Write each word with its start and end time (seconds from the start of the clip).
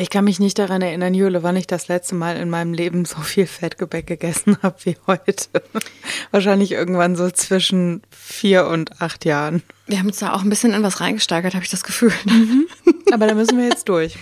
Ich 0.00 0.08
kann 0.08 0.24
mich 0.24 0.40
nicht 0.40 0.58
daran 0.58 0.80
erinnern, 0.80 1.12
Jule, 1.12 1.42
wann 1.42 1.56
ich 1.56 1.66
das 1.66 1.88
letzte 1.88 2.14
Mal 2.14 2.38
in 2.38 2.48
meinem 2.48 2.72
Leben 2.72 3.04
so 3.04 3.20
viel 3.20 3.46
Fettgebäck 3.46 4.06
gegessen 4.06 4.56
habe 4.62 4.76
wie 4.84 4.96
heute. 5.06 5.46
Wahrscheinlich 6.30 6.72
irgendwann 6.72 7.16
so 7.16 7.30
zwischen 7.30 8.00
vier 8.08 8.66
und 8.66 9.02
acht 9.02 9.26
Jahren. 9.26 9.62
Wir 9.86 9.98
haben 9.98 10.06
uns 10.06 10.20
da 10.20 10.32
auch 10.32 10.42
ein 10.42 10.48
bisschen 10.48 10.72
in 10.72 10.82
was 10.82 11.00
reingesteigert, 11.00 11.52
habe 11.52 11.64
ich 11.64 11.70
das 11.70 11.84
Gefühl. 11.84 12.14
Mhm. 12.24 12.66
Aber 13.12 13.26
da 13.26 13.34
müssen 13.34 13.58
wir 13.58 13.66
jetzt 13.66 13.90
durch. 13.90 14.16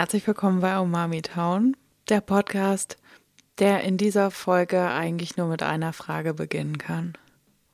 Herzlich 0.00 0.26
willkommen 0.26 0.60
bei 0.60 0.78
Umami 0.78 1.20
Town, 1.20 1.76
der 2.08 2.22
Podcast, 2.22 2.96
der 3.58 3.82
in 3.82 3.98
dieser 3.98 4.30
Folge 4.30 4.88
eigentlich 4.88 5.36
nur 5.36 5.48
mit 5.48 5.62
einer 5.62 5.92
Frage 5.92 6.32
beginnen 6.32 6.78
kann. 6.78 7.18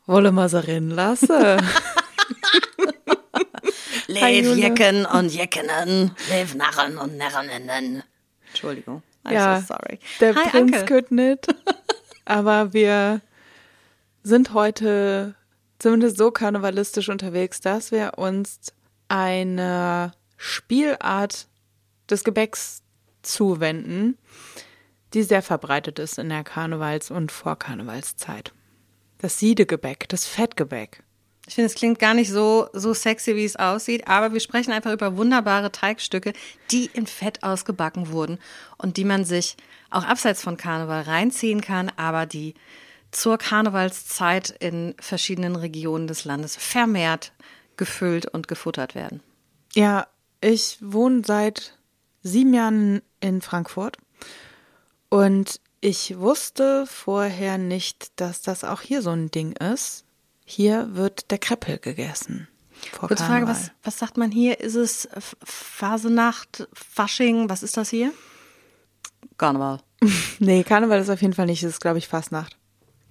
Wolle 0.07 0.33
man 0.33 0.49
sie 0.49 0.67
rin 0.67 0.91
lasse? 0.91 1.59
Lev 4.09 4.57
Jecken 4.57 5.07
und 5.07 5.29
Jeckenen, 5.29 6.17
Lev 6.29 6.57
Narren 6.57 6.99
und 6.99 7.17
Narreninnen. 7.17 8.03
Entschuldigung. 8.49 9.05
I'm 9.25 9.33
ja, 9.33 9.61
so 9.61 9.67
sorry. 9.75 10.01
Der 10.19 10.35
Hi, 10.35 10.49
Prinz 10.49 10.79
Anke. 10.79 11.05
nicht. 11.11 11.47
Aber 12.25 12.73
wir 12.73 13.21
sind 14.25 14.53
heute 14.53 15.37
zumindest 15.79 16.17
so 16.17 16.33
karnevalistisch 16.33 17.09
unterwegs, 17.09 17.61
dass 17.61 17.93
wir 17.93 18.15
uns 18.17 18.73
eine 19.07 20.11
Spielart 20.37 21.47
des 22.11 22.25
Gebäcks 22.25 22.83
zuwenden, 23.23 24.17
die 25.15 25.23
sehr 25.23 25.43
verbreitet 25.43 25.99
ist 25.99 26.19
in 26.19 26.29
der 26.29 26.45
Karnevals- 26.45 27.11
und 27.11 27.33
Vorkarnevalszeit. 27.33 28.53
Das 29.19 29.39
Siedegebäck, 29.39 30.09
das 30.09 30.27
Fettgebäck. 30.27 31.03
Ich 31.49 31.55
finde, 31.55 31.67
es 31.67 31.77
klingt 31.77 32.01
gar 32.01 32.13
nicht 32.13 32.31
so, 32.31 32.69
so 32.73 32.93
sexy, 32.93 33.37
wie 33.37 33.45
es 33.45 33.55
aussieht, 33.55 34.09
aber 34.09 34.33
wir 34.33 34.41
sprechen 34.41 34.73
einfach 34.73 34.93
über 34.93 35.17
wunderbare 35.17 35.71
Teigstücke, 35.71 36.33
die 36.73 36.91
in 36.93 37.07
Fett 37.07 37.45
ausgebacken 37.45 38.11
wurden 38.11 38.39
und 38.79 38.97
die 38.97 39.05
man 39.05 39.25
sich 39.25 39.57
auch 39.91 40.05
abseits 40.05 40.43
von 40.43 40.57
Karneval 40.57 41.03
reinziehen 41.03 41.61
kann, 41.61 41.91
aber 41.97 42.27
die 42.27 42.55
zur 43.13 43.39
Karnevalszeit 43.39 44.51
in 44.59 44.95
verschiedenen 45.01 45.55
Regionen 45.55 46.09
des 46.09 46.25
Landes 46.25 46.57
vermehrt 46.57 47.33
gefüllt 47.77 48.27
und 48.27 48.49
gefuttert 48.49 48.95
werden. 48.95 49.21
Ja, 49.75 50.09
ich 50.41 50.79
wohne 50.81 51.23
seit 51.25 51.79
sieben 52.27 52.55
Jahren 52.55 53.03
in 53.21 53.41
Frankfurt 53.41 53.97
und 55.09 55.61
ich 55.81 56.19
wusste 56.19 56.87
vorher 56.87 57.59
nicht, 57.59 58.21
dass 58.21 58.43
das 58.43 58.65
auch 58.65 58.81
hier 58.81 59.03
so 59.03 59.11
ein 59.11 59.31
Ding 59.31 59.53
ist. 59.53 60.05
Hier 60.45 60.95
wird 60.95 61.31
der 61.31 61.39
Kreppel 61.39 61.79
gegessen. 61.79 62.49
Kurze 62.99 63.25
Frage, 63.25 63.47
was, 63.47 63.71
was 63.83 63.99
sagt 63.99 64.17
man 64.17 64.31
hier? 64.31 64.61
Ist 64.61 64.75
es 64.75 65.09
Phasenacht, 65.43 66.69
Fasching? 66.73 67.49
Was 67.49 67.63
ist 67.63 67.77
das 67.77 67.91
hier? 67.91 68.13
Karneval. 69.39 69.81
nee, 70.39 70.63
Karneval 70.63 71.01
ist 71.01 71.11
auf 71.11 71.23
jeden 71.23 71.35
Fall 71.35 71.47
nicht. 71.47 71.63
Es 71.63 71.75
ist, 71.75 71.81
glaube 71.81 71.99
ich, 71.99 72.09
Fastnacht. 72.09 72.57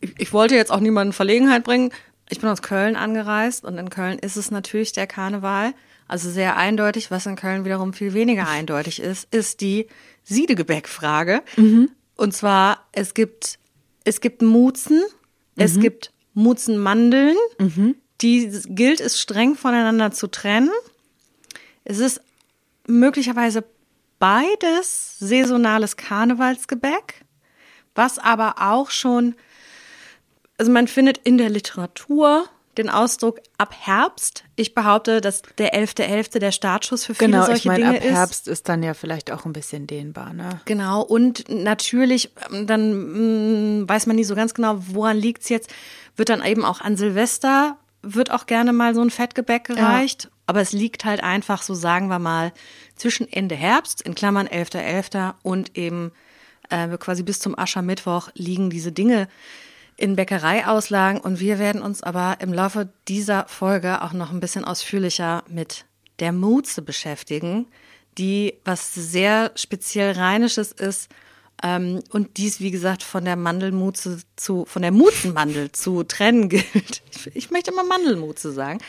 Ich, 0.01 0.13
ich 0.19 0.33
wollte 0.33 0.55
jetzt 0.55 0.71
auch 0.71 0.79
niemanden 0.79 1.09
in 1.09 1.13
Verlegenheit 1.13 1.63
bringen. 1.63 1.91
Ich 2.29 2.39
bin 2.39 2.49
aus 2.49 2.61
Köln 2.61 2.95
angereist 2.95 3.63
und 3.63 3.77
in 3.77 3.89
Köln 3.89 4.19
ist 4.19 4.35
es 4.35 4.51
natürlich 4.51 4.91
der 4.91 5.07
Karneval. 5.07 5.73
Also 6.07 6.29
sehr 6.29 6.55
eindeutig, 6.55 7.09
was 7.09 7.25
in 7.25 7.35
Köln 7.35 7.65
wiederum 7.65 7.93
viel 7.93 8.13
weniger 8.13 8.47
eindeutig 8.47 9.01
ist, 9.01 9.27
ist 9.33 9.61
die 9.61 9.87
Siedegebäckfrage. 10.23 11.41
Mhm. 11.57 11.89
Und 12.15 12.33
zwar, 12.33 12.85
es 12.91 13.13
gibt, 13.13 13.59
es 14.03 14.21
gibt 14.21 14.41
Mutzen, 14.41 14.97
mhm. 14.97 15.03
es 15.55 15.79
gibt 15.79 16.11
Mutzenmandeln. 16.33 17.35
Mhm. 17.59 17.95
Die 18.21 18.49
gilt 18.67 19.01
es 19.01 19.19
streng 19.19 19.55
voneinander 19.55 20.11
zu 20.11 20.27
trennen. 20.27 20.71
Es 21.83 21.99
ist 21.99 22.21
möglicherweise 22.87 23.63
beides 24.19 25.19
saisonales 25.19 25.97
Karnevalsgebäck, 25.97 27.25
was 27.93 28.19
aber 28.19 28.55
auch 28.59 28.89
schon, 28.89 29.35
also 30.57 30.71
man 30.71 30.87
findet 30.87 31.17
in 31.19 31.37
der 31.37 31.49
Literatur 31.49 32.47
den 32.77 32.89
Ausdruck 32.89 33.39
ab 33.57 33.73
Herbst. 33.77 34.43
Ich 34.55 34.73
behaupte, 34.73 35.21
dass 35.21 35.41
der 35.57 35.73
11.11. 35.73 36.05
.11. 36.07 36.39
der 36.39 36.51
Startschuss 36.51 37.05
für 37.05 37.15
viele 37.15 37.31
genau, 37.31 37.45
solche 37.45 37.59
ich 37.59 37.65
mein, 37.65 37.77
Dinge 37.77 37.97
ab 37.97 38.03
Herbst 38.03 38.47
ist 38.47 38.69
dann 38.69 38.83
ja 38.83 38.93
vielleicht 38.93 39.31
auch 39.31 39.45
ein 39.45 39.53
bisschen 39.53 39.87
dehnbar, 39.87 40.33
ne? 40.33 40.61
Genau, 40.65 41.01
und 41.01 41.45
natürlich, 41.49 42.31
ähm, 42.51 42.67
dann 42.67 42.93
mh, 42.93 43.83
mm, 43.83 43.89
weiß 43.89 44.07
man 44.07 44.15
nie 44.15 44.23
so 44.23 44.35
ganz 44.35 44.53
genau, 44.53 44.77
woran 44.87 45.17
liegt's 45.17 45.49
jetzt, 45.49 45.73
wird 46.15 46.29
dann 46.29 46.43
eben 46.43 46.63
auch 46.63 46.81
an 46.81 46.97
Silvester, 46.97 47.77
wird 48.01 48.31
auch 48.31 48.45
gerne 48.45 48.73
mal 48.73 48.93
so 48.93 49.01
ein 49.01 49.09
Fettgebäck 49.09 49.65
gereicht, 49.65 50.25
ja. 50.25 50.29
aber 50.47 50.61
es 50.61 50.71
liegt 50.71 51.05
halt 51.05 51.23
einfach, 51.23 51.61
so 51.61 51.73
sagen 51.73 52.07
wir 52.07 52.19
mal, 52.19 52.53
zwischen 52.95 53.31
Ende 53.31 53.55
Herbst, 53.55 54.01
in 54.01 54.15
Klammern 54.15 54.47
11.11. 54.47 55.11
.11. 55.11 55.33
und 55.43 55.77
eben 55.77 56.11
äh, 56.69 56.87
quasi 56.97 57.23
bis 57.23 57.39
zum 57.39 57.57
Aschermittwoch 57.57 58.29
liegen 58.35 58.69
diese 58.69 58.91
Dinge 58.91 59.27
in 59.97 60.15
Bäckereiauslagen 60.15 61.21
und 61.21 61.39
wir 61.39 61.59
werden 61.59 61.81
uns 61.81 62.03
aber 62.03 62.37
im 62.41 62.51
Laufe 62.51 62.89
dieser 63.07 63.47
Folge 63.47 64.01
auch 64.01 64.13
noch 64.13 64.31
ein 64.31 64.39
bisschen 64.39 64.65
ausführlicher 64.65 65.43
mit 65.47 65.85
der 66.19 66.31
Muze 66.31 66.81
beschäftigen, 66.81 67.67
die 68.17 68.55
was 68.65 68.93
sehr 68.93 69.51
speziell 69.55 70.13
Rheinisches 70.13 70.71
ist 70.71 71.09
ähm, 71.63 72.01
und 72.11 72.37
dies, 72.37 72.59
wie 72.59 72.71
gesagt, 72.71 73.03
von 73.03 73.25
der 73.25 73.35
Mandelmuze 73.35 74.19
zu, 74.35 74.65
von 74.65 74.81
der 74.81 74.91
Muzenmandel 74.91 75.71
zu 75.71 76.03
trennen 76.03 76.49
gilt. 76.49 77.01
Ich 77.33 77.51
möchte 77.51 77.71
mal 77.71 77.85
Mandelmuze 77.85 78.51
sagen. 78.51 78.79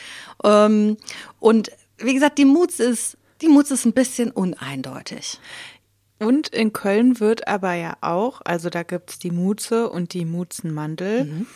Ähm, 0.44 0.96
und 1.38 1.70
wie 1.98 2.14
gesagt, 2.14 2.38
die 2.38 2.44
Muze 2.44 2.84
ist, 2.84 3.16
die 3.40 3.48
Muze 3.48 3.74
ist 3.74 3.84
ein 3.84 3.92
bisschen 3.92 4.30
uneindeutig. 4.30 5.38
Und 6.18 6.48
in 6.48 6.72
Köln 6.72 7.20
wird 7.20 7.46
aber 7.46 7.74
ja 7.74 7.96
auch, 8.00 8.40
also 8.44 8.70
da 8.70 8.82
gibt 8.82 9.10
es 9.10 9.18
die 9.18 9.30
Muze 9.30 9.90
und 9.90 10.14
die 10.14 10.24
Muzenmandel. 10.24 11.24
Mhm. 11.24 11.46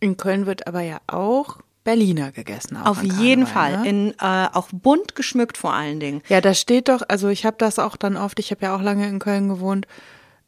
In 0.00 0.16
Köln 0.16 0.46
wird 0.46 0.66
aber 0.66 0.80
ja 0.80 0.98
auch 1.06 1.60
Berliner 1.84 2.32
gegessen. 2.32 2.76
Auf 2.78 3.02
jeden 3.02 3.46
Fall. 3.46 3.82
Ne? 3.82 3.88
In, 3.88 4.10
äh, 4.18 4.48
auch 4.52 4.68
bunt 4.72 5.14
geschmückt 5.14 5.58
vor 5.58 5.74
allen 5.74 6.00
Dingen. 6.00 6.22
Ja, 6.28 6.40
da 6.40 6.54
steht 6.54 6.88
doch, 6.88 7.02
also 7.08 7.28
ich 7.28 7.46
habe 7.46 7.56
das 7.58 7.78
auch 7.78 7.96
dann 7.96 8.16
oft, 8.16 8.38
ich 8.40 8.50
habe 8.50 8.64
ja 8.64 8.74
auch 8.74 8.82
lange 8.82 9.06
in 9.06 9.18
Köln 9.18 9.48
gewohnt, 9.48 9.86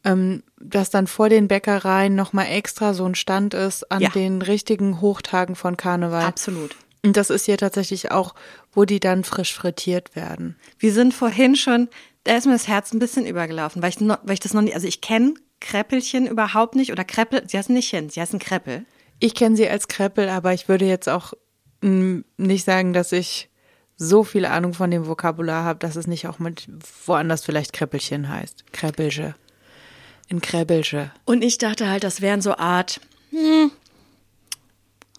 ähm, 0.05 0.43
dass 0.59 0.91
dann 0.91 1.07
vor 1.07 1.29
den 1.29 1.47
Bäckereien 1.47 2.15
nochmal 2.17 2.47
extra 2.47 2.95
so 2.95 3.05
ein 3.05 3.15
Stand 3.15 3.55
ist 3.55 3.91
an 3.93 4.01
ja. 4.01 4.09
den 4.09 4.41
richtigen 4.41 5.01
Hochtagen 5.01 5.55
von 5.55 5.77
Karneval. 5.77 6.25
Absolut. 6.25 6.75
Und 7.05 7.17
das 7.17 7.31
ist 7.31 7.45
hier 7.45 7.59
tatsächlich 7.59 8.11
auch, 8.11 8.35
wo 8.73 8.85
die 8.85 8.99
dann 8.99 9.23
frisch 9.23 9.55
frittiert 9.55 10.17
werden. 10.17 10.57
Wir 10.79 10.93
sind 10.93 11.13
vorhin 11.13 11.55
schon 11.55 11.89
da 12.27 12.37
ist 12.37 12.47
mir 12.47 12.53
das 12.53 12.67
Herz 12.67 12.93
ein 12.93 12.99
bisschen 12.99 13.25
übergelaufen, 13.25 13.83
weil 13.83 13.91
ich, 13.91 14.01
weil 14.01 14.33
ich 14.33 14.41
das 14.41 14.53
noch 14.53 14.63
nicht, 14.63 14.75
also 14.75 14.89
ich 14.89 15.01
kenne 15.01 15.35
Kreppelchen 15.61 16.27
überhaupt 16.27 16.75
nicht 16.75 16.93
oder 16.93 17.05
Kreppel, 17.05 17.45
sie 17.49 17.57
heißen 17.57 17.75
nicht 17.75 17.89
hin, 17.89 18.11
sie 18.11 18.21
heißen 18.21 18.39
Kreppel. 18.39 18.85
Ich 19.21 19.35
kenne 19.35 19.57
sie 19.57 19.69
als 19.69 19.89
Kreppel, 19.89 20.29
aber 20.29 20.53
ich 20.53 20.69
würde 20.69 20.85
jetzt 20.85 21.09
auch 21.09 21.33
nicht 21.81 22.65
sagen, 22.65 22.93
dass 22.93 23.13
ich 23.13 23.49
so 23.97 24.25
viel 24.25 24.45
Ahnung 24.45 24.75
von 24.75 24.91
dem 24.91 25.07
Vokabular 25.07 25.65
habe, 25.65 25.79
dass 25.79 25.97
es 25.97 26.07
nicht 26.07 26.27
auch 26.27 26.39
mit 26.39 26.69
woanders 27.07 27.45
vielleicht 27.45 27.73
Kreppelchen 27.73 28.29
heißt. 28.29 28.73
Kreppelche. 28.73 29.35
In 30.29 30.41
Kreppelche. 30.41 31.13
Und 31.25 31.45
ich 31.45 31.59
dachte 31.59 31.89
halt, 31.89 32.03
das 32.03 32.21
wären 32.21 32.43
so 32.43 32.57
Art, 32.57 33.01
hm, 33.31 33.71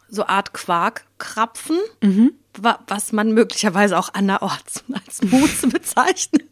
so 0.10 0.26
Art 0.26 0.54
Quarkkrapfen, 0.54 1.78
mhm. 2.02 2.34
was 2.54 3.14
man 3.14 3.32
möglicherweise 3.34 3.98
auch 3.98 4.14
anderorts 4.14 4.84
als 5.06 5.24
Mousse 5.24 5.68
bezeichnet. 5.68 6.44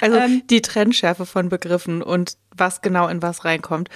Also 0.00 0.16
ähm, 0.16 0.42
die 0.48 0.62
Trennschärfe 0.62 1.26
von 1.26 1.48
Begriffen 1.48 2.02
und 2.02 2.36
was 2.56 2.80
genau 2.80 3.08
in 3.08 3.22
was 3.22 3.44
reinkommt, 3.44 3.88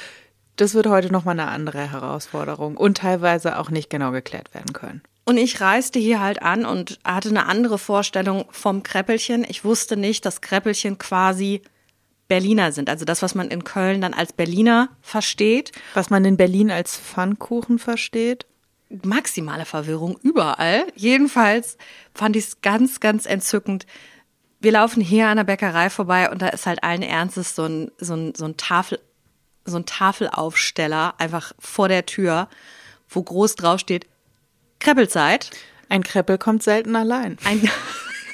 das 0.56 0.75
wird 0.75 0.87
heute 0.87 1.11
nochmal 1.12 1.38
eine 1.38 1.50
andere 1.50 1.91
Herausforderung 1.91 2.76
und 2.76 2.99
teilweise 2.99 3.59
auch 3.59 3.71
nicht 3.71 3.91
genau 3.91 4.12
geklärt 4.12 4.55
werden 4.55 4.73
können. 4.73 5.03
Und 5.25 5.38
ich 5.38 5.61
reiste 5.61 5.99
hier 5.99 6.21
halt 6.21 6.43
an 6.43 6.67
und 6.67 6.99
hatte 7.05 7.31
eine 7.31 7.47
andere 7.47 7.79
Vorstellung 7.79 8.44
vom 8.50 8.82
Kreppelchen. 8.82 9.44
Ich 9.49 9.65
wusste 9.65 9.97
nicht, 9.97 10.26
dass 10.26 10.43
Kreppelchen 10.43 10.99
quasi 10.99 11.62
Berliner 12.29 12.73
sind. 12.73 12.91
Also 12.91 13.05
das, 13.05 13.23
was 13.23 13.35
man 13.35 13.49
in 13.49 13.65
Köln 13.65 14.00
dann 14.00 14.15
als 14.15 14.32
Berliner 14.32 14.91
versteht. 15.00 15.73
Was 15.94 16.11
man 16.11 16.25
in 16.25 16.37
Berlin 16.37 16.70
als 16.70 16.97
Pfannkuchen 16.97 17.79
versteht. 17.79 18.47
Maximale 19.03 19.65
Verwirrung 19.65 20.19
überall. 20.23 20.87
Jedenfalls 20.94 21.79
fand 22.15 22.37
ich 22.37 22.44
es 22.44 22.61
ganz, 22.61 23.00
ganz 23.00 23.27
entzückend, 23.27 23.87
wir 24.64 24.72
laufen 24.72 25.00
hier 25.00 25.28
an 25.28 25.37
der 25.37 25.44
Bäckerei 25.44 25.90
vorbei 25.90 26.31
und 26.31 26.43
da 26.43 26.49
ist 26.49 26.66
halt 26.66 26.82
allen 26.82 27.02
Ernstes 27.02 27.55
so 27.55 27.64
ein, 27.64 27.93
so 27.99 28.14
ein, 28.14 28.34
so 28.34 28.46
ein 28.46 28.56
Tafel, 28.56 28.99
so 29.64 29.76
ein 29.76 29.87
Tafelaufsteller 29.87 31.14
einfach 31.19 31.52
vor 31.58 31.88
der 31.88 32.06
Tür, 32.06 32.49
wo 33.08 33.22
groß 33.22 33.55
drauf 33.55 33.81
steht, 33.81 34.06
Kreppelzeit. 34.81 35.50
Ein 35.88 36.02
Kreppel 36.02 36.38
kommt 36.38 36.62
selten 36.62 36.96
allein. 36.96 37.38
Ein 37.44 37.70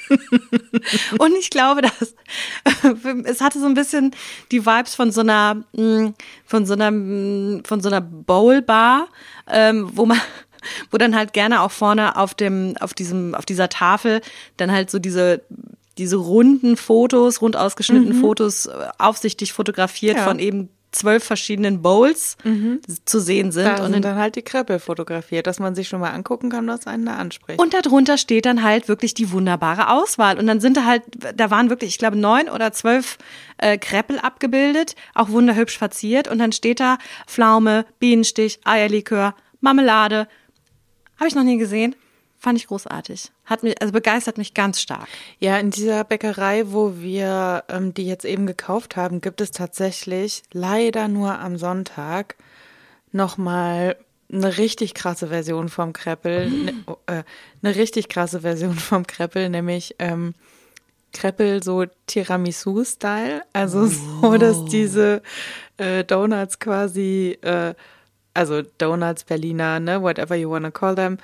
und 1.19 1.35
ich 1.37 1.49
glaube, 1.49 1.81
dass 1.81 2.15
es 3.23 3.41
hatte 3.41 3.59
so 3.59 3.65
ein 3.65 3.73
bisschen 3.73 4.15
die 4.51 4.65
Vibes 4.65 4.95
von 4.95 5.11
so 5.11 5.21
einer, 5.21 5.55
mm, 5.73 6.13
von 6.45 6.65
so 6.65 6.73
einer, 6.73 6.91
mm, 6.91 7.63
von 7.65 7.81
so 7.81 7.89
einer 7.89 8.01
Bowl-Bar, 8.01 9.07
ähm, 9.49 9.89
wo 9.93 10.05
man 10.05 10.19
wo 10.91 10.97
dann 10.97 11.15
halt 11.15 11.33
gerne 11.33 11.61
auch 11.61 11.71
vorne 11.71 12.17
auf 12.17 12.35
dem, 12.35 12.75
auf 12.79 12.93
diesem, 12.93 13.33
auf 13.33 13.45
dieser 13.45 13.69
Tafel 13.69 14.21
dann 14.57 14.71
halt 14.71 14.91
so 14.91 14.99
diese 14.99 15.41
diese 15.97 16.15
runden 16.15 16.77
Fotos, 16.77 17.41
rund 17.41 17.55
ausgeschnittenen 17.55 18.17
mhm. 18.17 18.21
Fotos 18.21 18.65
äh, 18.67 18.89
aufsichtig 18.97 19.53
fotografiert 19.53 20.17
ja. 20.17 20.23
von 20.23 20.39
eben 20.39 20.69
zwölf 20.91 21.23
verschiedenen 21.23 21.81
Bowls 21.81 22.37
mhm. 22.43 22.81
zu 23.05 23.19
sehen 23.19 23.51
sind. 23.51 23.65
Da 23.65 23.85
und 23.85 23.93
dann 24.01 24.15
halt 24.15 24.35
die 24.35 24.41
Kreppel 24.41 24.79
fotografiert, 24.79 25.47
dass 25.47 25.59
man 25.59 25.73
sich 25.73 25.87
schon 25.87 26.01
mal 26.01 26.11
angucken 26.11 26.49
kann, 26.49 26.67
was 26.67 26.85
einen 26.85 27.05
da 27.05 27.15
anspricht. 27.15 27.61
Und 27.61 27.73
darunter 27.73 28.17
steht 28.17 28.45
dann 28.45 28.61
halt 28.61 28.87
wirklich 28.87 29.13
die 29.13 29.31
wunderbare 29.31 29.89
Auswahl. 29.89 30.37
Und 30.37 30.47
dann 30.47 30.59
sind 30.59 30.77
da 30.77 30.85
halt, 30.85 31.03
da 31.35 31.49
waren 31.49 31.69
wirklich, 31.69 31.91
ich 31.91 31.97
glaube, 31.97 32.17
neun 32.17 32.49
oder 32.49 32.73
zwölf 32.73 33.17
äh, 33.57 33.77
Kreppel 33.77 34.19
abgebildet, 34.19 34.95
auch 35.15 35.29
wunderhübsch 35.29 35.77
verziert. 35.77 36.27
Und 36.27 36.39
dann 36.39 36.51
steht 36.51 36.79
da 36.79 36.97
Pflaume, 37.25 37.85
Bienenstich, 37.99 38.59
Eierlikör, 38.65 39.33
Marmelade. 39.61 40.27
Habe 41.17 41.27
ich 41.27 41.35
noch 41.35 41.43
nie 41.43 41.57
gesehen. 41.57 41.95
Fand 42.41 42.57
ich 42.57 42.65
großartig. 42.65 43.31
Hat 43.45 43.61
mich, 43.61 43.79
also 43.79 43.93
begeistert 43.93 44.39
mich 44.39 44.55
ganz 44.55 44.81
stark. 44.81 45.07
Ja, 45.37 45.59
in 45.59 45.69
dieser 45.69 46.03
Bäckerei, 46.03 46.63
wo 46.71 46.97
wir 46.97 47.63
ähm, 47.69 47.93
die 47.93 48.07
jetzt 48.07 48.25
eben 48.25 48.47
gekauft 48.47 48.95
haben, 48.95 49.21
gibt 49.21 49.41
es 49.41 49.51
tatsächlich 49.51 50.41
leider 50.51 51.07
nur 51.07 51.37
am 51.37 51.59
Sonntag 51.59 52.35
nochmal 53.11 53.95
eine 54.33 54.57
richtig 54.57 54.95
krasse 54.95 55.27
Version 55.27 55.69
vom 55.69 55.93
Kreppel. 55.93 56.49
Ne, 56.49 56.73
oh, 56.87 56.95
äh, 57.05 57.21
eine 57.61 57.75
richtig 57.75 58.09
krasse 58.09 58.41
Version 58.41 58.73
vom 58.75 59.05
Kreppel, 59.05 59.47
nämlich 59.49 59.95
ähm, 59.99 60.33
Kreppel 61.13 61.61
so 61.61 61.85
Tiramisu-Style. 62.07 63.43
Also 63.53 63.85
so, 63.85 64.37
dass 64.37 64.65
diese 64.65 65.21
äh, 65.77 66.03
Donuts 66.03 66.57
quasi, 66.57 67.37
äh, 67.43 67.75
also 68.33 68.63
Donuts, 68.79 69.25
Berliner, 69.25 69.79
ne, 69.79 70.01
whatever 70.01 70.35
you 70.35 70.49
wanna 70.49 70.71
call 70.71 70.95
them, 70.95 71.19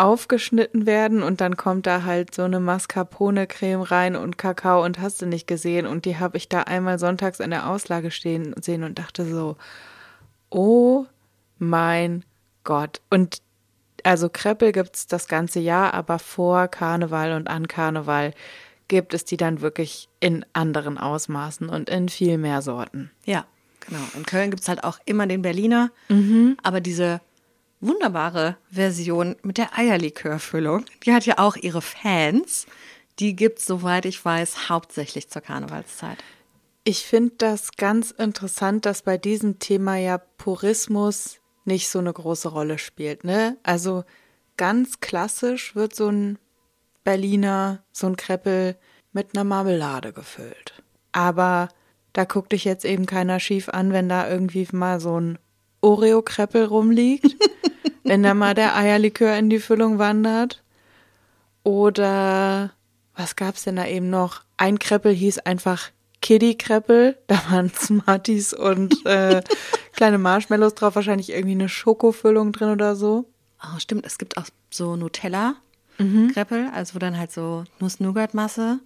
aufgeschnitten 0.00 0.86
werden 0.86 1.22
und 1.22 1.42
dann 1.42 1.58
kommt 1.58 1.86
da 1.86 2.04
halt 2.04 2.34
so 2.34 2.42
eine 2.42 2.58
Mascarpone-Creme 2.58 3.82
rein 3.82 4.16
und 4.16 4.38
Kakao 4.38 4.82
und 4.82 4.98
hast 4.98 5.20
du 5.20 5.26
nicht 5.26 5.46
gesehen. 5.46 5.86
Und 5.86 6.06
die 6.06 6.18
habe 6.18 6.38
ich 6.38 6.48
da 6.48 6.62
einmal 6.62 6.98
sonntags 6.98 7.38
in 7.38 7.50
der 7.50 7.68
Auslage 7.68 8.10
stehen 8.10 8.54
sehen 8.62 8.82
und 8.82 8.98
dachte 8.98 9.26
so, 9.26 9.56
oh 10.48 11.04
mein 11.58 12.24
Gott. 12.64 13.02
Und 13.10 13.42
also 14.02 14.30
Kreppel 14.30 14.72
gibt 14.72 14.96
es 14.96 15.06
das 15.06 15.28
ganze 15.28 15.60
Jahr, 15.60 15.92
aber 15.92 16.18
vor 16.18 16.68
Karneval 16.68 17.34
und 17.34 17.48
an 17.48 17.68
Karneval 17.68 18.32
gibt 18.88 19.12
es 19.12 19.26
die 19.26 19.36
dann 19.36 19.60
wirklich 19.60 20.08
in 20.18 20.46
anderen 20.54 20.96
Ausmaßen 20.96 21.68
und 21.68 21.90
in 21.90 22.08
viel 22.08 22.38
mehr 22.38 22.62
Sorten. 22.62 23.10
Ja, 23.26 23.44
genau. 23.80 24.00
In 24.16 24.24
Köln 24.24 24.50
gibt 24.50 24.62
es 24.62 24.68
halt 24.68 24.82
auch 24.82 24.98
immer 25.04 25.26
den 25.26 25.42
Berliner, 25.42 25.90
mhm. 26.08 26.56
aber 26.62 26.80
diese 26.80 27.20
wunderbare 27.80 28.56
Version 28.70 29.36
mit 29.42 29.58
der 29.58 29.78
Eierlikörfüllung. 29.78 30.84
Die 31.04 31.12
hat 31.12 31.26
ja 31.26 31.38
auch 31.38 31.56
ihre 31.56 31.82
Fans. 31.82 32.66
Die 33.18 33.36
gibt's, 33.36 33.66
soweit 33.66 34.04
ich 34.04 34.24
weiß, 34.24 34.68
hauptsächlich 34.68 35.28
zur 35.28 35.42
Karnevalszeit. 35.42 36.18
Ich 36.84 37.04
finde 37.04 37.34
das 37.38 37.72
ganz 37.76 38.10
interessant, 38.10 38.86
dass 38.86 39.02
bei 39.02 39.18
diesem 39.18 39.58
Thema 39.58 39.96
ja 39.96 40.18
Purismus 40.18 41.40
nicht 41.64 41.88
so 41.88 41.98
eine 41.98 42.12
große 42.12 42.48
Rolle 42.48 42.78
spielt. 42.78 43.24
Ne? 43.24 43.58
Also 43.62 44.04
ganz 44.56 45.00
klassisch 45.00 45.74
wird 45.74 45.94
so 45.94 46.08
ein 46.08 46.38
Berliner, 47.04 47.82
so 47.92 48.06
ein 48.06 48.16
Kreppel 48.16 48.76
mit 49.12 49.34
einer 49.34 49.44
Marmelade 49.44 50.12
gefüllt. 50.12 50.82
Aber 51.12 51.68
da 52.12 52.24
guckt 52.24 52.52
dich 52.52 52.64
jetzt 52.64 52.84
eben 52.84 53.06
keiner 53.06 53.40
schief 53.40 53.68
an, 53.68 53.92
wenn 53.92 54.08
da 54.08 54.28
irgendwie 54.28 54.66
mal 54.72 55.00
so 55.00 55.20
ein 55.20 55.38
Oreo-Kreppel 55.80 56.64
rumliegt, 56.64 57.36
wenn 58.10 58.24
da 58.24 58.34
mal 58.34 58.54
der 58.54 58.76
Eierlikör 58.76 59.36
in 59.38 59.50
die 59.50 59.60
Füllung 59.60 60.00
wandert. 60.00 60.64
Oder 61.62 62.72
was 63.14 63.36
gab's 63.36 63.62
denn 63.62 63.76
da 63.76 63.86
eben 63.86 64.10
noch? 64.10 64.42
Ein 64.56 64.80
Kreppel 64.80 65.12
hieß 65.12 65.38
einfach 65.38 65.90
Kiddie-Kreppel. 66.20 67.16
Da 67.28 67.40
waren 67.50 67.70
Smarties 67.72 68.52
und 68.52 69.06
äh, 69.06 69.42
kleine 69.92 70.18
Marshmallows 70.18 70.74
drauf, 70.74 70.96
wahrscheinlich 70.96 71.30
irgendwie 71.30 71.52
eine 71.52 71.68
Schokofüllung 71.68 72.50
drin 72.50 72.70
oder 72.70 72.96
so. 72.96 73.26
Oh, 73.62 73.78
stimmt, 73.78 74.04
es 74.04 74.18
gibt 74.18 74.38
auch 74.38 74.46
so 74.70 74.96
Nutella-Kreppel, 74.96 76.64
mhm. 76.64 76.74
also 76.74 76.96
wo 76.96 76.98
dann 76.98 77.16
halt 77.16 77.30
so 77.30 77.62
Nuss-Nougat-Masse 77.78 78.80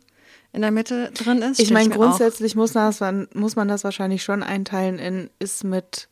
in 0.52 0.60
der 0.60 0.70
Mitte 0.70 1.10
drin 1.12 1.40
ist. 1.40 1.60
Ich 1.60 1.70
meine, 1.70 1.88
grundsätzlich 1.88 2.56
muss, 2.56 2.72
das, 2.72 3.00
muss 3.32 3.56
man 3.56 3.68
das 3.68 3.84
wahrscheinlich 3.84 4.22
schon 4.22 4.42
einteilen 4.42 4.98
in 4.98 5.30
ist 5.38 5.64
mit 5.64 6.08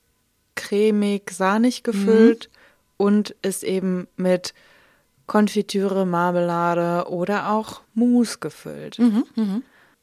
cremig, 0.55 1.31
sahnig 1.31 1.83
gefüllt 1.83 2.49
mhm. 2.51 2.62
Und 3.03 3.35
ist 3.43 3.65
eben 3.65 4.07
mit 4.17 4.55
Konfitüre, 5.27 6.07
Marmelade 6.07 7.11
oder 7.11 7.51
auch 7.51 7.81
Mousse 7.95 8.39
gefüllt. 8.39 9.01
Mhm, 9.01 9.25
mh. 9.35 9.63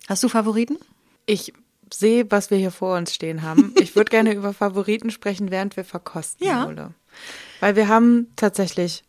Hast 0.09 0.21
du 0.23 0.27
Favoriten? 0.27 0.77
Ich 1.25 1.53
sehe, 1.93 2.29
was 2.29 2.51
wir 2.51 2.57
hier 2.57 2.71
vor 2.71 2.97
uns 2.97 3.15
stehen 3.15 3.41
haben. 3.41 3.73
Ich 3.79 3.95
würde 3.95 4.09
gerne 4.09 4.33
über 4.33 4.53
Favoriten 4.53 5.11
sprechen, 5.11 5.49
während 5.49 5.77
wir 5.77 5.85
verkosten, 5.85 6.45
ja. 6.45 6.67
Ole. 6.67 6.93
Weil 7.61 7.77
wir 7.77 7.87
haben 7.87 8.27
tatsächlich 8.35 9.05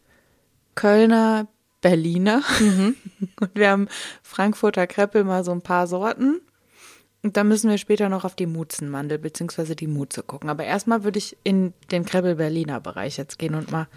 Kölner, 0.76 1.48
Berliner 1.80 2.42
mhm. 2.60 2.94
und 3.40 3.50
wir 3.54 3.70
haben 3.70 3.88
Frankfurter 4.22 4.86
Kreppel 4.86 5.24
mal 5.24 5.42
so 5.42 5.50
ein 5.50 5.62
paar 5.62 5.88
Sorten. 5.88 6.40
Und 7.22 7.36
da 7.36 7.44
müssen 7.44 7.68
wir 7.68 7.78
später 7.78 8.08
noch 8.08 8.24
auf 8.24 8.34
die 8.34 8.46
Mutzenmandel 8.46 9.18
bzw. 9.18 9.74
die 9.74 9.86
Mutze 9.86 10.22
gucken. 10.22 10.48
Aber 10.48 10.64
erstmal 10.64 11.04
würde 11.04 11.18
ich 11.18 11.36
in 11.44 11.74
den 11.90 12.04
Krebbel 12.04 12.36
Berliner 12.36 12.80
Bereich 12.80 13.18
jetzt 13.18 13.38
gehen 13.38 13.54
und 13.54 13.70
mal 13.70 13.88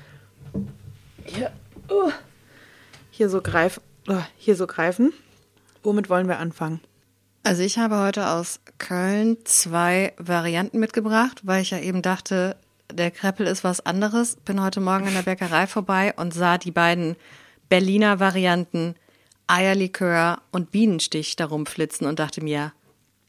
hier, 1.26 1.52
uh, 1.90 2.12
hier 3.12 3.30
so 3.30 3.42
greifen. 3.42 3.82
Uh, 4.10 4.22
hier 4.38 4.56
so 4.56 4.68
greifen. 4.68 5.14
Womit 5.84 6.10
wollen 6.10 6.28
wir 6.28 6.40
anfangen? 6.40 6.82
Also 7.44 7.62
ich 7.62 7.78
habe 7.78 8.00
heute 8.00 8.30
aus 8.30 8.60
Köln 8.78 9.38
zwei 9.46 10.14
Varianten 10.18 10.80
mitgebracht, 10.80 11.42
weil 11.44 11.62
ich 11.62 11.72
ja 11.72 11.80
eben 11.80 12.02
dachte, 12.02 12.58
der 12.92 13.12
Kreppel 13.12 13.48
ist 13.48 13.64
was 13.64 13.86
anderes. 13.86 14.36
Bin 14.38 14.62
heute 14.62 14.82
Morgen 14.82 15.08
in 15.08 15.14
der 15.14 15.24
Bäckerei 15.24 15.68
vorbei 15.68 16.14
und 16.16 16.34
sah 16.34 16.58
die 16.58 16.72
beiden 16.72 17.16
Berliner 17.70 18.20
Varianten 18.20 18.96
Eierlikör 19.48 20.42
und 20.52 20.72
Bienenstich 20.72 21.36
darum 21.36 21.66
flitzen 21.66 22.06
und 22.06 22.20
dachte 22.20 22.42
mir, 22.42 22.72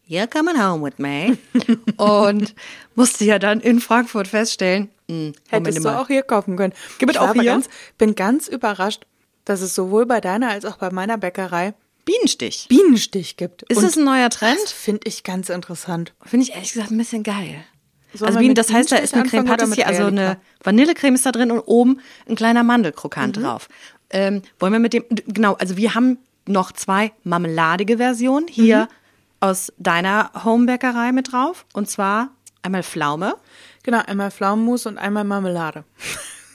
you're 0.06 0.26
coming 0.26 0.56
home 0.56 0.82
with 0.82 0.98
me. 0.98 1.38
und 1.96 2.54
musste 2.94 3.24
ja 3.24 3.38
dann 3.38 3.60
in 3.60 3.80
Frankfurt 3.80 4.28
feststellen, 4.28 4.88
mh, 5.08 5.14
hm, 5.14 5.32
hättest 5.48 5.84
du 5.84 5.88
auch 5.88 6.06
hier 6.06 6.22
kaufen 6.22 6.56
können. 6.56 6.72
Gibt 6.98 7.12
es 7.12 7.18
auch 7.18 7.32
hier? 7.32 7.44
Ganz, 7.44 7.68
bin 7.98 8.14
ganz 8.14 8.48
überrascht, 8.48 9.06
dass 9.44 9.60
es 9.60 9.74
sowohl 9.74 10.06
bei 10.06 10.20
deiner 10.20 10.50
als 10.50 10.64
auch 10.64 10.76
bei 10.76 10.90
meiner 10.90 11.18
Bäckerei 11.18 11.74
Bienenstich. 12.04 12.66
Bienenstich 12.68 13.36
gibt. 13.38 13.62
Ist 13.64 13.78
und 13.78 13.84
das 13.84 13.96
ein 13.96 14.04
neuer 14.04 14.28
Trend? 14.28 14.58
Das 14.62 14.72
finde 14.72 15.08
ich 15.08 15.24
ganz 15.24 15.48
interessant. 15.48 16.12
Finde 16.22 16.44
ich 16.44 16.52
ehrlich 16.52 16.72
gesagt 16.72 16.90
ein 16.90 16.98
bisschen 16.98 17.22
geil. 17.22 17.64
Sollen 18.12 18.28
also 18.28 18.38
Bienen, 18.40 18.54
das 18.54 18.70
heißt, 18.70 18.92
da 18.92 18.96
ist 18.96 19.14
eine 19.14 19.24
Creme 19.24 19.46
Patissier, 19.46 19.86
also 19.88 20.04
eine 20.04 20.38
Vanillecreme 20.62 21.14
ist 21.14 21.26
da 21.26 21.32
drin 21.32 21.50
und 21.50 21.60
oben 21.60 22.00
ein 22.28 22.36
kleiner 22.36 22.62
Mandelkrokant 22.62 23.38
mhm. 23.38 23.42
drauf. 23.42 23.68
Ähm, 24.10 24.42
wollen 24.60 24.72
wir 24.72 24.80
mit 24.80 24.92
dem, 24.92 25.04
genau, 25.26 25.54
also 25.54 25.76
wir 25.76 25.94
haben 25.94 26.18
noch 26.46 26.70
zwei 26.72 27.12
marmeladige 27.24 27.96
Versionen. 27.96 28.46
Hier 28.48 28.82
mhm 28.82 29.03
aus 29.44 29.70
deiner 29.76 30.30
Homebäckerei 30.42 31.12
mit 31.12 31.32
drauf. 31.32 31.66
Und 31.74 31.90
zwar 31.90 32.30
einmal 32.62 32.82
Pflaume. 32.82 33.36
Genau, 33.82 34.00
einmal 34.06 34.30
Pflaumenmus 34.30 34.86
und 34.86 34.96
einmal 34.96 35.24
Marmelade. 35.24 35.84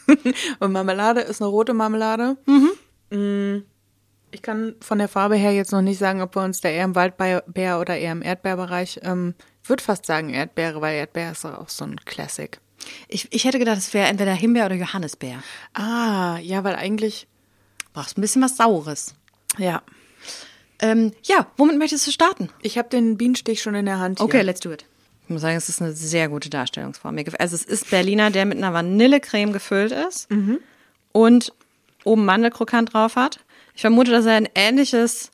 und 0.60 0.72
Marmelade 0.72 1.22
ist 1.22 1.40
eine 1.40 1.52
rote 1.52 1.76
Marmelade. 1.76 2.38
Mhm. 2.48 2.72
Mm, 3.12 3.64
ich 4.32 4.42
kann 4.42 4.76
von 4.82 4.98
der 4.98 5.08
Farbe 5.08 5.36
her 5.36 5.54
jetzt 5.54 5.72
noch 5.72 5.84
nicht 5.84 6.00
sagen, 6.00 6.22
ob 6.24 6.36
wir 6.36 6.42
uns 6.42 6.62
da 6.62 6.70
eher 6.70 6.86
im 6.86 6.96
Waldbeer 6.96 7.80
oder 7.80 7.96
eher 7.96 8.12
im 8.12 8.24
Erdbeerbereich. 8.24 9.02
Ähm, 9.04 9.36
würde 9.64 9.84
fast 9.84 10.08
sagen 10.08 10.32
Erdbeere, 10.32 10.82
weil 10.82 10.98
Erdbeer 10.98 11.32
ist 11.32 11.46
auch 11.46 11.70
so 11.70 11.86
ein 11.86 11.98
Classic. 12.06 12.60
Ich, 13.08 13.28
ich 13.32 13.44
hätte 13.44 13.60
gedacht, 13.60 13.78
es 13.78 13.94
wäre 13.94 14.08
entweder 14.08 14.34
Himbeer 14.34 14.66
oder 14.66 14.76
Johannisbeer. 14.76 15.44
Ah, 15.76 16.40
ja, 16.42 16.64
weil 16.64 16.76
eigentlich 16.76 17.28
brauchst 17.94 18.18
ein 18.18 18.22
bisschen 18.22 18.42
was 18.42 18.58
Saures. 18.58 19.14
Ja. 19.60 19.84
Ähm, 20.80 21.12
ja, 21.24 21.48
womit 21.58 21.78
möchtest 21.78 22.08
du 22.08 22.12
starten? 22.12 22.50
Ich 22.62 22.78
habe 22.78 22.90
den 22.90 23.18
Bienenstich 23.18 23.62
schon 23.62 23.76
in 23.76 23.86
der 23.86 24.00
Hand. 24.00 24.20
Hier. 24.20 24.26
Okay, 24.26 24.42
let's 24.42 24.60
do 24.60 24.72
it. 24.72 24.86
Ich 25.30 25.30
muss 25.30 25.42
sagen, 25.42 25.58
es 25.58 25.70
ist 25.70 25.82
eine 25.82 25.94
sehr 25.94 26.28
gute 26.28 26.50
Darstellungsform. 26.50 27.18
Also 27.38 27.56
es 27.56 27.64
ist 27.64 27.92
Berliner, 27.92 28.32
der 28.32 28.46
mit 28.46 28.58
einer 28.58 28.74
Vanillecreme 28.74 29.54
gefüllt 29.54 29.92
ist 29.92 30.32
mhm. 30.32 30.60
und 31.12 31.54
oben 32.04 32.26
Mandelkrokant 32.26 32.94
drauf 32.94 33.16
hat. 33.16 33.40
Ich 33.76 33.82
vermute, 33.82 34.10
dass 34.10 34.26
er 34.26 34.34
ein 34.34 34.50
ähnliches, 34.56 35.30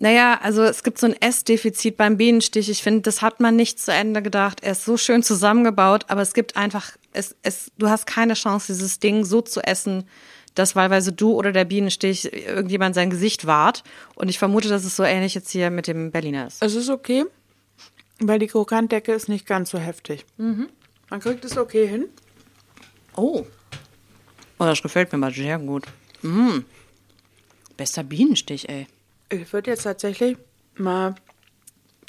naja, 0.00 0.40
also 0.42 0.64
es 0.64 0.82
gibt 0.82 0.98
so 0.98 1.06
ein 1.06 1.14
Essdefizit 1.20 1.96
beim 1.96 2.16
Bienenstich. 2.16 2.68
Ich 2.68 2.82
finde, 2.82 3.02
das 3.02 3.22
hat 3.22 3.38
man 3.38 3.54
nicht 3.54 3.78
zu 3.78 3.92
Ende 3.92 4.20
gedacht. 4.20 4.64
Er 4.64 4.72
ist 4.72 4.84
so 4.84 4.96
schön 4.96 5.22
zusammengebaut, 5.22 6.06
aber 6.08 6.22
es 6.22 6.34
gibt 6.34 6.56
einfach, 6.56 6.96
es, 7.12 7.36
es, 7.42 7.70
du 7.78 7.88
hast 7.88 8.06
keine 8.06 8.34
Chance, 8.34 8.72
dieses 8.72 8.98
Ding 8.98 9.24
so 9.24 9.42
zu 9.42 9.60
essen, 9.60 10.08
dass 10.56 10.74
wahlweise 10.74 11.12
du 11.12 11.32
oder 11.32 11.52
der 11.52 11.64
Bienenstich 11.64 12.32
irgendjemand 12.32 12.96
sein 12.96 13.10
Gesicht 13.10 13.46
wahrt. 13.46 13.84
Und 14.16 14.28
ich 14.28 14.38
vermute, 14.38 14.68
dass 14.68 14.84
es 14.84 14.96
so 14.96 15.04
ähnlich 15.04 15.34
jetzt 15.34 15.50
hier 15.50 15.70
mit 15.70 15.86
dem 15.86 16.10
Berliner 16.10 16.48
ist. 16.48 16.62
Es 16.62 16.74
ist 16.74 16.90
okay, 16.90 17.24
weil 18.18 18.40
die 18.40 18.48
Krokantdecke 18.48 19.12
ist 19.12 19.28
nicht 19.28 19.46
ganz 19.46 19.70
so 19.70 19.78
heftig. 19.78 20.24
Mhm. 20.38 20.68
Man 21.08 21.20
kriegt 21.20 21.44
es 21.44 21.56
okay 21.56 21.86
hin. 21.86 22.06
Oh. 23.14 23.46
Oh, 24.58 24.64
das 24.64 24.82
gefällt 24.82 25.12
mir 25.12 25.18
mal 25.18 25.32
sehr 25.32 25.58
gut. 25.58 25.84
Mm. 26.22 26.60
Bester 27.76 28.02
Bienenstich, 28.02 28.68
ey. 28.68 28.86
Ich 29.28 29.52
würde 29.52 29.70
jetzt 29.70 29.82
tatsächlich 29.82 30.38
mal 30.74 31.14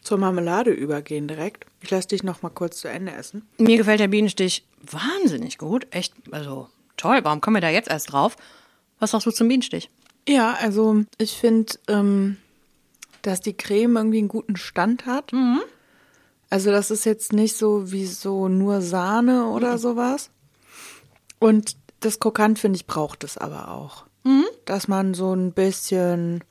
zur 0.01 0.17
Marmelade 0.17 0.71
übergehen 0.71 1.27
direkt. 1.27 1.65
Ich 1.81 1.91
lasse 1.91 2.07
dich 2.07 2.23
noch 2.23 2.41
mal 2.41 2.49
kurz 2.49 2.79
zu 2.79 2.87
Ende 2.87 3.11
essen. 3.11 3.45
Mir 3.57 3.77
gefällt 3.77 3.99
der 3.99 4.07
Bienenstich 4.07 4.65
wahnsinnig 4.81 5.57
gut. 5.57 5.85
Echt, 5.91 6.13
also 6.31 6.69
toll. 6.97 7.19
Warum 7.23 7.41
kommen 7.41 7.55
wir 7.55 7.61
da 7.61 7.69
jetzt 7.69 7.89
erst 7.89 8.11
drauf? 8.11 8.35
Was 8.99 9.11
sagst 9.11 9.27
du 9.27 9.31
zum 9.31 9.47
Bienenstich? 9.47 9.89
Ja, 10.27 10.57
also 10.59 11.03
ich 11.17 11.37
finde, 11.37 11.73
ähm, 11.87 12.37
dass 13.21 13.41
die 13.41 13.55
Creme 13.55 13.95
irgendwie 13.95 14.17
einen 14.19 14.27
guten 14.27 14.57
Stand 14.57 15.05
hat. 15.05 15.31
Mhm. 15.31 15.61
Also 16.49 16.71
das 16.71 16.91
ist 16.91 17.05
jetzt 17.05 17.33
nicht 17.33 17.57
so 17.57 17.91
wie 17.91 18.05
so 18.05 18.47
nur 18.47 18.81
Sahne 18.81 19.47
oder 19.47 19.73
mhm. 19.73 19.77
sowas. 19.77 20.29
Und 21.39 21.77
das 21.99 22.19
Krokant, 22.19 22.59
finde 22.59 22.77
ich, 22.77 22.87
braucht 22.87 23.23
es 23.23 23.37
aber 23.37 23.71
auch. 23.71 24.05
Mhm. 24.23 24.45
Dass 24.65 24.87
man 24.87 25.13
so 25.13 25.33
ein 25.33 25.53
bisschen 25.53 26.43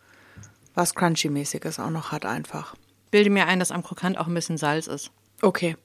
was 0.75 0.95
Crunchy-mäßiges 0.95 1.83
auch 1.83 1.91
noch 1.91 2.13
hat 2.13 2.27
einfach. 2.27 2.75
Bilde 3.11 3.31
mir 3.31 3.47
ein, 3.47 3.59
dass 3.59 3.71
am 3.71 3.83
Krokant 3.83 4.19
auch 4.19 4.27
ein 4.27 4.35
bisschen 4.35 4.59
Salz 4.59 4.87
ist. 4.87 5.11
Okay. 5.41 5.77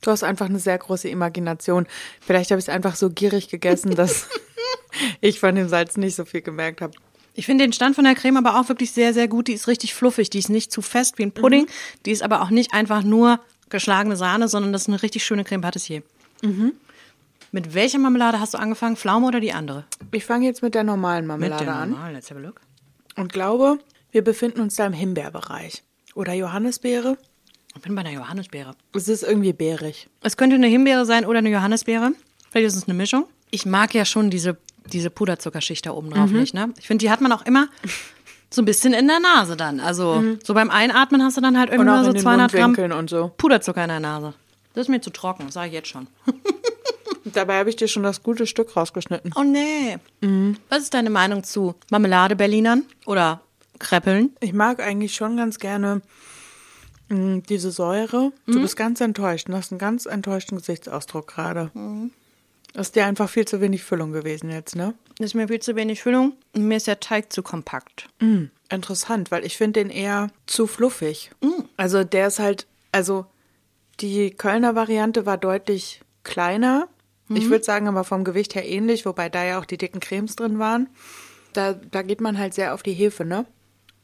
Du 0.00 0.10
hast 0.10 0.22
einfach 0.22 0.46
eine 0.46 0.58
sehr 0.58 0.78
große 0.78 1.08
Imagination. 1.08 1.86
Vielleicht 2.20 2.50
habe 2.50 2.58
ich 2.58 2.66
es 2.66 2.68
einfach 2.68 2.96
so 2.96 3.10
gierig 3.10 3.48
gegessen, 3.48 3.94
dass 3.94 4.28
ich 5.20 5.40
von 5.40 5.54
dem 5.54 5.68
Salz 5.68 5.96
nicht 5.96 6.14
so 6.14 6.24
viel 6.24 6.42
gemerkt 6.42 6.80
habe. 6.80 6.94
Ich 7.34 7.46
finde 7.46 7.64
den 7.64 7.72
Stand 7.72 7.94
von 7.94 8.04
der 8.04 8.14
Creme 8.14 8.38
aber 8.38 8.58
auch 8.58 8.68
wirklich 8.68 8.92
sehr, 8.92 9.14
sehr 9.14 9.28
gut. 9.28 9.48
Die 9.48 9.52
ist 9.52 9.68
richtig 9.68 9.94
fluffig. 9.94 10.30
Die 10.30 10.38
ist 10.38 10.48
nicht 10.48 10.72
zu 10.72 10.82
fest 10.82 11.18
wie 11.18 11.22
ein 11.22 11.32
Pudding. 11.32 11.62
Mhm. 11.62 11.68
Die 12.06 12.10
ist 12.10 12.22
aber 12.22 12.42
auch 12.42 12.50
nicht 12.50 12.74
einfach 12.74 13.02
nur 13.02 13.40
geschlagene 13.68 14.16
Sahne, 14.16 14.48
sondern 14.48 14.72
das 14.72 14.82
ist 14.82 14.88
eine 14.88 15.02
richtig 15.02 15.24
schöne 15.24 15.44
Creme 15.44 15.60
Patissier. 15.60 16.02
Mhm. 16.42 16.72
Mit 17.50 17.74
welcher 17.74 17.98
Marmelade 17.98 18.40
hast 18.40 18.54
du 18.54 18.58
angefangen? 18.58 18.96
Pflaume 18.96 19.26
oder 19.26 19.40
die 19.40 19.52
andere? 19.52 19.84
Ich 20.10 20.24
fange 20.24 20.46
jetzt 20.46 20.62
mit 20.62 20.74
der 20.74 20.84
normalen 20.84 21.26
Marmelade 21.26 21.64
mit 21.64 21.68
der 21.68 21.76
an. 21.76 21.90
Normal. 21.90 22.12
Let's 22.12 22.30
have 22.30 22.40
a 22.40 22.42
look. 22.42 22.60
Und 23.16 23.32
glaube, 23.32 23.78
wir 24.10 24.22
befinden 24.22 24.60
uns 24.60 24.76
da 24.76 24.86
im 24.86 24.92
Himbeerbereich. 24.92 25.82
Oder 26.14 26.32
Johannisbeere. 26.32 27.16
Ich 27.78 27.84
bin 27.84 27.94
bei 27.94 28.00
einer 28.00 28.10
Johannisbeere. 28.10 28.72
Es 28.92 29.06
ist 29.06 29.22
irgendwie 29.22 29.52
beerig. 29.52 30.08
Es 30.20 30.36
könnte 30.36 30.56
eine 30.56 30.66
Himbeere 30.66 31.06
sein 31.06 31.24
oder 31.24 31.38
eine 31.38 31.48
Johannisbeere. 31.48 32.10
Vielleicht 32.50 32.66
ist 32.66 32.74
es 32.74 32.88
eine 32.88 32.94
Mischung. 32.94 33.26
Ich 33.50 33.66
mag 33.66 33.94
ja 33.94 34.04
schon 34.04 34.30
diese, 34.30 34.56
diese 34.86 35.10
Puderzuckerschicht 35.10 35.86
da 35.86 35.92
oben 35.92 36.10
drauf 36.10 36.30
mhm. 36.30 36.40
nicht. 36.40 36.54
Ne? 36.54 36.74
Ich 36.80 36.88
finde, 36.88 37.04
die 37.04 37.10
hat 37.10 37.20
man 37.20 37.30
auch 37.30 37.46
immer 37.46 37.68
so 38.50 38.62
ein 38.62 38.64
bisschen 38.64 38.94
in 38.94 39.06
der 39.06 39.20
Nase 39.20 39.56
dann. 39.56 39.78
Also 39.78 40.16
mhm. 40.16 40.40
so 40.42 40.54
beim 40.54 40.70
Einatmen 40.70 41.22
hast 41.22 41.36
du 41.36 41.40
dann 41.40 41.56
halt 41.56 41.70
irgendwann 41.70 42.04
so 42.04 42.12
200 42.12 42.52
Gramm 42.52 42.74
und 42.98 43.10
so. 43.10 43.30
Puderzucker 43.38 43.84
in 43.84 43.90
der 43.90 44.00
Nase. 44.00 44.34
Das 44.74 44.86
ist 44.86 44.88
mir 44.88 45.00
zu 45.00 45.10
trocken, 45.10 45.48
sage 45.52 45.68
ich 45.68 45.74
jetzt 45.74 45.88
schon. 45.88 46.08
Dabei 47.26 47.60
habe 47.60 47.70
ich 47.70 47.76
dir 47.76 47.86
schon 47.86 48.02
das 48.02 48.24
gute 48.24 48.48
Stück 48.48 48.76
rausgeschnitten. 48.76 49.32
Oh 49.36 49.44
nee. 49.44 49.98
Mhm. 50.20 50.56
Was 50.68 50.82
ist 50.82 50.94
deine 50.94 51.10
Meinung 51.10 51.44
zu 51.44 51.76
Marmelade 51.92 52.34
Berlinern 52.34 52.86
oder 53.06 53.40
Kreppeln? 53.78 54.30
Ich 54.40 54.52
mag 54.52 54.80
eigentlich 54.80 55.14
schon 55.14 55.36
ganz 55.36 55.60
gerne 55.60 56.02
diese 57.10 57.70
Säure. 57.70 58.32
Mhm. 58.46 58.52
Du 58.52 58.60
bist 58.60 58.76
ganz 58.76 59.00
enttäuscht. 59.00 59.48
Du 59.48 59.54
hast 59.54 59.72
einen 59.72 59.78
ganz 59.78 60.06
enttäuschten 60.06 60.58
Gesichtsausdruck 60.58 61.28
gerade. 61.28 61.70
Mhm. 61.74 62.10
Ist 62.74 62.96
dir 62.96 63.06
einfach 63.06 63.30
viel 63.30 63.46
zu 63.46 63.60
wenig 63.60 63.82
Füllung 63.82 64.12
gewesen 64.12 64.50
jetzt, 64.50 64.76
ne? 64.76 64.94
Ist 65.18 65.34
mir 65.34 65.48
viel 65.48 65.60
zu 65.60 65.74
wenig 65.74 66.02
Füllung 66.02 66.34
und 66.54 66.68
mir 66.68 66.76
ist 66.76 66.86
der 66.86 67.00
Teig 67.00 67.32
zu 67.32 67.42
kompakt. 67.42 68.08
Mhm. 68.20 68.50
Interessant, 68.70 69.30
weil 69.30 69.44
ich 69.44 69.56
finde 69.56 69.80
den 69.80 69.90
eher 69.90 70.28
zu 70.46 70.66
fluffig. 70.66 71.30
Mhm. 71.42 71.64
Also 71.76 72.04
der 72.04 72.28
ist 72.28 72.38
halt, 72.38 72.66
also 72.92 73.26
die 74.00 74.30
Kölner 74.30 74.74
Variante 74.74 75.26
war 75.26 75.38
deutlich 75.38 76.02
kleiner 76.24 76.88
Mhm. 77.28 77.36
Ich 77.36 77.50
würde 77.50 77.64
sagen, 77.64 77.88
aber 77.88 78.04
vom 78.04 78.24
Gewicht 78.24 78.54
her 78.54 78.66
ähnlich, 78.66 79.06
wobei 79.06 79.28
da 79.28 79.44
ja 79.44 79.58
auch 79.58 79.64
die 79.64 79.78
dicken 79.78 80.00
Cremes 80.00 80.36
drin 80.36 80.58
waren. 80.58 80.88
Da, 81.52 81.74
da 81.74 82.02
geht 82.02 82.20
man 82.20 82.38
halt 82.38 82.54
sehr 82.54 82.74
auf 82.74 82.82
die 82.82 82.92
Hefe, 82.92 83.24
ne? 83.24 83.46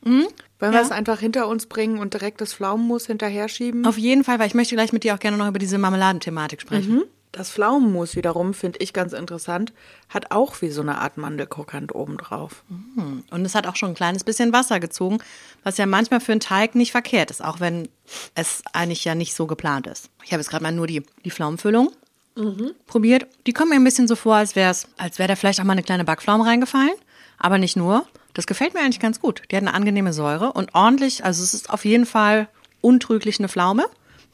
Mhm. 0.05 0.27
Wollen 0.65 0.73
ja. 0.73 0.81
wir 0.81 0.87
es 0.87 0.93
einfach 0.93 1.21
hinter 1.21 1.47
uns 1.47 1.67
bringen 1.67 1.99
und 1.99 2.15
direkt 2.15 2.41
das 2.41 2.55
Pflaumenmus 2.55 3.07
hinterher 3.07 3.49
schieben? 3.49 3.85
Auf 3.85 3.99
jeden 3.99 4.25
Fall, 4.25 4.39
weil 4.39 4.47
ich 4.47 4.55
möchte 4.55 4.75
gleich 4.75 4.95
mit 4.95 5.05
dir 5.05 5.15
auch 5.15 5.19
gerne 5.19 5.37
noch 5.37 5.47
über 5.47 5.59
diese 5.59 5.77
Marmeladenthematik 5.77 6.63
sprechen. 6.63 6.95
Mhm. 6.95 7.05
Das 7.33 7.51
Pflaumenmus 7.51 8.17
wiederum 8.17 8.55
finde 8.55 8.79
ich 8.79 8.95
ganz 8.95 9.13
interessant, 9.13 9.75
hat 10.09 10.31
auch 10.31 10.63
wie 10.63 10.71
so 10.71 10.81
eine 10.81 10.99
Art 10.99 11.19
Mandelkrokant 11.19 11.95
obendrauf. 11.95 12.63
Mhm. 12.71 13.25
Und 13.31 13.45
es 13.45 13.55
hat 13.55 13.67
auch 13.67 13.77
schon 13.77 13.91
ein 13.91 13.95
kleines 13.95 14.25
bisschen 14.25 14.55
Wasser 14.55 14.81
gezogen, 14.81 15.19
was 15.65 15.77
ja 15.77 15.85
manchmal 15.85 16.21
für 16.21 16.33
einen 16.33 16.41
Teig 16.41 16.75
nicht 16.77 16.93
verkehrt 16.93 17.31
ist, 17.31 17.45
auch 17.45 17.61
wenn 17.61 17.89
es 18.35 18.63
eigentlich 18.73 19.05
ja 19.05 19.15
nicht 19.15 19.35
so 19.35 19.47
geplant 19.47 19.87
ist. 19.87 20.09
Ich 20.25 20.33
habe 20.33 20.41
jetzt 20.41 20.49
gerade 20.49 20.63
mal 20.63 20.73
nur 20.73 20.87
die, 20.87 21.03
die 21.27 21.31
Pflaumenfüllung 21.31 21.91
mhm. 22.37 22.71
probiert. 22.87 23.27
Die 23.47 23.53
kommen 23.53 23.69
mir 23.69 23.77
ein 23.77 23.85
bisschen 23.85 24.09
so 24.09 24.17
vor, 24.17 24.37
als 24.37 24.57
wäre 24.57 24.71
es, 24.71 24.89
als 24.97 25.19
wäre 25.19 25.29
da 25.29 25.37
vielleicht 25.37 25.61
auch 25.61 25.65
mal 25.65 25.73
eine 25.73 25.83
kleine 25.83 26.05
Backpflaume 26.05 26.47
reingefallen. 26.47 26.95
Aber 27.37 27.59
nicht 27.59 27.77
nur. 27.77 28.07
Das 28.35 28.47
gefällt 28.47 28.75
mir 28.75 28.81
eigentlich 28.81 29.01
ganz 29.01 29.21
gut. 29.21 29.43
Die 29.51 29.57
hat 29.57 29.63
eine 29.63 29.75
angenehme 29.75 30.13
Säure 30.13 30.53
und 30.53 30.75
ordentlich, 30.75 31.25
also 31.25 31.43
es 31.43 31.55
ist 31.55 31.71
auf 31.71 31.85
jeden 31.85 32.07
Fall 32.07 32.49
untrüglich 32.81 33.39
eine 33.39 33.49
Pflaume. 33.49 33.87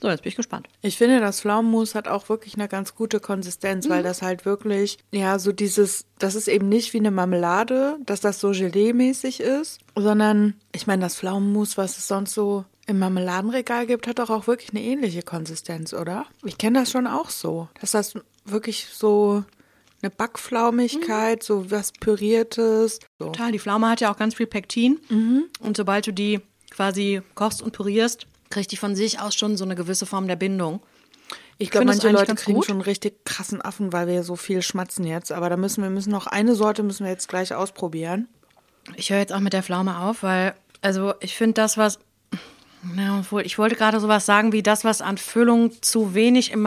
So, 0.02 0.09
jetzt 0.09 0.23
bin 0.23 0.30
ich 0.30 0.37
gespannt. 0.37 0.66
Ich 0.80 0.97
finde, 0.97 1.21
das 1.21 1.42
Pflaumenmus 1.42 1.95
hat 1.95 2.09
auch 2.09 2.30
wirklich 2.30 2.54
eine 2.54 2.69
ganz 2.69 2.95
gute 2.95 3.21
Konsistenz, 3.21 3.87
mhm. 3.87 3.90
weil 3.90 4.02
das 4.02 4.23
halt 4.23 4.47
wirklich, 4.47 4.99
ja, 5.12 5.38
so 5.38 5.52
dieses, 5.52 6.07
das 6.19 6.35
ist 6.35 6.49
eben 6.49 6.71
nicht 6.71 6.95
wie 6.95 6.99
eine 6.99 7.11
Marmelade, 7.11 7.99
dass 8.07 8.23
das 8.23 8.40
so 8.40 8.50
Gelee-mäßig 8.50 9.40
ist, 9.40 9.78
sondern, 9.95 10.54
ich 10.73 10.87
meine, 10.87 11.02
das 11.02 11.16
Pflaumenmus, 11.16 11.76
was 11.76 11.99
es 11.99 12.09
sonst 12.09 12.33
so 12.33 12.64
im 12.87 12.99
Marmeladenregal 12.99 13.87
gibt, 13.87 14.07
hat 14.07 14.19
doch 14.19 14.30
auch 14.30 14.47
wirklich 14.47 14.71
eine 14.71 14.83
ähnliche 14.83 15.23
Konsistenz, 15.23 15.92
oder? 15.92 16.25
Ich 16.45 16.57
kenne 16.57 16.80
das 16.80 16.90
schon 16.90 17.07
auch 17.07 17.28
so, 17.28 17.69
dass 17.80 17.90
das 17.90 18.14
wirklich 18.47 18.87
so 18.90 19.45
eine 20.02 20.11
Backflaumigkeit, 20.11 21.40
mhm. 21.40 21.45
so 21.45 21.71
was 21.71 21.92
Püriertes. 21.92 23.00
So. 23.19 23.26
Total, 23.26 23.52
die 23.52 23.59
Pflaume 23.59 23.88
hat 23.88 24.00
ja 24.00 24.12
auch 24.12 24.16
ganz 24.16 24.35
viel 24.35 24.47
Pektin. 24.47 25.00
Mhm. 25.09 25.45
Und 25.61 25.76
sobald 25.76 26.07
du 26.07 26.12
die 26.12 26.40
quasi 26.71 27.23
kochst 27.35 27.62
und 27.62 27.73
pürierst, 27.73 28.26
kriegt 28.49 28.73
die 28.73 28.76
von 28.76 28.97
sich 28.97 29.21
aus 29.21 29.35
schon 29.35 29.57
so 29.57 29.64
eine 29.64 29.75
gewisse 29.75 30.07
Form 30.07 30.26
der 30.26 30.37
Bindung. 30.37 30.80
Ich 31.59 31.71
glaube, 31.71 31.87
manche 31.87 32.11
Leute 32.11 32.35
kriegen 32.35 32.57
gut. 32.57 32.66
schon 32.66 32.76
einen 32.76 32.83
richtig 32.83 33.25
krassen 33.26 33.61
Affen, 33.61 33.92
weil 33.92 34.07
wir 34.07 34.23
so 34.23 34.35
viel 34.35 34.62
schmatzen 34.62 35.04
jetzt. 35.04 35.30
Aber 35.30 35.50
da 35.50 35.59
müssen 35.59 35.83
wir 35.83 35.90
müssen 35.90 36.11
noch 36.11 36.26
eine 36.26 36.54
Sorte 36.54 36.83
müssen 36.83 37.04
wir 37.04 37.12
jetzt 37.12 37.28
gleich 37.28 37.54
ausprobieren. 37.54 38.28
Ich 38.97 39.11
höre 39.11 39.19
jetzt 39.19 39.33
auch 39.33 39.40
mit 39.40 39.52
der 39.52 39.62
Pflaume 39.62 39.99
auf, 39.99 40.23
weil 40.23 40.54
also 40.80 41.12
ich 41.21 41.37
finde 41.37 41.54
das, 41.54 41.76
was 41.76 41.99
obwohl, 43.19 43.45
ich 43.45 43.59
wollte 43.59 43.76
gerade 43.76 44.00
sowas 44.00 44.25
sagen 44.25 44.52
wie 44.52 44.62
das, 44.62 44.85
was 44.85 45.02
an 45.02 45.19
Füllung 45.19 45.83
zu 45.83 46.14
wenig 46.14 46.50
im 46.50 46.62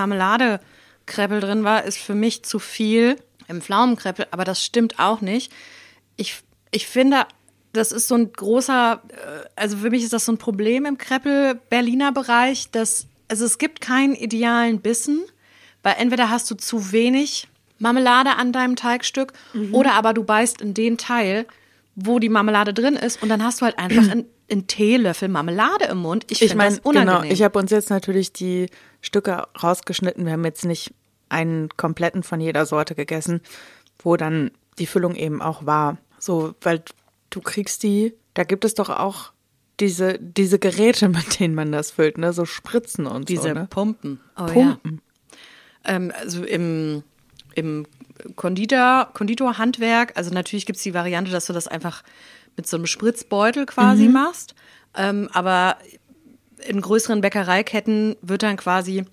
Marmeladekreppel 1.06 1.40
drin 1.40 1.64
war, 1.64 1.84
ist 1.84 1.98
für 1.98 2.16
mich 2.16 2.44
zu 2.44 2.60
viel 2.60 3.18
im 3.48 3.62
Pflaumenkreppel, 3.62 4.28
aber 4.32 4.44
das 4.44 4.64
stimmt 4.64 5.00
auch 5.00 5.22
nicht. 5.22 5.52
Ich, 6.16 6.42
ich 6.72 6.88
finde, 6.88 7.26
das 7.74 7.92
ist 7.92 8.08
so 8.08 8.16
ein 8.16 8.32
großer, 8.32 9.02
äh, 9.10 9.50
also 9.56 9.78
für 9.78 9.90
mich 9.90 10.04
ist 10.04 10.14
das 10.14 10.26
so 10.26 10.32
ein 10.32 10.38
Problem 10.38 10.86
im 10.86 10.98
Kreppel-Berliner 10.98 12.12
Bereich, 12.12 12.70
dass, 12.72 13.08
also 13.28 13.46
es 13.46 13.58
gibt 13.58 13.82
keinen 13.82 14.16
idealen 14.16 14.80
Bissen, 14.80 15.24
weil 15.82 15.96
entweder 15.98 16.30
hast 16.30 16.50
du 16.50 16.56
zu 16.56 16.92
wenig 16.92 17.48
Marmelade 17.80 18.38
an 18.38 18.54
deinem 18.54 18.76
Teigstück 18.76 19.34
mhm. 19.54 19.74
oder 19.74 19.94
aber 19.94 20.14
du 20.14 20.24
beißt 20.24 20.62
in 20.62 20.74
den 20.74 20.98
Teil, 20.98 21.46
wo 21.96 22.20
die 22.20 22.30
Marmelade 22.30 22.74
drin 22.74 22.96
ist 22.96 23.22
und 23.22 23.30
dann 23.30 23.44
hast 23.44 23.62
du 23.62 23.66
halt 23.66 23.78
einfach 23.78 24.08
einen, 24.12 24.26
einen 24.54 24.68
Teelöffel 24.68 25.28
Marmelade 25.28 25.86
im 25.86 25.98
Mund. 25.98 26.26
Ich, 26.30 26.42
ich 26.42 26.56
meine, 26.56 26.80
genau, 26.80 27.24
ich 27.24 27.44
habe 27.44 27.60
uns 27.60 27.72
jetzt 27.72 27.90
natürlich 27.90 28.32
die 28.32 28.68
Stücke 29.02 29.48
rausgeschnitten. 29.62 30.26
Wir 30.26 30.34
haben 30.34 30.46
jetzt 30.46 30.66
nicht 30.66 30.94
einen 31.30 31.70
kompletten 31.76 32.24
von 32.24 32.40
jeder 32.40 32.66
Sorte 32.66 32.96
gegessen, 32.96 33.42
wo 34.00 34.16
dann 34.16 34.52
die 34.80 34.86
Füllung 34.86 35.16
eben 35.16 35.42
auch 35.42 35.66
war. 35.66 35.98
So, 36.20 36.56
weil 36.62 36.84
du 37.30 37.42
kriegst 37.42 37.84
die, 37.84 38.14
da 38.34 38.44
gibt 38.44 38.66
es 38.66 38.76
doch 38.76 38.90
auch 38.90 39.34
diese, 39.80 40.18
diese 40.20 40.60
Geräte, 40.60 41.10
mit 41.10 41.40
denen 41.40 41.56
man 41.56 41.72
das 41.72 41.92
füllt, 41.92 42.18
ne? 42.18 42.34
So 42.34 42.46
Spritzen 42.46 43.06
und 43.06 43.30
diese 43.30 43.42
so. 43.42 43.48
Diese 43.50 43.60
ne? 43.60 43.68
Pumpen. 43.70 44.20
Oh, 44.38 44.46
Pumpen. 44.46 45.02
Ja. 45.86 45.96
Ähm, 45.96 46.14
also 46.18 46.44
im, 46.44 47.04
im 47.56 47.86
Konditor, 48.36 49.10
Konditorhandwerk, 49.14 50.14
also 50.16 50.32
natürlich 50.34 50.66
gibt 50.66 50.78
es 50.78 50.84
die 50.84 50.94
Variante, 50.94 51.32
dass 51.32 51.48
du 51.48 51.54
das 51.54 51.68
einfach 51.68 52.04
mit 52.56 52.68
so 52.68 52.78
einem 52.78 52.86
Spritzbeutel 52.86 53.66
quasi 53.66 54.08
mhm. 54.08 54.14
machst. 54.14 54.56
Ähm, 54.96 55.30
aber 55.34 55.78
in 56.66 56.82
größeren 56.82 57.22
Bäckereiketten 57.22 58.16
wird 58.22 58.44
dann 58.44 58.58
quasi 58.58 59.06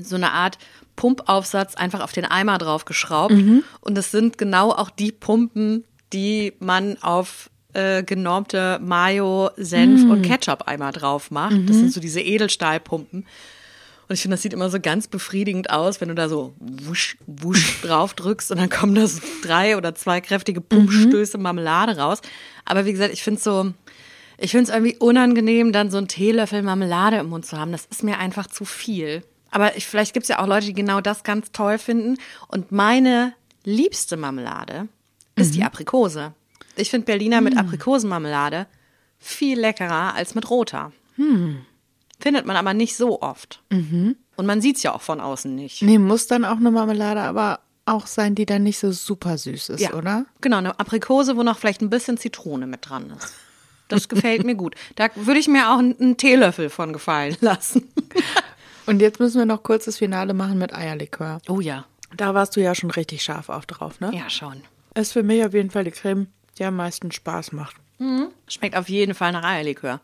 so 0.00 0.16
eine 0.16 0.32
Art 0.32 0.58
Pumpaufsatz 0.96 1.74
einfach 1.74 2.00
auf 2.00 2.12
den 2.12 2.24
Eimer 2.24 2.58
draufgeschraubt. 2.58 3.34
Mhm. 3.34 3.64
Und 3.80 3.96
das 3.96 4.10
sind 4.10 4.38
genau 4.38 4.70
auch 4.70 4.90
die 4.90 5.12
Pumpen, 5.12 5.84
die 6.12 6.52
man 6.58 7.00
auf 7.02 7.50
äh, 7.72 8.02
genormte 8.02 8.78
Mayo, 8.82 9.50
Senf 9.56 10.02
mhm. 10.02 10.10
und 10.10 10.22
Ketchup-Eimer 10.22 10.92
drauf 10.92 11.30
macht. 11.30 11.52
Das 11.52 11.76
mhm. 11.76 11.80
sind 11.80 11.92
so 11.92 12.00
diese 12.00 12.20
Edelstahlpumpen. 12.20 13.26
Und 14.10 14.14
ich 14.14 14.22
finde, 14.22 14.34
das 14.34 14.42
sieht 14.42 14.52
immer 14.52 14.68
so 14.70 14.80
ganz 14.80 15.06
befriedigend 15.06 15.70
aus, 15.70 16.00
wenn 16.00 16.08
du 16.08 16.16
da 16.16 16.28
so 16.28 16.52
wusch, 16.58 17.16
wusch 17.28 17.80
drauf 17.82 18.12
drückst 18.12 18.50
und 18.50 18.58
dann 18.58 18.68
kommen 18.68 18.96
da 18.96 19.06
so 19.06 19.20
drei 19.44 19.76
oder 19.76 19.94
zwei 19.94 20.20
kräftige 20.20 20.60
Pumpstöße 20.60 21.38
Marmelade 21.38 21.96
raus. 21.96 22.20
Aber 22.64 22.86
wie 22.86 22.90
gesagt, 22.90 23.12
ich 23.12 23.22
finde 23.22 23.38
es 23.38 23.44
so, 23.44 23.72
ich 24.36 24.50
finde 24.50 24.64
es 24.64 24.70
irgendwie 24.70 24.96
unangenehm, 24.96 25.72
dann 25.72 25.92
so 25.92 25.98
einen 25.98 26.08
Teelöffel 26.08 26.62
Marmelade 26.62 27.18
im 27.18 27.28
Mund 27.28 27.46
zu 27.46 27.56
haben. 27.56 27.70
Das 27.70 27.86
ist 27.86 28.02
mir 28.02 28.18
einfach 28.18 28.48
zu 28.48 28.64
viel. 28.64 29.22
Aber 29.52 29.76
ich, 29.76 29.86
vielleicht 29.86 30.12
gibt 30.12 30.24
es 30.24 30.28
ja 30.28 30.40
auch 30.40 30.48
Leute, 30.48 30.66
die 30.66 30.72
genau 30.72 31.00
das 31.00 31.22
ganz 31.22 31.52
toll 31.52 31.78
finden. 31.78 32.16
Und 32.48 32.72
meine 32.72 33.34
liebste 33.62 34.16
Marmelade 34.16 34.88
ist 35.36 35.54
die 35.54 35.62
Aprikose. 35.62 36.34
Ich 36.74 36.90
finde 36.90 37.04
Berliner 37.04 37.40
mit 37.42 37.56
Aprikosenmarmelade 37.56 38.66
viel 39.20 39.60
leckerer 39.60 40.16
als 40.16 40.34
mit 40.34 40.50
roter. 40.50 40.90
Findet 42.20 42.46
man 42.46 42.56
aber 42.56 42.74
nicht 42.74 42.96
so 42.96 43.22
oft. 43.22 43.62
Und 43.70 44.16
man 44.46 44.60
sieht 44.60 44.76
es 44.76 44.82
ja 44.82 44.94
auch 44.94 45.02
von 45.02 45.20
außen 45.20 45.54
nicht. 45.54 45.82
Nee, 45.82 45.98
muss 45.98 46.26
dann 46.26 46.44
auch 46.44 46.56
eine 46.56 46.70
Marmelade 46.70 47.20
aber 47.20 47.60
auch 47.86 48.06
sein, 48.06 48.34
die 48.34 48.46
dann 48.46 48.62
nicht 48.62 48.78
so 48.78 48.92
super 48.92 49.36
süß 49.36 49.70
ist, 49.70 49.92
oder? 49.94 50.26
Genau, 50.40 50.58
eine 50.58 50.78
Aprikose, 50.78 51.36
wo 51.36 51.42
noch 51.42 51.58
vielleicht 51.58 51.80
ein 51.82 51.90
bisschen 51.90 52.18
Zitrone 52.18 52.66
mit 52.66 52.88
dran 52.88 53.10
ist. 53.16 53.34
Das 53.88 54.08
gefällt 54.08 54.44
mir 54.44 54.54
gut. 54.54 54.76
Da 54.94 55.08
würde 55.16 55.40
ich 55.40 55.48
mir 55.48 55.70
auch 55.70 55.78
einen 55.78 56.16
Teelöffel 56.16 56.70
von 56.70 56.92
gefallen 56.92 57.36
lassen. 57.40 57.88
Und 58.86 59.00
jetzt 59.00 59.18
müssen 59.18 59.38
wir 59.38 59.46
noch 59.46 59.62
kurz 59.62 59.86
das 59.86 59.96
Finale 59.98 60.32
machen 60.34 60.58
mit 60.58 60.72
Eierlikör. 60.74 61.40
Oh 61.48 61.60
ja. 61.60 61.86
Da 62.16 62.34
warst 62.34 62.56
du 62.56 62.60
ja 62.60 62.74
schon 62.74 62.90
richtig 62.90 63.22
scharf 63.22 63.48
auf 63.48 63.66
drauf, 63.66 64.00
ne? 64.00 64.10
Ja, 64.14 64.30
schon. 64.30 64.62
Ist 64.94 65.12
für 65.12 65.22
mich 65.22 65.44
auf 65.44 65.54
jeden 65.54 65.70
Fall 65.70 65.84
die 65.84 65.90
Creme, 65.90 66.28
die 66.58 66.64
am 66.64 66.76
meisten 66.76 67.10
Spaß 67.12 67.52
macht. 67.52 67.76
Schmeckt 68.48 68.76
auf 68.76 68.88
jeden 68.88 69.14
Fall 69.14 69.32
nach 69.32 69.44
Eierlikör. 69.44 70.00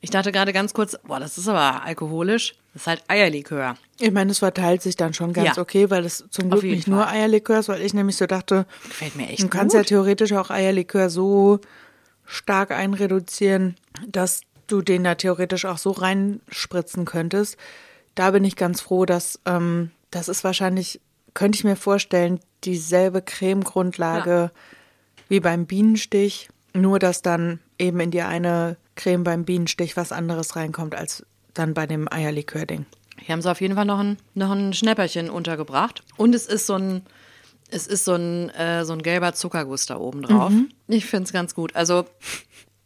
Ich 0.00 0.10
dachte 0.10 0.30
gerade 0.30 0.52
ganz 0.52 0.72
kurz, 0.74 0.96
boah, 1.04 1.18
das 1.18 1.38
ist 1.38 1.48
aber 1.48 1.82
alkoholisch. 1.84 2.54
Das 2.72 2.82
ist 2.82 2.86
halt 2.86 3.02
Eierlikör. 3.08 3.76
Ich 3.98 4.12
meine, 4.12 4.30
es 4.30 4.38
verteilt 4.38 4.80
sich 4.80 4.96
dann 4.96 5.12
schon 5.12 5.32
ganz 5.32 5.56
Ja. 5.56 5.62
okay, 5.62 5.90
weil 5.90 6.04
es 6.04 6.24
zum 6.30 6.50
Glück 6.50 6.62
nicht 6.62 6.86
nur 6.88 7.02
Fall. 7.04 7.14
Eierlikör 7.16 7.58
ist, 7.58 7.68
weil 7.68 7.82
ich 7.82 7.94
nämlich 7.94 8.16
so 8.16 8.26
dachte, 8.26 8.64
Gefällt 8.84 9.16
mir 9.16 9.28
echt 9.28 9.42
du 9.42 9.48
kannst 9.48 9.74
gut. 9.74 9.82
ja 9.84 9.88
theoretisch 9.88 10.32
auch 10.32 10.50
Eierlikör 10.50 11.10
so 11.10 11.58
stark 12.24 12.70
einreduzieren, 12.70 13.74
dass 14.06 14.42
du 14.68 14.80
den 14.80 15.04
da 15.04 15.16
theoretisch 15.16 15.64
auch 15.64 15.78
so 15.78 15.90
reinspritzen 15.90 17.04
könntest. 17.04 17.56
Da 18.14 18.30
bin 18.30 18.44
ich 18.44 18.56
ganz 18.56 18.80
froh, 18.80 19.04
dass 19.04 19.40
ähm, 19.44 19.90
das 20.10 20.28
ist 20.28 20.44
wahrscheinlich, 20.44 21.00
könnte 21.34 21.56
ich 21.56 21.64
mir 21.64 21.76
vorstellen, 21.76 22.38
dieselbe 22.64 23.20
Cremegrundlage 23.20 24.50
wie 25.28 25.40
beim 25.40 25.66
Bienenstich, 25.66 26.48
nur 26.74 26.98
dass 26.98 27.22
dann 27.22 27.60
eben 27.78 28.00
in 28.00 28.10
die 28.10 28.22
eine 28.22 28.76
Creme 28.94 29.24
beim 29.24 29.44
Bienenstich 29.44 29.96
was 29.96 30.12
anderes 30.12 30.56
reinkommt 30.56 30.94
als 30.94 31.24
dann 31.54 31.74
bei 31.74 31.86
dem 31.86 32.10
Eierlikör-Ding. 32.10 32.86
Hier 33.18 33.32
haben 33.32 33.42
sie 33.42 33.50
auf 33.50 33.60
jeden 33.60 33.74
Fall 33.74 33.84
noch 33.84 33.98
ein, 33.98 34.16
noch 34.34 34.50
ein 34.50 34.72
Schnäpperchen 34.72 35.30
untergebracht. 35.30 36.02
Und 36.16 36.34
es 36.34 36.46
ist 36.46 36.66
so 36.66 36.74
ein, 36.74 37.02
es 37.70 37.86
ist 37.86 38.04
so 38.04 38.14
ein, 38.14 38.50
äh, 38.50 38.84
so 38.84 38.92
ein 38.92 39.02
gelber 39.02 39.34
Zuckerguss 39.34 39.86
da 39.86 39.96
oben 39.96 40.22
drauf. 40.22 40.52
Ich 40.88 41.06
finde 41.06 41.24
es 41.24 41.32
ganz 41.32 41.54
gut. 41.54 41.76
Also 41.76 42.04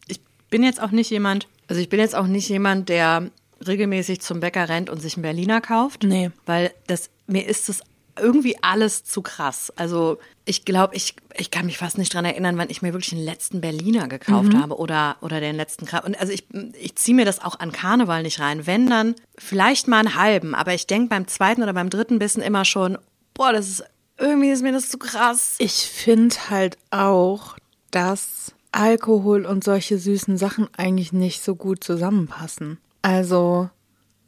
ich 0.06 0.20
bin 0.50 0.62
jetzt 0.62 0.80
auch 0.82 0.90
nicht 0.90 1.10
jemand, 1.10 1.48
also 1.68 1.80
ich 1.80 1.88
bin 1.88 2.00
jetzt 2.00 2.14
auch 2.14 2.26
nicht 2.26 2.48
jemand, 2.48 2.88
der 2.88 3.30
regelmäßig 3.66 4.20
zum 4.20 4.40
Bäcker 4.40 4.68
rennt 4.68 4.90
und 4.90 5.00
sich 5.00 5.16
einen 5.16 5.22
Berliner 5.22 5.60
kauft. 5.60 6.02
Nee. 6.02 6.30
Weil 6.44 6.72
das, 6.86 7.10
mir 7.26 7.46
ist 7.46 7.68
das 7.68 7.80
irgendwie 8.18 8.56
alles 8.62 9.04
zu 9.04 9.22
krass. 9.22 9.72
Also 9.76 10.18
ich 10.44 10.64
glaube, 10.64 10.94
ich, 10.94 11.16
ich 11.34 11.50
kann 11.50 11.66
mich 11.66 11.78
fast 11.78 11.98
nicht 11.98 12.12
dran 12.14 12.24
erinnern, 12.24 12.56
wann 12.56 12.70
ich 12.70 12.82
mir 12.82 12.92
wirklich 12.92 13.10
den 13.10 13.24
letzten 13.24 13.60
Berliner 13.60 14.08
gekauft 14.08 14.54
habe 14.54 14.78
oder, 14.78 15.16
oder 15.20 15.40
den 15.40 15.56
letzten 15.56 15.86
Kra 15.86 15.98
Und 15.98 16.18
also 16.20 16.32
ich, 16.32 16.46
ich 16.80 16.96
ziehe 16.96 17.16
mir 17.16 17.24
das 17.24 17.42
auch 17.42 17.58
an 17.58 17.72
Karneval 17.72 18.22
nicht 18.22 18.40
rein. 18.40 18.66
Wenn 18.66 18.86
dann 18.88 19.14
vielleicht 19.36 19.88
mal 19.88 20.00
einen 20.00 20.14
halben, 20.14 20.54
aber 20.54 20.74
ich 20.74 20.86
denke 20.86 21.08
beim 21.08 21.26
zweiten 21.26 21.62
oder 21.62 21.72
beim 21.72 21.90
dritten 21.90 22.18
Bissen 22.18 22.42
immer 22.42 22.64
schon, 22.64 22.98
boah, 23.34 23.52
das 23.52 23.68
ist 23.68 23.84
irgendwie 24.18 24.50
ist 24.50 24.62
mir 24.62 24.72
das 24.72 24.88
zu 24.88 24.98
krass. 24.98 25.56
Ich 25.58 25.90
finde 25.90 26.36
halt 26.48 26.78
auch, 26.90 27.56
dass 27.90 28.52
Alkohol 28.72 29.46
und 29.46 29.64
solche 29.64 29.98
süßen 29.98 30.36
Sachen 30.36 30.68
eigentlich 30.76 31.12
nicht 31.12 31.42
so 31.42 31.54
gut 31.54 31.82
zusammenpassen. 31.84 32.78
Also, 33.02 33.70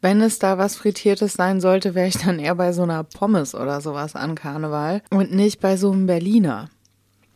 wenn 0.01 0.21
es 0.21 0.39
da 0.39 0.57
was 0.57 0.75
Frittiertes 0.75 1.33
sein 1.33 1.59
sollte, 1.61 1.95
wäre 1.95 2.07
ich 2.07 2.17
dann 2.17 2.39
eher 2.39 2.55
bei 2.55 2.71
so 2.71 2.83
einer 2.83 3.03
Pommes 3.03 3.55
oder 3.55 3.81
sowas 3.81 4.15
an 4.15 4.35
Karneval 4.35 5.01
und 5.09 5.31
nicht 5.31 5.59
bei 5.59 5.77
so 5.77 5.91
einem 5.91 6.07
Berliner 6.07 6.69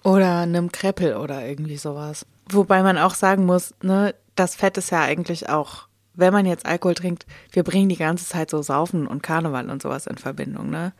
oder 0.03 0.39
einem 0.39 0.71
Kreppel 0.71 1.15
oder 1.15 1.45
irgendwie 1.45 1.77
sowas. 1.77 2.25
Wobei 2.49 2.83
man 2.83 2.97
auch 2.97 3.15
sagen 3.15 3.45
muss, 3.45 3.73
ne, 3.81 4.15
das 4.35 4.55
Fett 4.55 4.77
ist 4.77 4.91
ja 4.91 5.01
eigentlich 5.01 5.49
auch, 5.49 5.87
wenn 6.13 6.33
man 6.33 6.45
jetzt 6.45 6.65
Alkohol 6.65 6.95
trinkt, 6.95 7.25
wir 7.51 7.63
bringen 7.63 7.89
die 7.89 7.97
ganze 7.97 8.25
Zeit 8.25 8.49
so 8.49 8.61
Saufen 8.61 9.07
und 9.07 9.23
Karneval 9.23 9.69
und 9.69 9.81
sowas 9.81 10.07
in 10.07 10.17
Verbindung, 10.17 10.69
ne? 10.69 10.93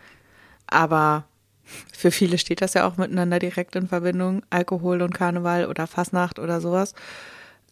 Aber 0.68 1.26
für 1.94 2.12
viele 2.12 2.38
steht 2.38 2.62
das 2.62 2.74
ja 2.74 2.88
auch 2.88 2.98
miteinander 2.98 3.40
direkt 3.40 3.76
in 3.76 3.88
Verbindung, 3.88 4.44
Alkohol 4.50 5.02
und 5.02 5.14
Karneval 5.14 5.66
oder 5.66 5.88
Fasnacht 5.88 6.40
oder 6.40 6.62
sowas. 6.62 6.94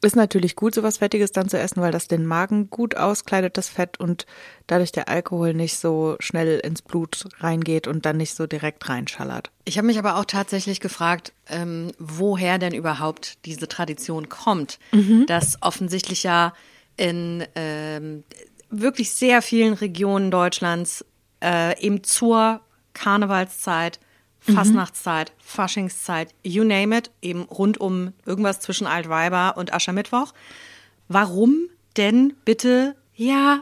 Ist 0.03 0.15
natürlich 0.15 0.55
gut, 0.55 0.73
sowas 0.73 0.97
Fettiges 0.97 1.31
dann 1.31 1.47
zu 1.47 1.59
essen, 1.59 1.81
weil 1.81 1.91
das 1.91 2.07
den 2.07 2.25
Magen 2.25 2.71
gut 2.71 2.97
auskleidet, 2.97 3.57
das 3.57 3.69
Fett, 3.69 3.99
und 3.99 4.25
dadurch 4.65 4.91
der 4.91 5.09
Alkohol 5.09 5.53
nicht 5.53 5.77
so 5.77 6.15
schnell 6.19 6.59
ins 6.59 6.81
Blut 6.81 7.25
reingeht 7.39 7.87
und 7.87 8.05
dann 8.05 8.17
nicht 8.17 8.33
so 8.33 8.47
direkt 8.47 8.89
reinschallert. 8.89 9.51
Ich 9.63 9.77
habe 9.77 9.85
mich 9.85 9.99
aber 9.99 10.17
auch 10.17 10.25
tatsächlich 10.25 10.79
gefragt, 10.79 11.33
ähm, 11.47 11.91
woher 11.99 12.57
denn 12.57 12.73
überhaupt 12.73 13.45
diese 13.45 13.67
Tradition 13.67 14.27
kommt, 14.27 14.79
dass 15.27 15.61
offensichtlich 15.61 16.23
ja 16.23 16.53
in 16.97 17.45
ähm, 17.55 18.23
wirklich 18.71 19.11
sehr 19.11 19.41
vielen 19.41 19.73
Regionen 19.73 20.31
Deutschlands 20.31 21.05
äh, 21.43 21.79
eben 21.79 22.03
zur 22.03 22.61
Karnevalszeit, 22.93 23.99
Fastnachtszeit, 24.41 25.33
Faschingszeit, 25.37 26.33
you 26.43 26.63
name 26.63 26.97
it, 26.97 27.11
eben 27.21 27.43
rund 27.43 27.79
um 27.79 28.13
irgendwas 28.25 28.59
zwischen 28.59 28.87
Altweiber 28.87 29.55
und 29.55 29.73
Aschermittwoch. 29.73 30.33
Warum 31.07 31.69
denn 31.97 32.33
bitte 32.43 32.95
ja 33.15 33.59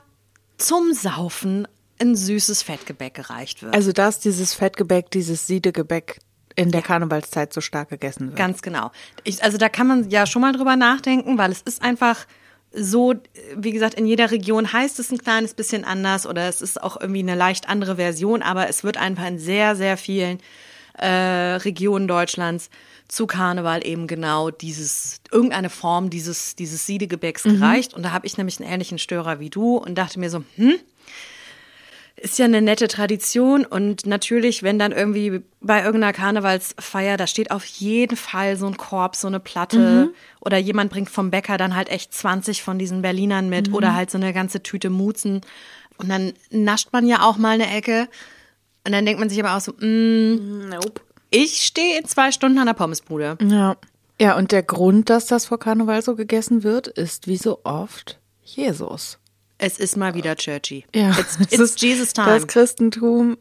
zum 0.58 0.94
Saufen 0.94 1.68
ein 2.02 2.15
süßes 2.15 2.63
Fettgebäck 2.63 3.13
gereicht 3.13 3.62
wird? 3.62 3.74
Also, 3.74 3.92
dass 3.92 4.20
dieses 4.20 4.54
Fettgebäck, 4.54 5.12
dieses 5.12 5.48
Siedegebäck 5.48 6.20
in 6.56 6.72
der 6.72 6.82
Karnevalszeit 6.82 7.54
so 7.54 7.62
stark 7.62 7.89
gegessen 7.89 8.28
wird. 8.28 8.38
Ganz 8.38 8.62
genau. 8.62 8.92
Ich, 9.24 9.44
also 9.44 9.58
da 9.58 9.70
kann 9.70 9.88
man 9.88 10.10
ja 10.10 10.26
schon 10.26 10.42
mal 10.42 10.52
drüber 10.52 10.76
nachdenken, 10.76 11.38
weil 11.38 11.52
es 11.52 11.62
ist 11.62 11.82
einfach 11.82 12.26
so, 12.72 13.15
wie 13.56 13.72
gesagt, 13.72 13.96
in 13.96 14.06
jeder 14.06 14.32
Region 14.32 14.72
heißt 14.72 15.00
es 15.00 15.12
ein 15.12 15.18
kleines 15.18 15.54
bisschen 15.54 15.84
anders 15.86 16.28
oder 16.28 16.48
es 16.48 16.62
ist 16.62 16.82
auch 16.82 17.00
irgendwie 17.00 17.22
eine 17.22 17.36
leicht 17.36 17.68
andere 17.68 17.96
Version, 17.96 18.42
aber 18.42 18.70
es 18.70 18.84
wird 18.84 18.98
einfach 18.98 19.26
in 19.26 19.39
sehr, 19.39 19.76
sehr 19.76 19.98
vielen 19.98 20.39
äh, 20.99 21.55
Regionen 21.55 22.07
Deutschlands 22.07 22.69
zu 23.07 23.25
Karneval 23.25 23.85
eben 23.85 24.07
genau 24.07 24.51
dieses, 24.51 25.21
irgendeine 25.31 25.69
Form 25.69 26.09
dieses, 26.09 26.55
dieses 26.55 26.85
Siedegebäcks 26.85 27.43
gereicht. 27.43 27.93
Und 27.93 28.03
da 28.03 28.12
habe 28.12 28.27
ich 28.27 28.38
nämlich 28.38 28.59
einen 28.59 28.69
ähnlichen 28.69 28.99
Störer 28.99 29.39
wie 29.39 29.49
du 29.49 29.77
und 29.77 29.95
dachte 29.95 30.19
mir 30.19 30.29
so, 30.29 30.43
hm, 30.55 30.75
ist 32.15 32.38
ja 32.38 32.45
eine 32.45 32.62
nette 32.62 32.88
Tradition. 32.88 33.65
Und 33.65 34.05
natürlich, 34.05 34.62
wenn 34.62 34.77
dann 34.77 34.91
irgendwie 34.91 35.41
bei 35.62 35.83
irgendeiner 35.83 36.13
Karnevalsfeier, 36.13 37.17
da 37.17 37.25
steht 37.25 37.49
auf 37.49 37.65
jeden 37.65 38.17
Fall 38.17 38.57
so 38.57 38.67
ein 38.67 38.77
Korb, 38.77 39.15
so 39.15 39.27
eine 39.27 39.39
Platte. 39.39 40.12
Oder 40.41 40.57
jemand 40.57 40.91
bringt 40.91 41.09
vom 41.09 41.31
Bäcker 41.31 41.57
dann 41.57 41.75
halt 41.75 41.89
echt 41.89 42.13
20 42.13 42.62
von 42.62 42.77
diesen 42.77 43.01
Berlinern 43.01 43.49
mit 43.49 43.73
oder 43.73 43.95
halt 43.95 44.12
so 44.12 44.17
eine 44.17 44.33
ganze 44.33 44.62
Tüte 44.62 44.89
Mutzen 44.89 45.41
und 45.99 46.09
dann 46.09 46.33
nascht 46.49 46.93
man 46.93 47.05
ja 47.05 47.21
auch 47.21 47.38
mal 47.38 47.55
eine 47.55 47.69
Ecke 47.69 48.07
und 48.89 48.93
dann 48.93 49.06
denkt 49.06 49.19
man 49.19 49.30
sich 49.30 49.39
aber 49.43 49.56
auch 49.56 49.62
so, 49.62 49.71
mm, 49.73 50.69
Nope. 50.69 51.02
ich 51.30 51.63
stehe 51.63 51.99
in 51.99 52.06
zwei 52.06 52.32
Stunden 52.32 52.58
an 52.58 52.65
der 52.65 52.73
Pommesbude. 52.73 53.38
Ja. 53.41 53.78
Ja, 54.19 54.36
und 54.36 54.52
der 54.52 54.63
Grund, 54.63 55.10
dass 55.12 55.28
das 55.28 55.45
vor 55.45 55.60
Karneval 55.60 56.02
so 56.02 56.15
gegessen 56.15 56.63
wird, 56.63 56.88
ist 56.88 57.28
wie 57.28 57.38
so 57.38 57.62
oft 57.63 58.19
Jesus. 58.43 59.19
Es 59.60 59.78
ist 59.78 59.95
mal 59.95 60.15
wieder 60.15 60.36
churchy. 60.36 60.86
Ja, 60.95 61.12
It's, 61.12 61.38
es 61.39 61.52
it's 61.54 61.60
ist- 61.60 61.82
Jesus 61.84 62.13
time. 62.13 62.28
Das 62.28 62.47
Christentum 62.47 63.38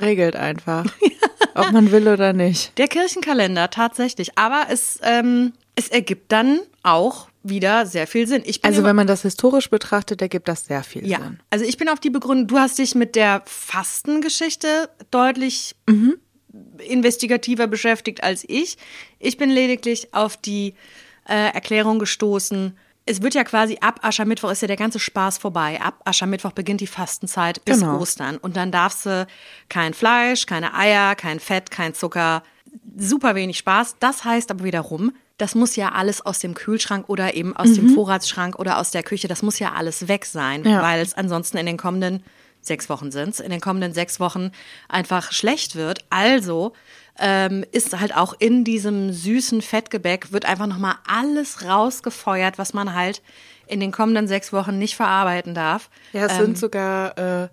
regelt 0.00 0.36
einfach, 0.36 0.84
ob 1.54 1.72
man 1.72 1.90
will 1.90 2.06
oder 2.08 2.32
nicht. 2.34 2.76
Der 2.78 2.88
Kirchenkalender, 2.88 3.70
tatsächlich. 3.70 4.36
Aber 4.38 4.66
es, 4.70 4.98
ähm, 5.02 5.54
es 5.78 5.88
ergibt 5.88 6.32
dann 6.32 6.60
auch 6.82 7.28
wieder 7.42 7.86
sehr 7.86 8.06
viel 8.06 8.26
Sinn. 8.26 8.42
Also 8.62 8.82
wenn 8.84 8.96
man 8.96 9.06
das 9.06 9.22
historisch 9.22 9.70
betrachtet, 9.70 10.20
ergibt 10.20 10.48
das 10.48 10.66
sehr 10.66 10.82
viel 10.82 11.06
ja, 11.06 11.18
Sinn. 11.18 11.40
also 11.50 11.64
ich 11.64 11.76
bin 11.76 11.88
auf 11.88 12.00
die 12.00 12.10
Begründung, 12.10 12.48
du 12.48 12.58
hast 12.58 12.78
dich 12.78 12.94
mit 12.94 13.14
der 13.14 13.42
Fastengeschichte 13.46 14.90
deutlich 15.10 15.76
investigativer 16.78 17.66
beschäftigt 17.66 18.22
als 18.22 18.44
ich. 18.46 18.76
Ich 19.18 19.36
bin 19.36 19.50
lediglich 19.50 20.12
auf 20.14 20.36
die 20.36 20.74
äh, 21.28 21.52
Erklärung 21.52 21.98
gestoßen. 21.98 22.76
Es 23.06 23.22
wird 23.22 23.34
ja 23.34 23.44
quasi 23.44 23.78
ab 23.80 24.00
Aschermittwoch 24.02 24.50
ist 24.50 24.62
ja 24.62 24.68
der 24.68 24.76
ganze 24.76 24.98
Spaß 24.98 25.38
vorbei. 25.38 25.80
Ab 25.80 26.00
Aschermittwoch 26.04 26.52
beginnt 26.52 26.80
die 26.80 26.86
Fastenzeit 26.86 27.64
bis 27.64 27.80
Genau. 27.80 27.98
Ostern. 28.00 28.36
Und 28.36 28.56
dann 28.56 28.70
darfst 28.72 29.06
du 29.06 29.26
kein 29.68 29.94
Fleisch, 29.94 30.46
keine 30.46 30.74
Eier, 30.74 31.14
kein 31.14 31.40
Fett, 31.40 31.70
kein 31.70 31.94
Zucker, 31.94 32.42
super 32.96 33.34
wenig 33.34 33.58
Spaß. 33.58 33.96
Das 34.00 34.24
heißt 34.24 34.50
aber 34.50 34.64
wiederum, 34.64 35.12
das 35.38 35.54
muss 35.54 35.76
ja 35.76 35.92
alles 35.92 36.24
aus 36.24 36.40
dem 36.40 36.54
Kühlschrank 36.54 37.08
oder 37.08 37.34
eben 37.34 37.56
aus 37.56 37.68
mhm. 37.70 37.74
dem 37.74 37.94
Vorratsschrank 37.94 38.58
oder 38.58 38.78
aus 38.78 38.90
der 38.90 39.02
Küche, 39.02 39.28
das 39.28 39.42
muss 39.42 39.58
ja 39.58 39.72
alles 39.72 40.08
weg 40.08 40.26
sein, 40.26 40.64
ja. 40.64 40.82
weil 40.82 41.00
es 41.00 41.14
ansonsten 41.14 41.56
in 41.56 41.66
den 41.66 41.76
kommenden 41.76 42.22
sechs 42.60 42.88
Wochen 42.88 43.10
sind 43.10 43.40
in 43.40 43.50
den 43.50 43.60
kommenden 43.60 43.92
sechs 43.92 44.20
Wochen 44.20 44.50
einfach 44.88 45.32
schlecht 45.32 45.76
wird. 45.76 46.04
Also 46.10 46.72
ähm, 47.18 47.64
ist 47.72 47.98
halt 47.98 48.14
auch 48.16 48.34
in 48.38 48.64
diesem 48.64 49.12
süßen 49.12 49.62
Fettgebäck 49.62 50.32
wird 50.32 50.44
einfach 50.44 50.66
nochmal 50.66 50.96
alles 51.06 51.64
rausgefeuert, 51.64 52.58
was 52.58 52.74
man 52.74 52.94
halt 52.94 53.22
in 53.66 53.80
den 53.80 53.92
kommenden 53.92 54.28
sechs 54.28 54.52
Wochen 54.52 54.78
nicht 54.78 54.96
verarbeiten 54.96 55.54
darf. 55.54 55.90
Ja, 56.12 56.26
es 56.26 56.32
ähm, 56.34 56.46
sind 56.46 56.58
sogar 56.58 57.18
äh, 57.18 57.48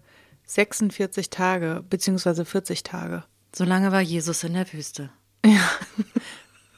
46 0.45 1.29
Tage, 1.29 1.83
beziehungsweise 1.89 2.45
40 2.45 2.83
Tage. 2.83 3.23
So 3.55 3.63
lange 3.63 3.91
war 3.91 4.01
Jesus 4.01 4.43
in 4.43 4.53
der 4.53 4.71
Wüste. 4.71 5.09
Ja. 5.45 5.69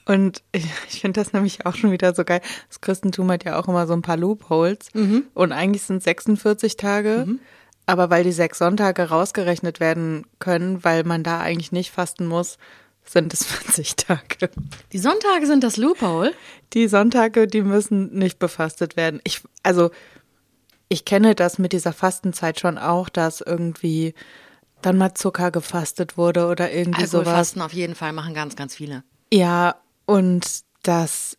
Und 0.07 0.41
ich, 0.51 0.65
ich 0.89 1.01
finde 1.01 1.19
das 1.19 1.33
nämlich 1.33 1.65
auch 1.65 1.75
schon 1.75 1.91
wieder 1.91 2.15
so 2.15 2.23
geil. 2.23 2.41
Das 2.69 2.81
Christentum 2.81 3.29
hat 3.31 3.43
ja 3.43 3.59
auch 3.59 3.67
immer 3.67 3.85
so 3.87 3.93
ein 3.93 4.01
paar 4.01 4.17
Loopholes. 4.17 4.89
Mhm. 4.93 5.25
Und 5.33 5.51
eigentlich 5.51 5.83
sind 5.83 5.97
es 5.97 6.05
46 6.05 6.77
Tage. 6.77 7.25
Mhm. 7.27 7.39
Aber 7.85 8.09
weil 8.09 8.23
die 8.23 8.33
sechs 8.33 8.57
Sonntage 8.57 9.09
rausgerechnet 9.09 9.79
werden 9.79 10.25
können, 10.39 10.83
weil 10.83 11.03
man 11.03 11.23
da 11.23 11.39
eigentlich 11.39 11.71
nicht 11.71 11.91
fasten 11.91 12.25
muss, 12.25 12.57
sind 13.05 13.33
es 13.33 13.43
40 13.45 13.95
Tage. 13.95 14.49
Die 14.91 14.97
Sonntage 14.97 15.45
sind 15.45 15.63
das 15.63 15.77
Loophole? 15.77 16.33
Die 16.73 16.87
Sonntage, 16.87 17.47
die 17.47 17.61
müssen 17.61 18.13
nicht 18.13 18.39
befastet 18.39 18.97
werden. 18.97 19.21
Ich, 19.23 19.41
also, 19.63 19.91
ich 20.89 21.05
kenne 21.05 21.35
das 21.35 21.59
mit 21.59 21.73
dieser 21.73 21.93
Fastenzeit 21.93 22.59
schon 22.59 22.77
auch, 22.77 23.07
dass 23.07 23.41
irgendwie 23.41 24.13
dann 24.81 24.97
mal 24.97 25.13
Zucker 25.13 25.51
gefastet 25.51 26.17
wurde 26.17 26.47
oder 26.47 26.71
irgendwie 26.71 27.01
Alkoholfasten 27.01 27.25
sowas. 27.25 27.33
Fasten 27.33 27.61
auf 27.61 27.73
jeden 27.73 27.95
Fall 27.95 28.13
machen 28.13 28.33
ganz, 28.33 28.55
ganz 28.55 28.75
viele. 28.75 29.03
Ja, 29.33 29.75
und 30.07 30.61
dass, 30.81 31.37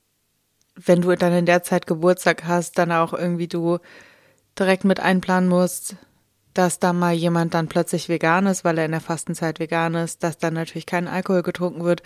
wenn 0.76 1.00
du 1.00 1.16
dann 1.16 1.32
in 1.32 1.46
der 1.46 1.64
Zeit 1.64 1.88
Geburtstag 1.88 2.44
hast, 2.44 2.78
dann 2.78 2.92
auch 2.92 3.12
irgendwie 3.12 3.48
du 3.48 3.78
direkt 4.56 4.84
mit 4.84 5.00
einplanen 5.00 5.48
musst, 5.48 5.96
dass 6.54 6.78
da 6.78 6.92
mal 6.92 7.14
jemand 7.14 7.54
dann 7.54 7.68
plötzlich 7.68 8.08
vegan 8.08 8.46
ist, 8.46 8.64
weil 8.64 8.78
er 8.78 8.84
in 8.84 8.92
der 8.92 9.00
Fastenzeit 9.00 9.58
vegan 9.58 9.94
ist, 9.94 10.22
dass 10.22 10.38
dann 10.38 10.54
natürlich 10.54 10.86
kein 10.86 11.08
Alkohol 11.08 11.42
getrunken 11.42 11.82
wird. 11.84 12.02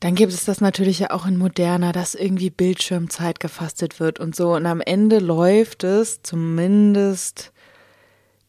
Dann 0.00 0.14
gibt 0.14 0.32
es 0.32 0.44
das 0.44 0.60
natürlich 0.60 0.98
ja 0.98 1.10
auch 1.10 1.24
in 1.24 1.38
moderner, 1.38 1.92
dass 1.92 2.14
irgendwie 2.14 2.50
Bildschirmzeit 2.50 3.40
gefastet 3.40 3.98
wird 3.98 4.20
und 4.20 4.36
so. 4.36 4.54
Und 4.54 4.66
am 4.66 4.82
Ende 4.82 5.20
läuft 5.20 5.84
es 5.84 6.20
zumindest 6.22 7.52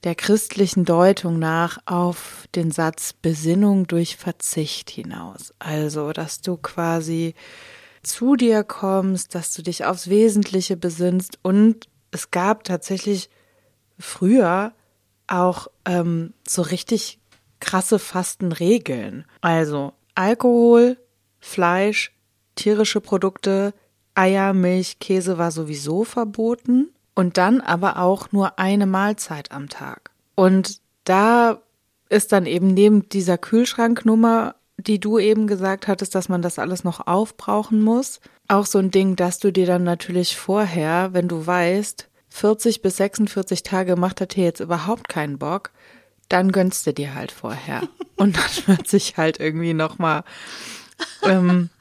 der 0.03 0.15
christlichen 0.15 0.85
Deutung 0.85 1.39
nach 1.39 1.79
auf 1.85 2.47
den 2.55 2.71
Satz 2.71 3.13
Besinnung 3.13 3.87
durch 3.87 4.15
Verzicht 4.15 4.89
hinaus. 4.89 5.53
Also, 5.59 6.11
dass 6.11 6.41
du 6.41 6.57
quasi 6.57 7.33
zu 8.03 8.35
dir 8.35 8.63
kommst, 8.63 9.35
dass 9.35 9.53
du 9.53 9.61
dich 9.61 9.85
aufs 9.85 10.09
Wesentliche 10.09 10.77
besinnst. 10.77 11.39
Und 11.41 11.89
es 12.11 12.31
gab 12.31 12.63
tatsächlich 12.63 13.29
früher 13.99 14.73
auch 15.27 15.67
ähm, 15.85 16.33
so 16.47 16.61
richtig 16.61 17.19
krasse 17.59 17.99
Fastenregeln. 17.99 19.25
Also 19.41 19.93
Alkohol, 20.15 20.97
Fleisch, 21.39 22.13
tierische 22.55 23.01
Produkte, 23.01 23.73
Eier, 24.15 24.53
Milch, 24.53 24.99
Käse 24.99 25.37
war 25.37 25.51
sowieso 25.51 26.03
verboten 26.03 26.91
und 27.17 27.37
dann 27.37 27.61
aber 27.61 27.97
auch 27.97 28.31
nur 28.31 28.59
eine 28.59 28.85
Mahlzeit 28.85 29.51
am 29.51 29.69
Tag. 29.69 30.11
Und 30.35 30.81
da 31.03 31.63
ist 32.09 32.31
dann 32.31 32.45
eben 32.45 32.75
neben 32.75 33.09
dieser 33.09 33.39
Kühlschranknummer, 33.39 34.53
die 34.77 34.99
du 34.99 35.17
eben 35.17 35.47
gesagt 35.47 35.87
hattest, 35.87 36.13
dass 36.13 36.29
man 36.29 36.43
das 36.43 36.59
alles 36.59 36.83
noch 36.83 37.07
aufbrauchen 37.07 37.81
muss, 37.81 38.19
auch 38.47 38.67
so 38.67 38.77
ein 38.77 38.91
Ding, 38.91 39.15
dass 39.15 39.39
du 39.39 39.51
dir 39.51 39.65
dann 39.65 39.83
natürlich 39.83 40.37
vorher, 40.37 41.11
wenn 41.13 41.27
du 41.27 41.47
weißt, 41.47 42.07
40 42.29 42.83
bis 42.83 42.97
46 42.97 43.63
Tage 43.63 43.95
macht 43.95 44.19
der 44.19 44.27
Tee 44.27 44.43
jetzt 44.43 44.59
überhaupt 44.59 45.09
keinen 45.09 45.39
Bock, 45.39 45.71
dann 46.29 46.51
gönnst 46.51 46.85
du 46.85 46.93
dir 46.93 47.15
halt 47.15 47.31
vorher. 47.31 47.81
Und 48.15 48.37
dann 48.37 48.77
wird 48.77 48.87
sich 48.87 49.17
halt 49.17 49.39
irgendwie 49.39 49.73
nochmal 49.73 50.23
ähm, 51.23 51.71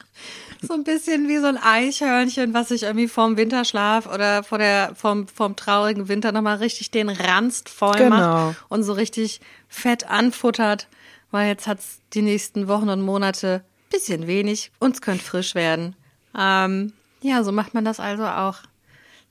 so 0.63 0.75
ein 0.75 0.85
bisschen 0.85 1.29
wie 1.29 1.39
so 1.39 1.47
ein 1.47 1.57
Eichhörnchen, 1.57 2.55
was 2.55 2.69
sich 2.69 2.85
irgendwie 2.85 3.09
vorm 3.09 3.37
Winterschlaf 3.37 4.07
oder 4.07 4.43
vor 4.43 4.59
der, 4.59 4.95
vom, 4.95 5.29
vom 5.29 5.57
traurigen 5.57 6.09
Winter 6.09 6.33
nochmal 6.33 6.57
richtig 6.57 6.91
den 6.91 7.09
Ranst 7.09 7.69
voll 7.69 7.97
genau. 7.97 8.49
macht 8.49 8.57
und 8.69 8.83
so 8.83 8.93
richtig 8.93 9.41
fett 9.69 10.09
anfuttert, 10.09 10.89
weil 11.31 11.49
jetzt 11.49 11.67
hat's 11.67 12.01
die 12.15 12.23
nächsten 12.23 12.69
Wochen 12.69 12.89
und 12.89 13.03
Monate 13.03 13.65
bisschen 13.91 14.27
wenig, 14.27 14.73
uns 14.79 15.01
könnte 15.01 15.25
frisch 15.25 15.55
werden. 15.55 15.95
Ähm, 16.37 16.93
ja, 17.23 17.43
so 17.43 17.53
macht 17.53 17.75
man 17.75 17.85
das 17.85 18.01
also 18.01 18.25
auch 18.25 18.59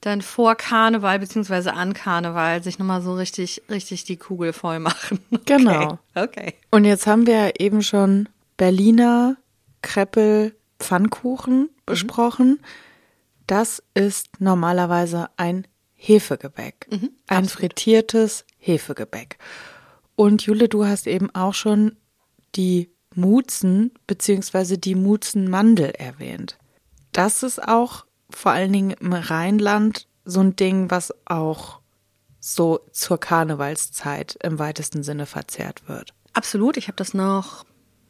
dann 0.00 0.22
vor 0.22 0.54
Karneval 0.54 1.18
beziehungsweise 1.18 1.72
an 1.72 1.94
Karneval 1.94 2.62
sich 2.62 2.78
nochmal 2.78 3.02
so 3.02 3.14
richtig, 3.14 3.62
richtig 3.70 4.04
die 4.04 4.16
Kugel 4.16 4.52
voll 4.52 4.78
machen. 4.78 5.20
Okay. 5.46 5.58
Genau. 5.58 5.98
Okay. 6.14 6.54
Und 6.70 6.84
jetzt 6.84 7.06
haben 7.06 7.26
wir 7.26 7.60
eben 7.60 7.82
schon 7.82 8.28
Berliner 8.56 9.36
Kreppel 9.80 10.56
Pfannkuchen 10.78 11.60
mhm. 11.60 11.68
besprochen. 11.84 12.48
Mhm. 12.48 12.60
Das 13.46 13.82
ist 13.94 14.40
normalerweise 14.40 15.28
ein 15.36 15.66
Hefegebäck. 15.94 16.88
Mhm, 16.90 17.10
ein 17.26 17.44
absolut. 17.44 17.50
frittiertes 17.50 18.44
Hefegebäck. 18.58 19.38
Und 20.14 20.42
Jule, 20.42 20.68
du 20.68 20.84
hast 20.84 21.06
eben 21.06 21.34
auch 21.34 21.54
schon 21.54 21.96
die 22.54 22.90
Mutzen 23.14 23.92
beziehungsweise 24.06 24.78
die 24.78 24.94
Mutzenmandel 24.94 25.90
erwähnt. 25.90 26.58
Das 27.12 27.42
ist 27.42 27.62
auch 27.62 28.04
vor 28.30 28.52
allen 28.52 28.72
Dingen 28.72 28.90
im 28.90 29.12
Rheinland 29.12 30.06
so 30.24 30.40
ein 30.40 30.56
Ding, 30.56 30.90
was 30.90 31.14
auch 31.24 31.80
so 32.40 32.80
zur 32.92 33.18
Karnevalszeit 33.18 34.38
im 34.42 34.58
weitesten 34.58 35.02
Sinne 35.02 35.26
verzehrt 35.26 35.88
wird. 35.88 36.12
Absolut. 36.32 36.76
Ich 36.76 36.88
habe 36.88 36.96
das 36.96 37.14
noch 37.14 37.64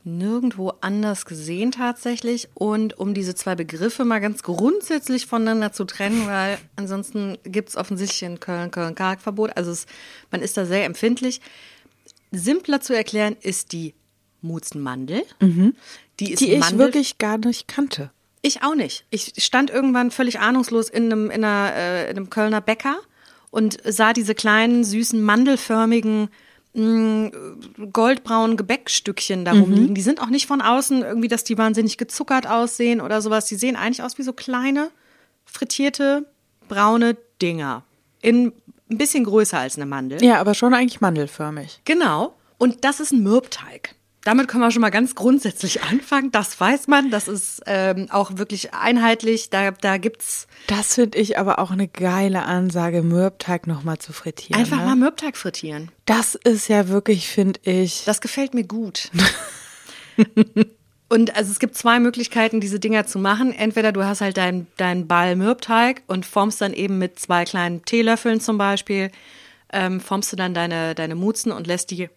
nirgendwo 0.06 0.72
anders 0.80 1.26
gesehen 1.26 1.72
tatsächlich. 1.72 2.48
Und 2.54 2.98
um 2.98 3.12
diese 3.12 3.34
zwei 3.34 3.54
Begriffe 3.54 4.04
mal 4.04 4.20
ganz 4.20 4.42
grundsätzlich 4.42 5.26
voneinander 5.26 5.72
zu 5.72 5.84
trennen, 5.84 6.26
weil 6.26 6.58
ansonsten 6.76 7.36
gibt 7.44 7.70
es 7.70 7.76
offensichtlich 7.76 8.22
in 8.22 8.40
Köln 8.40 8.70
Köln-Karg-Verbot. 8.70 9.56
Also 9.56 9.72
es, 9.72 9.86
man 10.30 10.40
ist 10.40 10.56
da 10.56 10.64
sehr 10.64 10.84
empfindlich. 10.84 11.40
Simpler 12.30 12.80
zu 12.80 12.94
erklären 12.94 13.36
ist 13.40 13.72
die 13.72 13.94
Mutzenmandel. 14.42 15.22
Mhm. 15.40 15.74
Die, 16.20 16.32
ist 16.32 16.40
die 16.40 16.52
ich 16.52 16.60
Mandel 16.60 16.78
wirklich 16.78 17.18
gar 17.18 17.38
nicht 17.38 17.68
kannte. 17.68 18.10
Ich 18.42 18.62
auch 18.62 18.74
nicht. 18.74 19.04
Ich 19.10 19.32
stand 19.38 19.70
irgendwann 19.70 20.10
völlig 20.10 20.38
ahnungslos 20.38 20.88
in 20.88 21.06
einem, 21.06 21.30
in 21.30 21.44
einer, 21.44 21.74
äh, 21.74 22.10
in 22.10 22.16
einem 22.16 22.30
Kölner 22.30 22.60
Bäcker 22.60 22.96
und 23.50 23.78
sah 23.84 24.12
diese 24.12 24.34
kleinen, 24.34 24.84
süßen, 24.84 25.20
mandelförmigen 25.20 26.28
mh, 26.76 27.30
goldbraunen 27.92 28.56
Gebäckstückchen 28.56 29.44
da 29.44 29.52
rumliegen. 29.52 29.90
Mhm. 29.90 29.94
Die 29.94 30.02
sind 30.02 30.20
auch 30.20 30.28
nicht 30.28 30.46
von 30.46 30.60
außen 30.60 31.02
irgendwie, 31.02 31.28
dass 31.28 31.42
die 31.44 31.58
wahnsinnig 31.58 31.98
gezuckert 31.98 32.46
aussehen 32.46 33.00
oder 33.00 33.20
sowas. 33.22 33.46
Die 33.46 33.56
sehen 33.56 33.76
eigentlich 33.76 34.02
aus 34.02 34.18
wie 34.18 34.22
so 34.22 34.32
kleine, 34.32 34.90
frittierte, 35.44 36.26
braune 36.68 37.16
Dinger. 37.42 37.82
In 38.20 38.52
ein 38.88 38.98
bisschen 38.98 39.24
größer 39.24 39.58
als 39.58 39.76
eine 39.76 39.86
Mandel. 39.86 40.22
Ja, 40.22 40.38
aber 40.40 40.54
schon 40.54 40.72
eigentlich 40.72 41.00
mandelförmig. 41.00 41.80
Genau. 41.84 42.34
Und 42.58 42.84
das 42.84 43.00
ist 43.00 43.12
ein 43.12 43.22
Mürbteig. 43.22 43.95
Damit 44.26 44.48
können 44.48 44.64
wir 44.64 44.72
schon 44.72 44.82
mal 44.82 44.90
ganz 44.90 45.14
grundsätzlich 45.14 45.82
anfangen. 45.90 46.32
Das 46.32 46.58
weiß 46.58 46.88
man. 46.88 47.12
Das 47.12 47.28
ist 47.28 47.62
ähm, 47.66 48.08
auch 48.10 48.38
wirklich 48.38 48.74
einheitlich. 48.74 49.50
Da, 49.50 49.70
da 49.70 49.98
gibt's. 49.98 50.48
Das 50.66 50.94
finde 50.94 51.18
ich 51.18 51.38
aber 51.38 51.60
auch 51.60 51.70
eine 51.70 51.86
geile 51.86 52.42
Ansage, 52.42 53.02
Mürbteig 53.02 53.68
nochmal 53.68 53.98
zu 53.98 54.12
frittieren. 54.12 54.60
Einfach 54.60 54.78
ne? 54.78 54.84
mal 54.86 54.96
Mürbteig 54.96 55.36
frittieren. 55.36 55.92
Das 56.06 56.34
ist 56.34 56.66
ja 56.66 56.88
wirklich, 56.88 57.28
finde 57.28 57.60
ich. 57.62 58.02
Das 58.04 58.20
gefällt 58.20 58.52
mir 58.52 58.64
gut. 58.64 59.12
Und 61.08 61.36
also 61.36 61.52
es 61.52 61.60
gibt 61.60 61.76
zwei 61.76 62.00
Möglichkeiten, 62.00 62.60
diese 62.60 62.80
Dinger 62.80 63.06
zu 63.06 63.20
machen. 63.20 63.52
Entweder 63.52 63.92
du 63.92 64.04
hast 64.04 64.22
halt 64.22 64.36
deinen 64.38 64.66
dein 64.76 65.06
Ball 65.06 65.36
Mürbteig 65.36 66.02
und 66.08 66.26
formst 66.26 66.60
dann 66.60 66.72
eben 66.72 66.98
mit 66.98 67.20
zwei 67.20 67.44
kleinen 67.44 67.84
Teelöffeln 67.84 68.40
zum 68.40 68.58
Beispiel, 68.58 69.12
ähm, 69.72 70.00
formst 70.00 70.32
du 70.32 70.36
dann 70.36 70.52
deine, 70.52 70.96
deine 70.96 71.14
Mutzen 71.14 71.52
und 71.52 71.68
lässt 71.68 71.92
die 71.92 72.08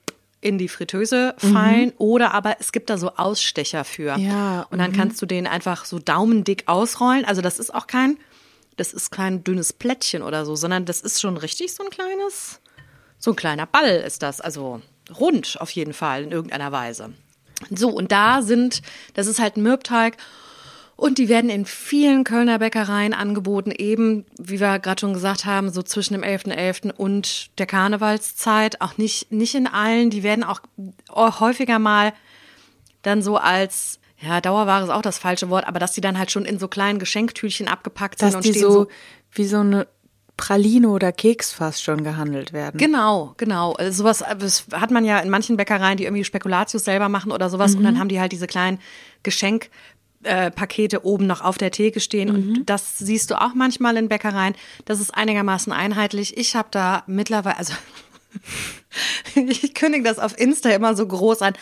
in 0.41 0.58
die 0.58 0.69
Fritteuse 0.69 1.36
fallen 1.38 1.88
mhm. 1.88 1.93
oder 1.97 2.34
aber 2.34 2.58
es 2.60 2.71
gibt 2.71 2.89
da 2.89 2.97
so 2.97 3.15
Ausstecher 3.15 3.84
für. 3.84 4.17
Ja. 4.17 4.65
Und 4.69 4.80
dann 4.80 4.91
mhm. 4.91 4.95
kannst 4.95 5.21
du 5.21 5.25
den 5.25 5.47
einfach 5.47 5.86
so 5.86 5.99
daumendick 5.99 6.63
ausrollen. 6.67 7.25
Also 7.25 7.41
das 7.41 7.60
ist 7.60 7.73
auch 7.73 7.88
kein, 7.88 8.17
das 8.78 8.93
ist 8.93 9.12
kein 9.12 9.43
dünnes 9.43 9.73
Plättchen 9.73 10.21
oder 10.21 10.45
so, 10.45 10.56
sondern 10.56 10.86
das 10.86 11.02
ist 11.02 11.19
schon 11.19 11.36
richtig 11.36 11.73
so 11.73 11.84
ein 11.84 11.89
kleines, 11.89 12.62
so 13.17 13.32
ein 13.32 13.36
kleiner 13.36 13.65
Ball 13.65 13.97
ist 13.97 14.23
das. 14.23 14.39
Also 14.39 14.82
rund 15.19 15.60
auf 15.60 15.71
jeden 15.71 15.93
Fall 15.93 16.23
in 16.23 16.32
irgendeiner 16.32 16.71
Weise. 16.71 17.13
So, 17.69 17.89
und 17.89 18.12
da 18.12 18.41
sind, 18.41 18.82
das 19.15 19.28
ist 19.28 19.39
halt 19.39 19.58
ein 19.58 19.63
Mürbteig 19.63 20.15
und 20.99 21.17
die 21.17 21.29
werden 21.29 21.49
in 21.49 21.65
vielen 21.65 22.25
Kölner 22.25 22.59
Bäckereien 22.59 23.13
angeboten, 23.13 23.71
eben, 23.71 24.25
wie 24.38 24.59
wir 24.59 24.79
gerade 24.79 24.99
schon 24.99 25.13
gesagt 25.13 25.45
haben, 25.45 25.71
so 25.71 25.81
zwischen 25.81 26.13
dem 26.13 26.23
11.11. 26.23 26.89
.11. 26.89 26.91
und 26.91 27.57
der 27.57 27.65
Karnevalszeit. 27.65 28.81
Auch 28.81 28.97
nicht, 28.97 29.31
nicht 29.31 29.55
in 29.55 29.65
allen. 29.65 30.09
Die 30.09 30.23
werden 30.23 30.43
auch 30.43 30.59
häufiger 31.39 31.79
mal 31.79 32.13
dann 33.01 33.21
so 33.21 33.38
als, 33.38 33.99
ja, 34.19 34.41
Dauerware 34.41 34.83
ist 34.83 34.89
auch 34.89 35.01
das 35.01 35.17
falsche 35.17 35.49
Wort, 35.49 35.65
aber 35.65 35.79
dass 35.79 35.93
die 35.93 36.01
dann 36.01 36.19
halt 36.19 36.31
schon 36.31 36.43
in 36.43 36.59
so 36.59 36.67
kleinen 36.67 36.99
Geschenktütchen 36.99 37.69
abgepackt 37.69 38.21
dass 38.21 38.31
sind 38.31 38.38
und 38.38 38.45
die 38.45 38.49
stehen 38.49 38.62
so, 38.62 38.71
so 38.71 38.88
wie 39.31 39.45
so 39.45 39.59
eine 39.59 39.88
Praline 40.35 40.89
oder 40.89 41.13
Keks 41.13 41.53
fast 41.53 41.81
schon 41.81 42.03
gehandelt 42.03 42.51
werden. 42.51 42.77
Genau, 42.77 43.35
genau. 43.38 43.73
Also 43.73 44.03
sowas 44.03 44.23
das 44.39 44.65
hat 44.73 44.91
man 44.91 45.05
ja 45.05 45.19
in 45.19 45.29
manchen 45.29 45.55
Bäckereien, 45.55 45.97
die 45.97 46.03
irgendwie 46.05 46.25
Spekulatius 46.25 46.83
selber 46.83 47.07
machen 47.07 47.31
oder 47.31 47.49
sowas. 47.49 47.75
Und 47.75 47.83
dann 47.83 47.99
haben 47.99 48.09
die 48.09 48.19
halt 48.19 48.31
diese 48.31 48.47
kleinen 48.47 48.79
Geschenkpakete 50.23 51.05
oben 51.05 51.27
noch 51.27 51.41
auf 51.41 51.58
der 51.58 51.71
Theke 51.71 51.99
stehen. 51.99 52.29
Und 52.29 52.65
das 52.65 52.97
siehst 52.99 53.32
du 53.32 53.41
auch 53.41 53.53
manchmal 53.53 53.97
in 53.97 54.10
Bäckereien. 54.10 54.55
Das 54.86 54.99
ist 54.99 55.12
einigermaßen 55.12 55.71
einheitlich. 55.71 56.38
Ich 56.38 56.55
habe 56.55 56.69
da 56.71 57.03
mittlerweile, 57.08 57.58
also 57.58 57.73
ich 59.36 59.73
kündige 59.73 60.03
das 60.03 60.19
auf 60.19 60.38
Insta 60.38 60.69
immer 60.69 60.95
so 60.95 61.05
groß 61.08 61.41
an. 61.41 61.53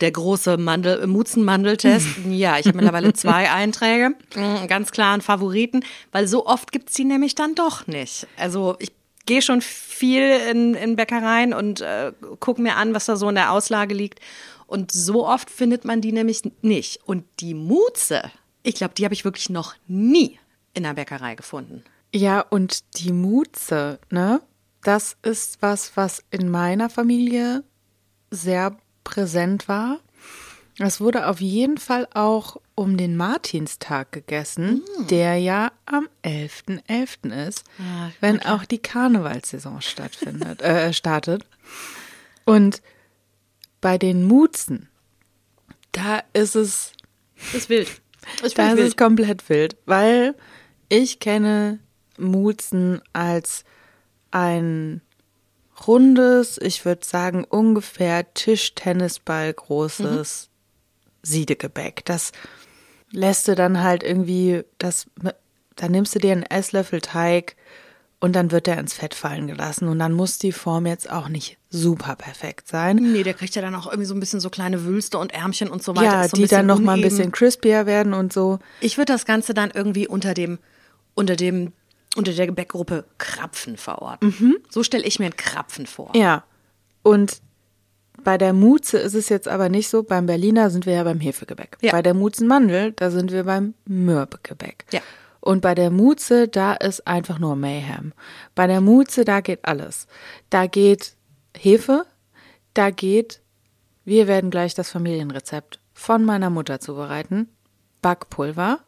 Der 0.00 0.10
große 0.10 0.56
Mandel, 0.56 1.06
Mutzenmandeltest. 1.06 2.08
Ja, 2.28 2.58
ich 2.58 2.66
habe 2.66 2.76
mittlerweile 2.76 3.12
zwei 3.12 3.50
Einträge. 3.50 4.14
Mm, 4.34 4.66
Ganz 4.66 4.90
klaren 4.90 5.20
Favoriten, 5.20 5.84
weil 6.10 6.26
so 6.26 6.46
oft 6.46 6.72
gibt's 6.72 6.94
die 6.94 7.04
nämlich 7.04 7.36
dann 7.36 7.54
doch 7.54 7.86
nicht. 7.86 8.26
Also 8.36 8.74
ich 8.80 8.90
gehe 9.26 9.40
schon 9.40 9.62
viel 9.62 10.28
in, 10.50 10.74
in 10.74 10.96
Bäckereien 10.96 11.54
und 11.54 11.80
äh, 11.80 12.12
gucke 12.40 12.60
mir 12.60 12.76
an, 12.76 12.92
was 12.92 13.06
da 13.06 13.16
so 13.16 13.28
in 13.28 13.36
der 13.36 13.52
Auslage 13.52 13.94
liegt. 13.94 14.20
Und 14.66 14.92
so 14.92 15.26
oft 15.26 15.50
findet 15.50 15.84
man 15.84 16.00
die 16.00 16.12
nämlich 16.12 16.42
nicht. 16.62 17.00
Und 17.06 17.24
die 17.40 17.54
Mutze, 17.54 18.30
ich 18.62 18.76
glaube, 18.76 18.94
die 18.94 19.04
habe 19.04 19.14
ich 19.14 19.24
wirklich 19.24 19.50
noch 19.50 19.74
nie 19.86 20.38
in 20.72 20.82
der 20.84 20.94
Bäckerei 20.94 21.34
gefunden. 21.34 21.84
Ja, 22.14 22.40
und 22.40 22.98
die 22.98 23.12
Muze, 23.12 23.98
ne? 24.10 24.40
Das 24.82 25.16
ist 25.22 25.58
was, 25.62 25.96
was 25.96 26.22
in 26.30 26.50
meiner 26.50 26.90
Familie 26.90 27.64
sehr 28.30 28.76
präsent 29.02 29.66
war. 29.68 30.00
Es 30.78 31.00
wurde 31.00 31.28
auf 31.28 31.40
jeden 31.40 31.78
Fall 31.78 32.08
auch 32.14 32.60
um 32.74 32.96
den 32.96 33.16
Martinstag 33.16 34.10
gegessen, 34.12 34.82
der 35.08 35.36
ja 35.38 35.70
am 35.86 36.08
11.11. 36.24 37.48
ist, 37.48 37.64
Ah, 37.78 38.10
wenn 38.20 38.42
auch 38.42 38.64
die 38.64 38.78
Karnevalssaison 38.78 39.80
stattfindet, 39.80 40.60
äh, 40.62 40.92
startet. 40.92 41.46
Und 42.44 42.82
bei 43.84 43.98
den 43.98 44.24
Muzen, 44.24 44.88
da 45.92 46.22
ist 46.32 46.56
es 46.56 46.92
ist 47.52 47.68
wild. 47.68 47.86
Ich 48.42 48.54
da 48.54 48.72
ist 48.72 48.80
es 48.80 48.96
komplett 48.96 49.46
wild, 49.50 49.76
weil 49.84 50.34
ich 50.88 51.20
kenne 51.20 51.80
Muzen 52.16 53.02
als 53.12 53.64
ein 54.30 55.02
rundes, 55.86 56.56
ich 56.56 56.86
würde 56.86 57.04
sagen 57.04 57.44
ungefähr 57.44 58.32
Tischtennisball 58.32 59.52
großes 59.52 60.48
Siedegebäck. 61.20 62.06
Das 62.06 62.32
lässt 63.10 63.48
du 63.48 63.54
dann 63.54 63.82
halt 63.82 64.02
irgendwie, 64.02 64.64
das, 64.78 65.04
da 65.76 65.90
nimmst 65.90 66.14
du 66.14 66.20
dir 66.20 66.32
einen 66.32 66.44
Esslöffel 66.44 67.02
Teig 67.02 67.54
und 68.24 68.32
dann 68.32 68.50
wird 68.50 68.66
der 68.66 68.78
ins 68.78 68.94
Fett 68.94 69.12
fallen 69.12 69.48
gelassen 69.48 69.86
und 69.86 69.98
dann 69.98 70.14
muss 70.14 70.38
die 70.38 70.52
Form 70.52 70.86
jetzt 70.86 71.10
auch 71.10 71.28
nicht 71.28 71.58
super 71.68 72.16
perfekt 72.16 72.68
sein. 72.68 72.96
Nee, 72.96 73.22
der 73.22 73.34
kriegt 73.34 73.54
ja 73.54 73.60
dann 73.60 73.74
auch 73.74 73.84
irgendwie 73.84 74.06
so 74.06 74.14
ein 74.14 74.20
bisschen 74.20 74.40
so 74.40 74.48
kleine 74.48 74.86
Wülste 74.86 75.18
und 75.18 75.34
Ärmchen 75.34 75.68
und 75.68 75.82
so 75.82 75.94
weiter. 75.94 76.22
Ja, 76.22 76.22
so 76.26 76.38
die 76.38 76.46
dann 76.46 76.66
bisschen 76.66 76.66
noch 76.66 76.80
mal 76.80 76.94
ein 76.94 77.02
bisschen 77.02 77.32
crispier 77.32 77.84
werden 77.84 78.14
und 78.14 78.32
so. 78.32 78.60
Ich 78.80 78.96
würde 78.96 79.12
das 79.12 79.26
Ganze 79.26 79.52
dann 79.52 79.70
irgendwie 79.74 80.08
unter 80.08 80.32
dem, 80.32 80.58
unter 81.12 81.36
dem, 81.36 81.74
unter 82.16 82.32
der 82.32 82.46
Gebäckgruppe 82.46 83.04
Krapfen 83.18 83.76
verorten. 83.76 84.56
So 84.70 84.82
stelle 84.82 85.04
ich 85.04 85.18
mir 85.18 85.26
einen 85.26 85.36
Krapfen 85.36 85.86
vor. 85.86 86.10
Ja. 86.16 86.44
Und 87.02 87.42
bei 88.22 88.38
der 88.38 88.54
Muze 88.54 88.96
ist 88.96 89.12
es 89.12 89.28
jetzt 89.28 89.48
aber 89.48 89.68
nicht 89.68 89.90
so. 89.90 90.02
Beim 90.02 90.24
Berliner 90.24 90.70
sind 90.70 90.86
wir 90.86 90.94
ja 90.94 91.04
beim 91.04 91.20
Hefegebäck. 91.20 91.76
Ja. 91.82 91.92
Bei 91.92 92.00
der 92.00 92.14
Muzenmandel, 92.14 92.92
da 92.92 93.10
sind 93.10 93.32
wir 93.32 93.44
beim 93.44 93.74
Mürbegebäck. 93.84 94.86
Ja. 94.92 95.02
Und 95.44 95.60
bei 95.60 95.74
der 95.74 95.90
Muze, 95.90 96.48
da 96.48 96.72
ist 96.72 97.06
einfach 97.06 97.38
nur 97.38 97.54
Mayhem. 97.54 98.14
Bei 98.54 98.66
der 98.66 98.80
Muze, 98.80 99.26
da 99.26 99.42
geht 99.42 99.66
alles. 99.66 100.06
Da 100.48 100.66
geht 100.66 101.16
Hefe, 101.54 102.06
da 102.72 102.88
geht, 102.88 103.42
wir 104.06 104.26
werden 104.26 104.48
gleich 104.48 104.74
das 104.74 104.90
Familienrezept 104.90 105.80
von 105.92 106.24
meiner 106.24 106.48
Mutter 106.48 106.80
zubereiten, 106.80 107.50
Backpulver, 108.00 108.80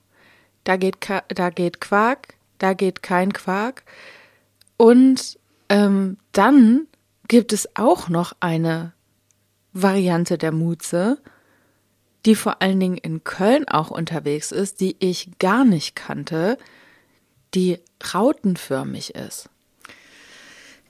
da 0.64 0.77
geht, 0.77 0.97
da 1.29 1.51
geht 1.51 1.83
Quark, 1.83 2.37
da 2.57 2.73
geht 2.73 3.03
kein 3.03 3.35
Quark. 3.35 3.85
Und 4.79 5.38
ähm, 5.69 6.16
dann 6.33 6.87
gibt 7.29 7.53
es 7.53 7.69
auch 7.77 8.09
noch 8.09 8.33
eine 8.40 8.95
Variante 9.75 10.38
der 10.38 10.53
Muze, 10.53 11.19
die 12.27 12.35
vor 12.35 12.61
allen 12.61 12.81
Dingen 12.81 12.99
in 12.99 13.25
Köln 13.25 13.69
auch 13.69 13.91
unterwegs 13.91 14.53
ist, 14.53 14.81
die 14.81 14.97
ich 14.99 15.31
gar 15.39 15.65
nicht 15.65 15.97
kannte, 15.97 16.59
die 17.55 17.79
rautenförmig 18.12 19.15
ist. 19.15 19.49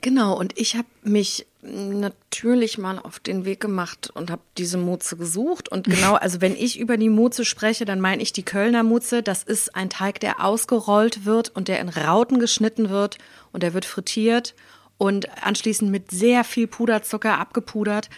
Genau, 0.00 0.38
und 0.38 0.58
ich 0.58 0.76
habe 0.76 0.88
mich 1.02 1.46
natürlich 1.62 2.78
mal 2.78 2.98
auf 2.98 3.18
den 3.18 3.44
Weg 3.44 3.60
gemacht 3.60 4.10
und 4.14 4.30
habe 4.30 4.42
diese 4.56 4.78
Muze 4.78 5.16
gesucht. 5.16 5.68
Und 5.68 5.86
genau, 5.86 6.14
also 6.20 6.40
wenn 6.40 6.54
ich 6.54 6.78
über 6.78 6.96
die 6.96 7.08
Muze 7.08 7.44
spreche, 7.44 7.84
dann 7.84 8.00
meine 8.00 8.22
ich 8.22 8.32
die 8.32 8.44
Kölner 8.44 8.82
Muze. 8.82 9.22
Das 9.22 9.42
ist 9.42 9.74
ein 9.74 9.90
Teig, 9.90 10.20
der 10.20 10.44
ausgerollt 10.44 11.24
wird 11.24 11.48
und 11.48 11.68
der 11.68 11.80
in 11.80 11.88
Rauten 11.88 12.38
geschnitten 12.38 12.90
wird 12.90 13.18
und 13.52 13.62
der 13.62 13.74
wird 13.74 13.84
frittiert 13.84 14.54
und 14.98 15.44
anschließend 15.44 15.90
mit 15.90 16.10
sehr 16.10 16.44
viel 16.44 16.66
Puderzucker 16.66 17.38
abgepudert. 17.38 18.08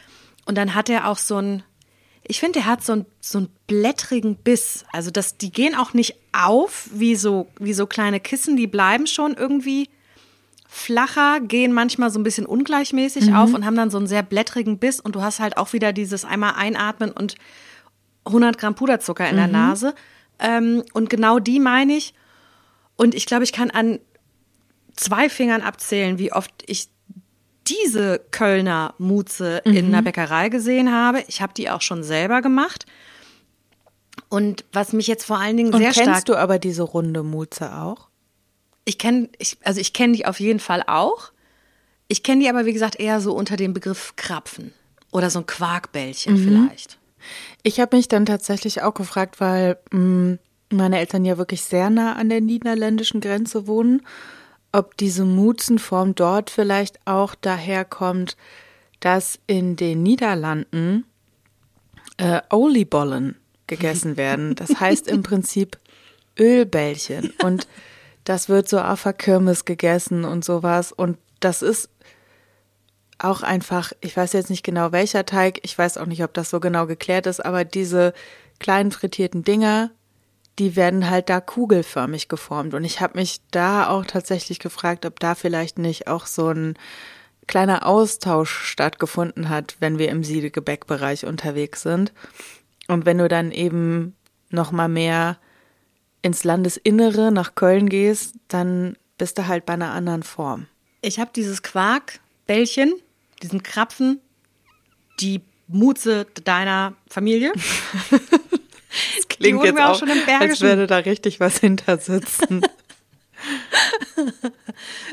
Und 0.45 0.57
dann 0.57 0.75
hat 0.75 0.89
er 0.89 1.09
auch 1.09 1.19
so 1.19 1.37
ein, 1.37 1.63
ich 2.29 2.41
finde, 2.41 2.61
der 2.61 2.67
hat 2.67 2.85
so 2.85 2.93
einen 2.93 3.07
so 3.21 3.39
einen 3.39 3.49
blättrigen 3.67 4.37
Biss. 4.37 4.85
Also 4.93 5.11
das, 5.11 5.39
die 5.39 5.51
gehen 5.51 5.75
auch 5.75 5.95
nicht 5.95 6.17
auf 6.33 6.89
wie 6.93 7.17
so, 7.17 7.49
wie 7.59 7.73
so 7.73 7.87
kleine 7.87 8.21
Kissen, 8.21 8.57
die 8.57 8.67
bleiben 8.67 9.07
schon 9.07 9.35
irgendwie 9.35 9.89
flacher, 10.69 11.41
gehen 11.41 11.73
manchmal 11.73 12.11
so 12.11 12.19
ein 12.21 12.23
bisschen 12.23 12.45
ungleichmäßig 12.45 13.35
auf 13.35 13.55
und 13.55 13.65
haben 13.65 13.77
dann 13.77 13.91
so 13.91 13.97
einen 13.97 14.07
sehr 14.07 14.23
blättrigen 14.23 14.79
Biss 14.79 15.01
und 15.01 15.15
du 15.15 15.23
hast 15.23 15.41
halt 15.41 15.57
auch 15.57 15.73
wieder 15.73 15.95
dieses 15.95 16.27
einmal 16.27 16.55
einatmen 16.57 17.11
und 17.11 17.37
100 18.27 18.59
Gramm 18.59 18.75
Puderzucker 18.75 19.29
in 19.29 19.37
der 19.37 19.47
Nase. 19.47 19.95
Ähm, 20.39 20.85
und 20.93 21.09
genau 21.09 21.39
die 21.39 21.59
meine 21.59 21.95
ich. 21.95 22.13
Und 22.97 23.15
ich 23.15 23.25
glaube, 23.25 23.45
ich 23.45 23.53
kann 23.53 23.71
an 23.71 23.99
zwei 24.95 25.31
Fingern 25.31 25.63
abzählen, 25.63 26.19
wie 26.19 26.33
oft 26.33 26.53
ich 26.67 26.89
diese 27.69 28.21
Kölner 28.31 28.95
Muze 28.99 29.59
in 29.65 29.87
einer 29.87 30.03
Bäckerei 30.03 30.49
gesehen 30.49 30.93
habe. 30.93 31.23
Ich 31.29 31.43
habe 31.43 31.55
die 31.55 31.71
auch 31.71 31.83
schon 31.83 32.03
selber 32.03 32.43
gemacht. 32.43 32.87
Und 34.29 34.65
was 34.73 34.93
mich 34.93 35.07
jetzt 35.07 35.25
vor 35.25 35.39
allen 35.39 35.57
Dingen 35.57 35.73
Und 35.73 35.81
sehr 35.81 35.93
kennst 35.93 36.11
stark 36.11 36.25
du 36.27 36.37
aber 36.37 36.59
diese 36.59 36.83
runde 36.83 37.23
Muze 37.23 37.75
auch? 37.75 38.09
ich 38.89 38.97
kenne, 38.97 39.29
ich, 39.39 39.59
also 39.65 39.81
ich 39.81 39.93
kenne 39.93 40.15
die 40.15 40.25
auf 40.25 40.41
jeden 40.41 40.61
Fall 40.61 40.83
auch. 40.87 41.31
Ich 42.09 42.23
kenne 42.23 42.43
die 42.43 42.49
aber, 42.49 42.65
wie 42.65 42.73
gesagt, 42.73 42.99
eher 42.99 43.21
so 43.21 43.35
unter 43.35 43.57
dem 43.57 43.75
Begriff 43.75 44.15
Krapfen 44.17 44.73
oder 45.13 45.29
so 45.29 45.41
ein 45.41 45.47
Quarkbällchen 45.47 46.39
vielleicht. 46.39 46.99
Ich 47.63 47.81
habe 47.81 47.97
mich 47.97 48.09
dann 48.09 48.25
tatsächlich 48.25 48.81
auch 48.81 48.95
gefragt, 48.95 49.41
weil 49.41 49.77
mh, 49.91 50.39
meine 50.71 50.99
Eltern 50.99 51.27
ja 51.27 51.37
wirklich 51.37 51.65
sehr 51.65 51.91
nah 51.91 52.15
an 52.15 52.31
der 52.31 52.41
niederländischen 52.41 53.21
Grenze 53.21 53.67
wohnen, 53.67 54.01
ob 54.73 54.97
diese 54.97 55.25
Muzenform 55.25 56.15
dort 56.15 56.51
vielleicht 56.51 56.99
auch 57.07 57.35
daherkommt, 57.35 58.37
dass 59.01 59.39
in 59.47 59.77
den 59.77 60.03
Niederlanden 60.03 61.05
äh, 62.17 62.41
Oliebollen 62.51 63.37
gegessen 63.67 64.17
werden. 64.17 64.55
Das 64.55 64.81
heißt 64.81 65.09
im 65.09 65.23
Prinzip 65.25 65.79
Ölbällchen. 66.39 67.33
Und 67.43 67.67
das 68.25 68.49
wird 68.49 68.69
so 68.69 68.81
auf 68.81 69.05
der 69.05 69.13
Kirmes 69.13 69.65
gegessen 69.65 70.25
und 70.25 70.45
sowas. 70.45 70.93
Und 70.93 71.19
das 71.41 71.63
ist 71.63 71.89
auch 73.19 73.43
einfach, 73.43 73.93
ich 74.01 74.17
weiß 74.17 74.33
jetzt 74.33 74.51
nicht 74.51 74.63
genau 74.63 74.93
welcher 74.93 75.27
Teig, 75.27 75.61
ich 75.63 75.77
weiß 75.77 75.99
auch 75.99 76.07
nicht, 76.07 76.23
ob 76.23 76.35
das 76.35 76.51
so 76.51 76.61
genau 76.61 76.87
geklärt 76.87 77.27
ist, 77.27 77.45
aber 77.45 77.65
diese 77.65 78.13
kleinen 78.61 78.93
frittierten 78.93 79.43
Dinger, 79.43 79.91
die 80.59 80.75
werden 80.77 81.09
halt 81.09 81.29
da 81.29 81.41
kugelförmig 81.41 82.29
geformt. 82.29 82.75
Und 82.75 82.85
ich 82.85 83.01
habe 83.01 83.19
mich 83.19 83.41
da 83.51 83.89
auch 83.89 84.05
tatsächlich 84.05 84.59
gefragt, 84.59 85.07
ob 85.07 85.21
da 85.21 85.35
vielleicht 85.35 85.79
nicht 85.79 86.09
auch 86.09 86.27
so 86.27 86.49
ein 86.49 86.75
kleiner 87.47 87.87
Austausch 87.87 88.51
stattgefunden 88.51 89.49
hat, 89.49 89.77
wenn 89.81 89.99
wir 89.99 90.11
im 90.11 90.25
Siedegebäckbereich 90.25 91.25
unterwegs 91.25 91.83
sind. 91.83 92.13
Und 92.89 93.07
wenn 93.07 93.19
du 93.19 93.29
dann 93.29 93.53
eben 93.53 94.15
noch 94.51 94.73
mal 94.73 94.89
mehr 94.89 95.39
ins 96.23 96.45
Landesinnere 96.45 97.31
nach 97.31 97.55
Köln 97.55 97.89
gehst, 97.89 98.35
dann 98.49 98.97
bist 99.17 99.39
du 99.39 99.47
halt 99.47 99.65
bei 99.65 99.75
einer 99.75 99.93
anderen 99.93 100.23
Form. 100.23 100.67
Ich 101.01 101.21
habe 101.21 101.31
dieses 101.35 101.63
Quarkbällchen, 101.63 102.95
diesen 103.43 103.63
Krapfen, 103.63 104.21
die 105.21 105.43
Muze 105.69 106.27
deiner 106.45 106.95
Familie. 107.09 107.53
Das 109.17 109.29
klingt 109.29 109.59
wurden 109.59 109.67
jetzt 109.67 109.75
mir 109.75 109.87
auch 109.87 109.95
auch, 109.95 109.99
schon 109.99 110.09
im 110.09 110.23
als 110.41 110.61
würde 110.61 110.87
da 110.87 110.99
richtig 110.99 111.41
was 111.41 111.59
hinter 111.59 111.99
sitzen. 111.99 112.63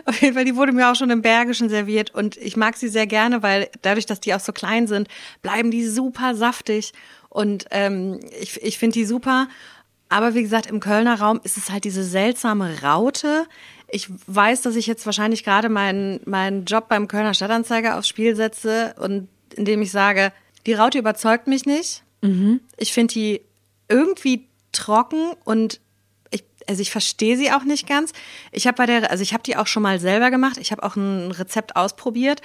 Auf 0.06 0.22
jeden 0.22 0.34
Fall, 0.34 0.46
die 0.46 0.56
wurde 0.56 0.72
mir 0.72 0.92
auch 0.92 0.96
schon 0.96 1.10
im 1.10 1.22
Bergischen 1.22 1.70
serviert 1.70 2.14
und 2.14 2.38
ich 2.38 2.56
mag 2.58 2.78
sie 2.78 2.88
sehr 2.88 3.08
gerne, 3.08 3.44
weil 3.44 3.70
dadurch, 3.82 4.06
dass 4.06 4.20
die 4.20 4.34
auch 4.34 4.40
so 4.40 4.52
klein 4.52 4.88
sind, 4.88 5.08
bleiben 5.42 5.72
die 5.72 5.86
super 5.86 6.36
saftig 6.36 6.94
Und 7.30 7.66
ähm, 7.72 8.20
ich, 8.40 8.62
ich 8.64 8.78
finde 8.78 8.94
die 8.94 9.06
super. 9.06 9.48
Aber 10.08 10.36
wie 10.36 10.42
gesagt, 10.42 10.68
im 10.68 10.80
Kölner 10.80 11.20
Raum 11.20 11.42
ist 11.44 11.58
es 11.58 11.70
halt 11.70 11.84
diese 11.84 12.04
seltsame 12.04 12.82
Raute. 12.82 13.46
Ich 13.90 14.08
weiß, 14.28 14.62
dass 14.62 14.76
ich 14.76 14.88
jetzt 14.88 15.06
wahrscheinlich 15.06 15.44
gerade 15.44 15.68
meinen, 15.68 16.22
meinen 16.26 16.66
Job 16.66 16.88
beim 16.88 17.08
Kölner 17.08 17.34
Stadtanzeiger 17.34 17.98
aufs 17.98 18.08
Spiel 18.08 18.36
setze 18.36 18.96
und 19.00 19.28
indem 19.56 19.82
ich 19.82 19.92
sage, 19.92 20.32
die 20.66 20.74
Raute 20.74 20.98
überzeugt 20.98 21.48
mich 21.48 21.66
nicht. 21.66 22.04
Mhm. 22.22 22.62
Ich 22.78 22.94
finde 22.94 23.14
die 23.14 23.42
irgendwie 23.88 24.50
trocken 24.72 25.34
und 25.44 25.80
ich, 26.32 26.44
also 26.68 26.82
ich 26.82 26.92
verstehe 26.92 27.38
sie 27.38 27.52
auch 27.52 27.64
nicht 27.64 27.88
ganz. 27.88 28.12
Ich 28.52 28.68
habe 28.68 28.78
bei 28.78 28.86
der, 28.86 29.12
also 29.12 29.22
ich 29.22 29.34
habe 29.34 29.44
die 29.44 29.56
auch 29.56 29.68
schon 29.68 29.84
mal 29.84 30.00
selber 30.00 30.32
gemacht. 30.32 30.58
Ich 30.58 30.72
habe 30.72 30.84
auch 30.84 30.96
ein 30.96 31.32
Rezept 31.32 31.76
ausprobiert. 31.76 32.42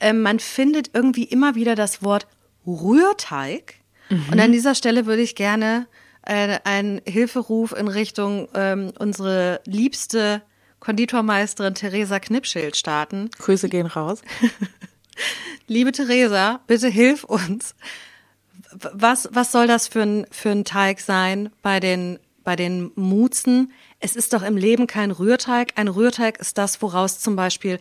Ähm, 0.00 0.22
man 0.22 0.38
findet 0.38 0.90
irgendwie 0.94 1.24
immer 1.24 1.54
wieder 1.54 1.74
das 1.74 2.02
Wort 2.02 2.26
Rührteig. 2.66 3.74
Mhm. 4.08 4.26
Und 4.32 4.40
an 4.40 4.52
dieser 4.52 4.74
Stelle 4.74 5.06
würde 5.06 5.22
ich 5.22 5.34
gerne 5.34 5.86
äh, 6.22 6.58
einen 6.64 7.00
Hilferuf 7.06 7.72
in 7.72 7.88
Richtung 7.88 8.48
ähm, 8.54 8.92
unsere 8.98 9.60
liebste 9.66 10.42
Konditormeisterin 10.80 11.74
Theresa 11.74 12.18
Knipschild 12.18 12.76
starten. 12.76 13.30
Grüße 13.38 13.68
gehen 13.68 13.86
raus. 13.86 14.22
Liebe 15.66 15.92
Theresa, 15.92 16.60
bitte 16.66 16.88
hilf 16.88 17.24
uns. 17.24 17.74
Was, 18.92 19.28
was 19.32 19.52
soll 19.52 19.66
das 19.66 19.88
für 19.88 20.02
ein, 20.02 20.26
für 20.30 20.50
ein 20.50 20.64
Teig 20.64 21.00
sein 21.00 21.50
bei 21.62 21.80
den, 21.80 22.18
bei 22.42 22.56
den 22.56 22.90
Muzen? 22.94 23.72
Es 24.00 24.16
ist 24.16 24.32
doch 24.32 24.42
im 24.42 24.56
Leben 24.56 24.86
kein 24.86 25.10
Rührteig. 25.10 25.72
Ein 25.76 25.88
Rührteig 25.88 26.38
ist 26.38 26.58
das, 26.58 26.82
woraus 26.82 27.20
zum 27.20 27.36
Beispiel 27.36 27.78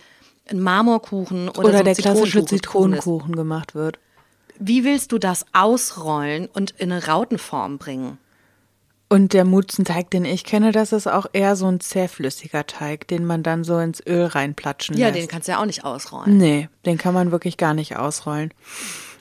ein 0.49 0.59
Marmorkuchen 0.59 1.49
oder, 1.49 1.59
oder 1.59 1.77
so 1.79 1.83
der 1.83 1.95
klassische 1.95 2.45
Zitronenkuchen 2.45 3.35
gemacht 3.35 3.75
wird. 3.75 3.99
Wie 4.59 4.83
willst 4.83 5.11
du 5.11 5.17
das 5.17 5.45
ausrollen 5.53 6.47
und 6.53 6.71
in 6.71 6.91
eine 6.91 7.07
Rautenform 7.07 7.77
bringen? 7.77 8.17
Und 9.09 9.33
der 9.33 9.45
Mutzenteig, 9.45 10.09
den 10.09 10.25
ich 10.25 10.43
kenne, 10.43 10.71
das 10.71 10.91
ist 10.91 11.07
auch 11.07 11.27
eher 11.33 11.55
so 11.55 11.67
ein 11.67 11.79
zähflüssiger 11.79 12.65
Teig, 12.65 13.07
den 13.07 13.25
man 13.25 13.43
dann 13.43 13.63
so 13.63 13.77
ins 13.77 14.01
Öl 14.05 14.25
reinplatschen 14.25 14.97
ja, 14.97 15.07
lässt. 15.07 15.15
Ja, 15.17 15.21
den 15.21 15.29
kannst 15.29 15.47
du 15.47 15.51
ja 15.51 15.59
auch 15.59 15.65
nicht 15.65 15.83
ausrollen. 15.83 16.37
Nee, 16.37 16.69
den 16.85 16.97
kann 16.97 17.13
man 17.13 17.31
wirklich 17.31 17.57
gar 17.57 17.73
nicht 17.73 17.95
ausrollen. 17.95 18.53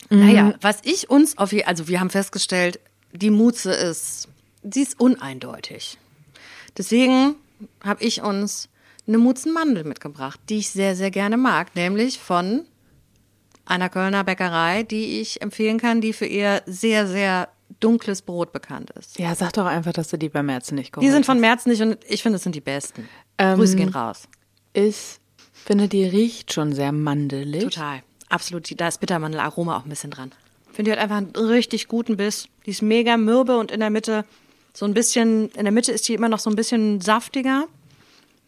Naja, 0.08 0.44
mhm. 0.44 0.54
was 0.60 0.78
ich 0.82 1.10
uns 1.10 1.36
auf, 1.38 1.54
also 1.66 1.88
wir 1.88 2.00
haben 2.00 2.10
festgestellt, 2.10 2.80
die 3.12 3.30
Mutze 3.30 3.72
ist, 3.72 4.28
sie 4.62 4.82
ist 4.82 4.98
uneindeutig. 4.98 5.98
Deswegen 6.76 7.36
habe 7.84 8.02
ich 8.02 8.22
uns 8.22 8.68
eine 9.06 9.18
Mutzenmandel 9.18 9.84
mitgebracht, 9.84 10.40
die 10.48 10.58
ich 10.58 10.70
sehr, 10.70 10.96
sehr 10.96 11.10
gerne 11.10 11.36
mag, 11.36 11.74
nämlich 11.74 12.18
von 12.18 12.64
einer 13.64 13.88
Kölner 13.88 14.24
Bäckerei, 14.24 14.82
die 14.82 15.20
ich 15.20 15.42
empfehlen 15.42 15.78
kann, 15.78 16.00
die 16.00 16.12
für 16.12 16.26
ihr 16.26 16.62
sehr, 16.66 17.06
sehr 17.06 17.48
dunkles 17.82 18.22
Brot 18.22 18.52
bekannt 18.52 18.90
ist. 18.90 19.18
Ja, 19.18 19.34
sag 19.34 19.52
doch 19.54 19.66
einfach, 19.66 19.92
dass 19.92 20.08
du 20.08 20.16
die 20.16 20.28
bei 20.28 20.42
Merzen 20.42 20.76
nicht 20.76 20.92
geholt 20.92 21.06
Die 21.06 21.10
sind 21.10 21.26
von 21.26 21.40
Merzen 21.40 21.70
nicht 21.70 21.82
und 21.82 21.98
ich 22.08 22.22
finde, 22.22 22.36
es 22.36 22.42
sind 22.42 22.54
die 22.54 22.60
besten. 22.60 23.08
Ähm, 23.38 23.58
Grüße 23.58 23.76
gehen 23.76 23.88
raus. 23.90 24.28
Ich 24.72 25.18
finde, 25.52 25.88
die 25.88 26.04
riecht 26.04 26.52
schon 26.52 26.72
sehr 26.72 26.92
mandelig. 26.92 27.64
Total. 27.64 28.02
Absolut. 28.28 28.68
Da 28.80 28.88
ist 28.88 29.00
Bittermandelaroma 29.00 29.76
auch 29.76 29.84
ein 29.84 29.90
bisschen 29.90 30.10
dran. 30.10 30.32
Ich 30.70 30.76
finde, 30.76 30.90
die 30.90 30.96
hat 30.96 31.02
einfach 31.02 31.18
einen 31.18 31.36
richtig 31.36 31.88
guten 31.88 32.16
Biss. 32.16 32.48
Die 32.64 32.70
ist 32.70 32.82
mega 32.82 33.16
mürbe 33.16 33.58
und 33.58 33.70
in 33.70 33.80
der 33.80 33.90
Mitte 33.90 34.24
so 34.72 34.86
ein 34.86 34.94
bisschen, 34.94 35.50
in 35.50 35.64
der 35.64 35.72
Mitte 35.72 35.92
ist 35.92 36.08
die 36.08 36.14
immer 36.14 36.30
noch 36.30 36.38
so 36.38 36.48
ein 36.48 36.56
bisschen 36.56 37.00
saftiger. 37.00 37.66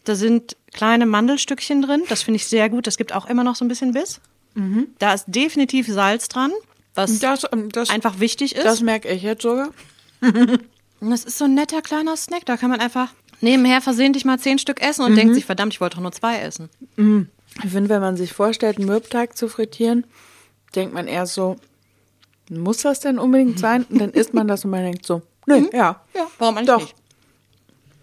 Da 0.05 0.15
sind 0.15 0.57
kleine 0.73 1.07
Mandelstückchen 1.07 1.83
drin. 1.83 2.03
Das 2.09 2.23
finde 2.23 2.37
ich 2.37 2.47
sehr 2.47 2.71
gut. 2.71 2.87
Das 2.87 2.97
gibt 2.97 3.15
auch 3.15 3.27
immer 3.27 3.45
noch 3.45 3.57
so 3.57 3.65
ein 3.65 3.69
bisschen 3.69 3.93
Biss. 3.93 4.21
Mhm. 4.55 4.89
Da 4.99 5.13
ist 5.13 5.27
definitiv 5.29 5.87
Salz 5.89 6.29
dran 6.29 6.53
was 6.95 7.19
das, 7.19 7.47
ähm, 7.53 7.71
das, 7.71 7.91
einfach 7.91 8.21
wichtig 8.21 8.55
ist. 8.55 8.65
Das 8.65 8.81
merke 8.81 9.09
ich 9.09 9.23
jetzt 9.23 9.43
sogar. 9.43 9.71
Und 10.21 10.61
das 11.11 11.25
ist 11.25 11.39
so 11.39 11.45
ein 11.45 11.55
netter 11.55 11.83
kleiner 11.83 12.17
Snack. 12.17 12.47
Da 12.47 12.57
kann 12.57 12.71
man 12.71 12.81
einfach 12.81 13.13
nebenher 13.41 13.81
versehentlich 13.81 14.25
mal 14.25 14.39
zehn 14.39 14.59
Stück 14.59 14.81
essen 14.83 15.05
und 15.05 15.13
mhm. 15.13 15.17
denkt 15.17 15.35
sich, 15.35 15.45
verdammt, 15.45 15.73
ich 15.73 15.81
wollte 15.81 15.97
doch 15.97 16.03
nur 16.03 16.13
zwei 16.13 16.39
essen. 16.39 16.71
Mhm. 16.97 17.29
Ich 17.63 17.71
finde, 17.71 17.91
wenn 17.91 18.01
man 18.01 18.17
sich 18.17 18.33
vorstellt, 18.33 18.79
einen 18.79 18.87
Mürbteig 18.87 19.37
zu 19.37 19.49
frittieren, 19.49 20.05
denkt 20.75 20.95
man 20.95 21.07
eher 21.07 21.27
so, 21.27 21.57
muss 22.51 22.79
das 22.79 23.01
denn 23.01 23.19
unbedingt 23.19 23.59
sein? 23.59 23.85
Und 23.85 24.01
dann 24.01 24.11
isst 24.11 24.35
man 24.35 24.49
das 24.49 24.65
und 24.65 24.71
man 24.71 24.83
denkt 24.83 25.07
so, 25.07 25.23
nee, 25.47 25.61
mhm. 25.61 25.71
ja. 25.73 26.01
Ja, 26.15 26.27
warum 26.39 26.57
eigentlich 26.57 26.69
doch. 26.69 26.81
nicht? 26.81 26.95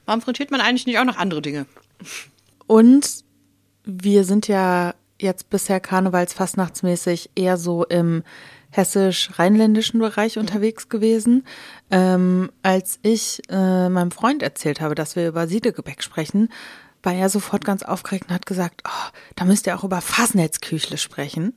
Warum 0.06 0.22
frittiert 0.22 0.52
man 0.52 0.62
eigentlich 0.62 0.86
nicht 0.86 1.00
auch 1.00 1.06
noch 1.06 1.18
andere 1.18 1.42
Dinge? 1.42 1.66
Und 2.68 3.24
wir 3.84 4.24
sind 4.24 4.48
ja 4.48 4.94
jetzt 5.20 5.50
bisher 5.50 5.80
karnevalsfastnachtsmäßig 5.80 7.30
eher 7.36 7.58
so 7.58 7.86
im 7.86 8.24
hessisch-rheinländischen 8.72 10.00
Bereich 10.00 10.38
unterwegs 10.38 10.90
gewesen. 10.90 11.46
Ähm, 11.90 12.52
als 12.64 13.00
ich 13.04 13.42
äh, 13.50 13.90
meinem 13.90 14.12
Freund 14.12 14.42
erzählt 14.42 14.82
habe, 14.82 14.96
dass 14.96 15.16
wir 15.16 15.28
über 15.28 15.48
Siedegebäck 15.48 16.02
sprechen, 16.02 16.50
war 17.04 17.14
er 17.14 17.30
sofort 17.30 17.66
ganz 17.66 17.84
aufgeregt 17.84 18.26
und 18.30 18.34
hat 18.34 18.46
gesagt, 18.46 18.84
oh, 18.88 19.10
da 19.36 19.46
müsst 19.46 19.68
ihr 19.68 19.78
auch 19.78 19.84
über 19.84 20.02
Fasnetzküchle 20.02 20.98
sprechen, 20.98 21.54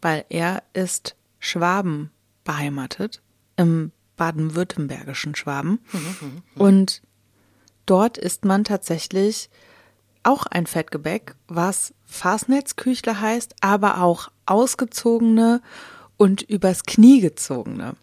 weil 0.00 0.24
er 0.28 0.62
ist 0.72 1.16
Schwaben 1.38 2.10
beheimatet, 2.44 3.22
im 3.56 3.92
baden-württembergischen 4.16 5.34
Schwaben. 5.34 5.80
Und 6.54 7.02
dort 7.86 8.18
isst 8.18 8.44
man 8.44 8.64
tatsächlich 8.64 9.50
auch 10.22 10.46
ein 10.46 10.66
Fettgebäck, 10.66 11.34
was 11.48 11.94
Fasnetzküchle 12.04 13.20
heißt, 13.20 13.56
aber 13.60 14.02
auch 14.02 14.30
ausgezogene 14.46 15.62
und 16.22 16.42
übers 16.42 16.84
Knie 16.84 17.20
gezogene. 17.20 17.96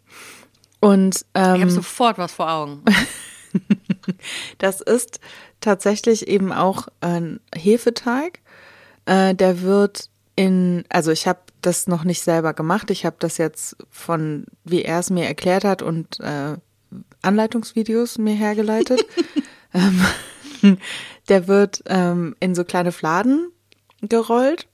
Und 0.81 1.25
ähm, 1.35 1.55
ich 1.55 1.61
habe 1.61 1.71
sofort 1.71 2.17
was 2.17 2.33
vor 2.33 2.51
Augen. 2.51 2.83
das 4.57 4.81
ist 4.81 5.21
tatsächlich 5.61 6.27
eben 6.27 6.51
auch 6.51 6.89
ein 6.99 7.39
Hefeteig. 7.55 8.41
Äh, 9.05 9.35
der 9.35 9.61
wird 9.61 10.09
in, 10.35 10.83
also 10.89 11.11
ich 11.11 11.27
habe 11.27 11.39
das 11.61 11.87
noch 11.87 12.03
nicht 12.03 12.21
selber 12.21 12.53
gemacht. 12.53 12.91
Ich 12.91 13.05
habe 13.05 13.15
das 13.19 13.37
jetzt 13.37 13.77
von, 13.89 14.47
wie 14.65 14.83
er 14.83 14.99
es 14.99 15.09
mir 15.09 15.25
erklärt 15.25 15.63
hat 15.63 15.81
und 15.81 16.19
äh, 16.19 16.57
Anleitungsvideos 17.21 18.17
mir 18.17 18.35
hergeleitet. 18.35 19.05
ähm, 19.73 20.77
der 21.29 21.47
wird 21.47 21.83
ähm, 21.85 22.35
in 22.41 22.53
so 22.53 22.65
kleine 22.65 22.91
Fladen 22.91 23.49
gerollt 24.01 24.67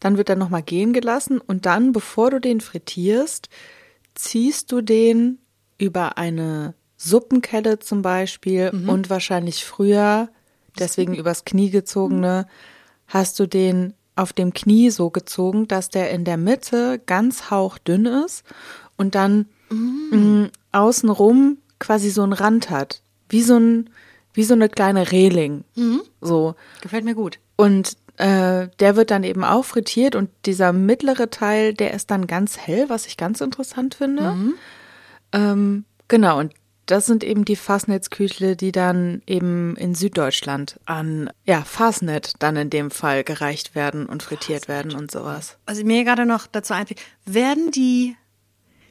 dann 0.00 0.16
wird 0.16 0.28
er 0.28 0.36
nochmal 0.36 0.62
gehen 0.62 0.92
gelassen 0.92 1.40
und 1.40 1.66
dann, 1.66 1.92
bevor 1.92 2.30
du 2.30 2.40
den 2.40 2.60
frittierst, 2.60 3.48
ziehst 4.14 4.72
du 4.72 4.80
den 4.80 5.38
über 5.78 6.18
eine 6.18 6.74
Suppenkelle 6.96 7.78
zum 7.78 8.02
Beispiel 8.02 8.72
mhm. 8.72 8.88
und 8.88 9.10
wahrscheinlich 9.10 9.64
früher, 9.64 10.28
deswegen 10.78 11.14
übers 11.14 11.44
Knie 11.44 11.70
gezogene, 11.70 12.46
hast 13.06 13.38
du 13.38 13.46
den 13.46 13.94
auf 14.16 14.32
dem 14.32 14.52
Knie 14.52 14.90
so 14.90 15.10
gezogen, 15.10 15.68
dass 15.68 15.90
der 15.90 16.10
in 16.10 16.24
der 16.24 16.36
Mitte 16.36 17.00
ganz 17.06 17.50
hauchdünn 17.50 18.06
ist 18.06 18.44
und 18.96 19.14
dann 19.14 19.46
mhm. 19.70 20.08
mh, 20.10 20.50
außenrum 20.72 21.58
quasi 21.78 22.10
so 22.10 22.22
einen 22.22 22.32
Rand 22.32 22.68
hat. 22.70 23.02
Wie 23.28 23.42
so 23.42 23.56
ein, 23.56 23.90
wie 24.34 24.42
so 24.42 24.54
eine 24.54 24.68
kleine 24.68 25.12
Reling. 25.12 25.64
Mhm. 25.76 26.02
So. 26.20 26.56
Gefällt 26.80 27.04
mir 27.04 27.14
gut. 27.14 27.38
Und 27.56 27.96
äh, 28.18 28.68
der 28.80 28.96
wird 28.96 29.12
dann 29.12 29.22
eben 29.22 29.44
auch 29.44 29.64
frittiert 29.64 30.16
und 30.16 30.28
dieser 30.44 30.72
mittlere 30.72 31.30
Teil, 31.30 31.72
der 31.72 31.94
ist 31.94 32.10
dann 32.10 32.26
ganz 32.26 32.58
hell, 32.58 32.88
was 32.88 33.06
ich 33.06 33.16
ganz 33.16 33.40
interessant 33.40 33.94
finde. 33.94 34.32
Mhm. 34.32 34.54
Ähm, 35.32 35.84
genau, 36.08 36.40
und 36.40 36.52
das 36.86 37.06
sind 37.06 37.22
eben 37.22 37.44
die 37.44 37.54
Fastnetzküchle, 37.54 38.56
die 38.56 38.72
dann 38.72 39.22
eben 39.26 39.76
in 39.76 39.94
Süddeutschland 39.94 40.80
an, 40.84 41.30
ja, 41.44 41.62
Fastnet 41.62 42.32
dann 42.40 42.56
in 42.56 42.70
dem 42.70 42.90
Fall 42.90 43.22
gereicht 43.22 43.76
werden 43.76 44.06
und 44.06 44.24
frittiert 44.24 44.66
Fastnet. 44.66 44.86
werden 44.86 45.00
und 45.00 45.10
sowas. 45.12 45.58
Also 45.66 45.84
mir 45.84 46.02
gerade 46.02 46.26
noch 46.26 46.48
dazu 46.48 46.74
einfällt, 46.74 47.00
werden 47.24 47.70
die, 47.70 48.16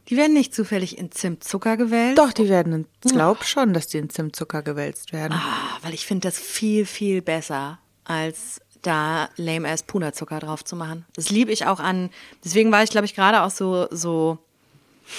die 0.07 0.15
werden 0.15 0.33
nicht 0.33 0.55
zufällig 0.55 0.97
in 0.97 1.11
Zimtzucker 1.11 1.75
gewälzt? 1.75 2.17
Doch, 2.17 2.31
die 2.31 2.47
werden, 2.47 2.85
ich 3.03 3.11
glaube 3.11 3.43
schon, 3.43 3.73
dass 3.73 3.87
die 3.87 3.97
in 3.97 4.09
Zimtzucker 4.09 4.61
gewälzt 4.61 5.11
werden. 5.11 5.33
Ah, 5.33 5.77
weil 5.81 5.93
ich 5.93 6.05
finde 6.05 6.29
das 6.29 6.39
viel, 6.39 6.85
viel 6.85 7.21
besser 7.21 7.79
als 8.05 8.61
da 8.87 9.29
lame 9.35 9.69
ass 9.69 9.83
Puderzucker 9.83 10.39
drauf 10.39 10.63
zu 10.63 10.75
machen. 10.75 11.05
Das 11.15 11.29
liebe 11.29 11.51
ich 11.51 11.65
auch 11.65 11.79
an. 11.79 12.09
Deswegen 12.43 12.71
war 12.71 12.83
ich, 12.83 12.89
glaube 12.89 13.05
ich, 13.05 13.15
gerade 13.15 13.43
auch 13.43 13.51
so, 13.51 13.87
so, 13.91 14.37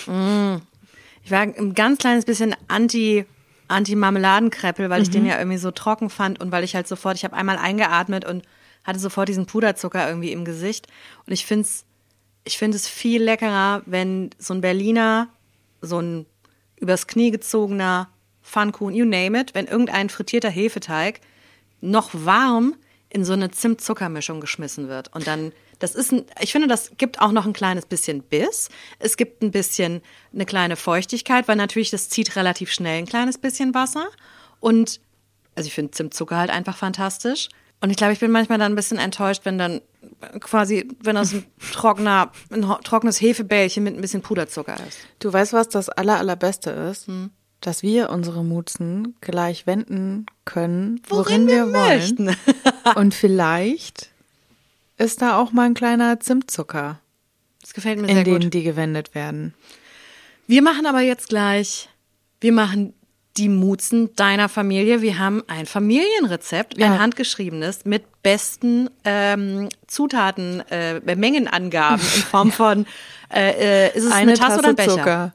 mm, 0.06 0.56
ich 1.24 1.30
war 1.30 1.40
ein 1.40 1.74
ganz 1.74 1.98
kleines 1.98 2.24
bisschen 2.24 2.56
anti, 2.68 3.26
Anti-Marmeladenkreppel, 3.68 4.88
weil 4.88 5.00
mhm. 5.00 5.02
ich 5.02 5.10
den 5.10 5.22
mhm. 5.22 5.28
ja 5.28 5.38
irgendwie 5.38 5.58
so 5.58 5.70
trocken 5.70 6.10
fand 6.10 6.40
und 6.40 6.50
weil 6.50 6.64
ich 6.64 6.74
halt 6.74 6.88
sofort, 6.88 7.16
ich 7.16 7.24
habe 7.24 7.36
einmal 7.36 7.58
eingeatmet 7.58 8.24
und 8.24 8.42
hatte 8.84 8.98
sofort 8.98 9.28
diesen 9.28 9.46
Puderzucker 9.46 10.08
irgendwie 10.08 10.32
im 10.32 10.44
Gesicht. 10.44 10.86
Und 11.26 11.32
ich 11.32 11.44
finde 11.44 11.62
es 11.62 11.84
ich 12.48 12.56
finde 12.56 12.76
es 12.76 12.88
viel 12.88 13.22
leckerer, 13.22 13.82
wenn 13.84 14.30
so 14.38 14.54
ein 14.54 14.62
Berliner, 14.62 15.28
so 15.82 16.00
ein 16.00 16.26
übers 16.76 17.06
Knie 17.06 17.30
gezogener 17.30 18.08
Pfannkuchen, 18.42 18.94
you 18.94 19.04
name 19.04 19.38
it, 19.38 19.54
wenn 19.54 19.66
irgendein 19.66 20.08
frittierter 20.08 20.48
Hefeteig 20.48 21.20
noch 21.82 22.10
warm 22.14 22.74
in 23.10 23.24
so 23.24 23.32
eine 23.32 23.50
Zimt-Zucker-Mischung 23.50 24.40
geschmissen 24.40 24.88
wird. 24.88 25.14
Und 25.14 25.26
dann, 25.26 25.52
das 25.78 25.94
ist 25.94 26.12
ein, 26.12 26.24
ich 26.40 26.52
finde, 26.52 26.68
das 26.68 26.92
gibt 26.98 27.20
auch 27.20 27.32
noch 27.32 27.46
ein 27.46 27.52
kleines 27.52 27.86
bisschen 27.86 28.22
Biss. 28.22 28.68
Es 28.98 29.16
gibt 29.16 29.42
ein 29.42 29.50
bisschen 29.50 30.02
eine 30.32 30.46
kleine 30.46 30.76
Feuchtigkeit, 30.76 31.48
weil 31.48 31.56
natürlich 31.56 31.90
das 31.90 32.08
zieht 32.08 32.36
relativ 32.36 32.70
schnell 32.70 32.98
ein 32.98 33.06
kleines 33.06 33.38
bisschen 33.38 33.74
Wasser. 33.74 34.08
Und, 34.60 35.00
also 35.54 35.66
ich 35.66 35.74
finde 35.74 35.92
Zimtzucker 35.92 36.36
halt 36.36 36.50
einfach 36.50 36.76
fantastisch. 36.76 37.48
Und 37.80 37.90
ich 37.90 37.96
glaube, 37.96 38.12
ich 38.12 38.20
bin 38.20 38.30
manchmal 38.30 38.58
dann 38.58 38.72
ein 38.72 38.76
bisschen 38.76 38.98
enttäuscht, 38.98 39.42
wenn 39.44 39.56
dann 39.56 39.80
quasi, 40.40 40.88
wenn 41.00 41.14
das 41.14 41.32
ein 41.32 41.44
trockener, 41.72 42.32
ein 42.50 42.62
trockenes 42.82 43.20
Hefebällchen 43.20 43.84
mit 43.84 43.94
ein 43.94 44.00
bisschen 44.00 44.22
Puderzucker 44.22 44.74
ist. 44.86 44.98
Du 45.20 45.32
weißt, 45.32 45.52
was 45.52 45.68
das 45.68 45.88
aller, 45.88 46.18
allerbeste 46.18 46.70
ist? 46.70 47.06
Hm. 47.06 47.30
Dass 47.60 47.82
wir 47.82 48.10
unsere 48.10 48.44
Mutzen 48.44 49.16
gleich 49.20 49.66
wenden 49.66 50.26
können, 50.44 51.00
worin, 51.08 51.46
worin 51.46 51.46
wir, 51.48 51.66
wir 51.66 51.72
wollen. 51.72 52.36
Und 52.96 53.14
vielleicht 53.14 54.10
ist 54.96 55.22
da 55.22 55.38
auch 55.38 55.52
mal 55.52 55.66
ein 55.66 55.74
kleiner 55.74 56.20
Zimtzucker. 56.20 57.00
Das 57.60 57.74
gefällt 57.74 58.00
mir 58.00 58.06
sehr 58.06 58.24
gut. 58.24 58.26
In 58.26 58.40
denen 58.40 58.50
die 58.50 58.62
gewendet 58.62 59.14
werden. 59.14 59.54
Wir 60.46 60.62
machen 60.62 60.86
aber 60.86 61.00
jetzt 61.00 61.28
gleich, 61.28 61.88
wir 62.40 62.52
machen 62.52 62.94
die 63.36 63.48
Mutzen 63.48 64.14
deiner 64.16 64.48
Familie. 64.48 65.00
Wir 65.00 65.18
haben 65.18 65.42
ein 65.46 65.66
Familienrezept, 65.66 66.78
ja. 66.78 66.86
ein 66.86 66.98
handgeschriebenes 66.98 67.84
mit 67.84 68.22
besten 68.22 68.90
ähm, 69.04 69.68
Zutaten, 69.86 70.60
äh, 70.70 71.00
Mengenangaben 71.14 72.04
in 72.16 72.22
Form 72.22 72.52
von 72.52 72.86
äh, 73.32 73.86
äh, 73.86 73.96
ist 73.96 74.04
es 74.04 74.12
eine, 74.12 74.32
eine 74.32 74.34
Tasse, 74.34 74.48
Tasse, 74.48 74.58
oder 74.58 74.68
ein 74.68 74.76
Becher? 74.76 74.90
Zucker. 74.90 75.34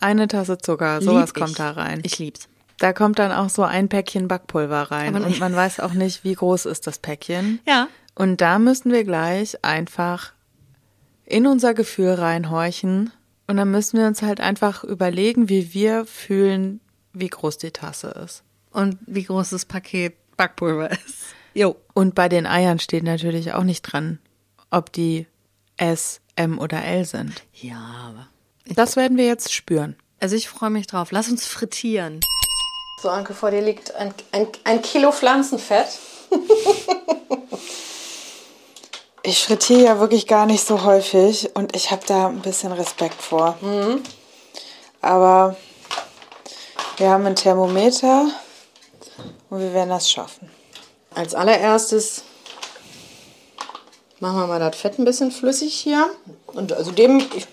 Eine 0.00 0.28
Tasse 0.28 0.58
Zucker, 0.58 1.00
sowas 1.00 1.34
kommt 1.34 1.58
da 1.58 1.70
rein. 1.72 2.00
Ich 2.02 2.18
lieb's. 2.18 2.48
Da 2.80 2.94
kommt 2.94 3.18
dann 3.18 3.30
auch 3.30 3.50
so 3.50 3.62
ein 3.62 3.90
Päckchen 3.90 4.26
Backpulver 4.26 4.90
rein 4.90 5.14
und 5.14 5.38
man 5.38 5.54
weiß 5.54 5.80
auch 5.80 5.92
nicht, 5.92 6.24
wie 6.24 6.34
groß 6.34 6.64
ist 6.64 6.86
das 6.86 6.98
Päckchen. 6.98 7.60
Ja. 7.66 7.88
Und 8.14 8.40
da 8.40 8.58
müssen 8.58 8.90
wir 8.90 9.04
gleich 9.04 9.62
einfach 9.62 10.32
in 11.26 11.46
unser 11.46 11.74
Gefühl 11.74 12.14
reinhorchen 12.14 13.12
und 13.46 13.58
dann 13.58 13.70
müssen 13.70 13.98
wir 13.98 14.06
uns 14.06 14.22
halt 14.22 14.40
einfach 14.40 14.82
überlegen, 14.82 15.50
wie 15.50 15.74
wir 15.74 16.06
fühlen, 16.06 16.80
wie 17.12 17.28
groß 17.28 17.58
die 17.58 17.70
Tasse 17.70 18.08
ist. 18.24 18.44
Und 18.70 18.96
wie 19.06 19.24
groß 19.24 19.50
das 19.50 19.66
Paket 19.66 20.14
Backpulver 20.38 20.90
ist. 20.90 21.34
Jo. 21.52 21.76
Und 21.92 22.14
bei 22.14 22.30
den 22.30 22.46
Eiern 22.46 22.78
steht 22.78 23.04
natürlich 23.04 23.52
auch 23.52 23.64
nicht 23.64 23.82
dran, 23.82 24.20
ob 24.70 24.90
die 24.90 25.26
S, 25.76 26.22
M 26.34 26.58
oder 26.58 26.82
L 26.82 27.04
sind. 27.04 27.42
Ja, 27.52 28.08
aber. 28.08 28.28
Das 28.74 28.96
werden 28.96 29.18
wir 29.18 29.26
jetzt 29.26 29.52
spüren. 29.52 29.96
Also 30.18 30.34
ich 30.34 30.48
freue 30.48 30.70
mich 30.70 30.86
drauf. 30.86 31.12
Lass 31.12 31.28
uns 31.28 31.46
frittieren. 31.46 32.20
So, 33.00 33.08
Anke, 33.08 33.32
vor 33.32 33.50
dir 33.50 33.62
liegt 33.62 33.94
ein, 33.94 34.12
ein, 34.30 34.46
ein 34.64 34.82
Kilo 34.82 35.10
Pflanzenfett. 35.10 35.88
ich 39.22 39.42
frittiere 39.42 39.84
ja 39.84 40.00
wirklich 40.00 40.26
gar 40.26 40.44
nicht 40.44 40.66
so 40.66 40.84
häufig 40.84 41.48
und 41.54 41.74
ich 41.74 41.90
habe 41.90 42.02
da 42.06 42.26
ein 42.26 42.42
bisschen 42.42 42.72
Respekt 42.72 43.22
vor. 43.22 43.56
Mhm. 43.62 44.02
Aber 45.00 45.56
wir 46.98 47.08
haben 47.08 47.24
ein 47.24 47.36
Thermometer 47.36 48.26
und 49.48 49.60
wir 49.60 49.72
werden 49.72 49.88
das 49.88 50.10
schaffen. 50.10 50.50
Als 51.14 51.34
allererstes 51.34 52.22
machen 54.18 54.40
wir 54.40 54.46
mal 54.46 54.60
das 54.60 54.76
Fett 54.76 54.98
ein 54.98 55.06
bisschen 55.06 55.32
flüssig 55.32 55.72
hier. 55.72 56.10
Und 56.48 56.74
also 56.74 56.90
dem, 56.90 57.18
ich, 57.18 57.46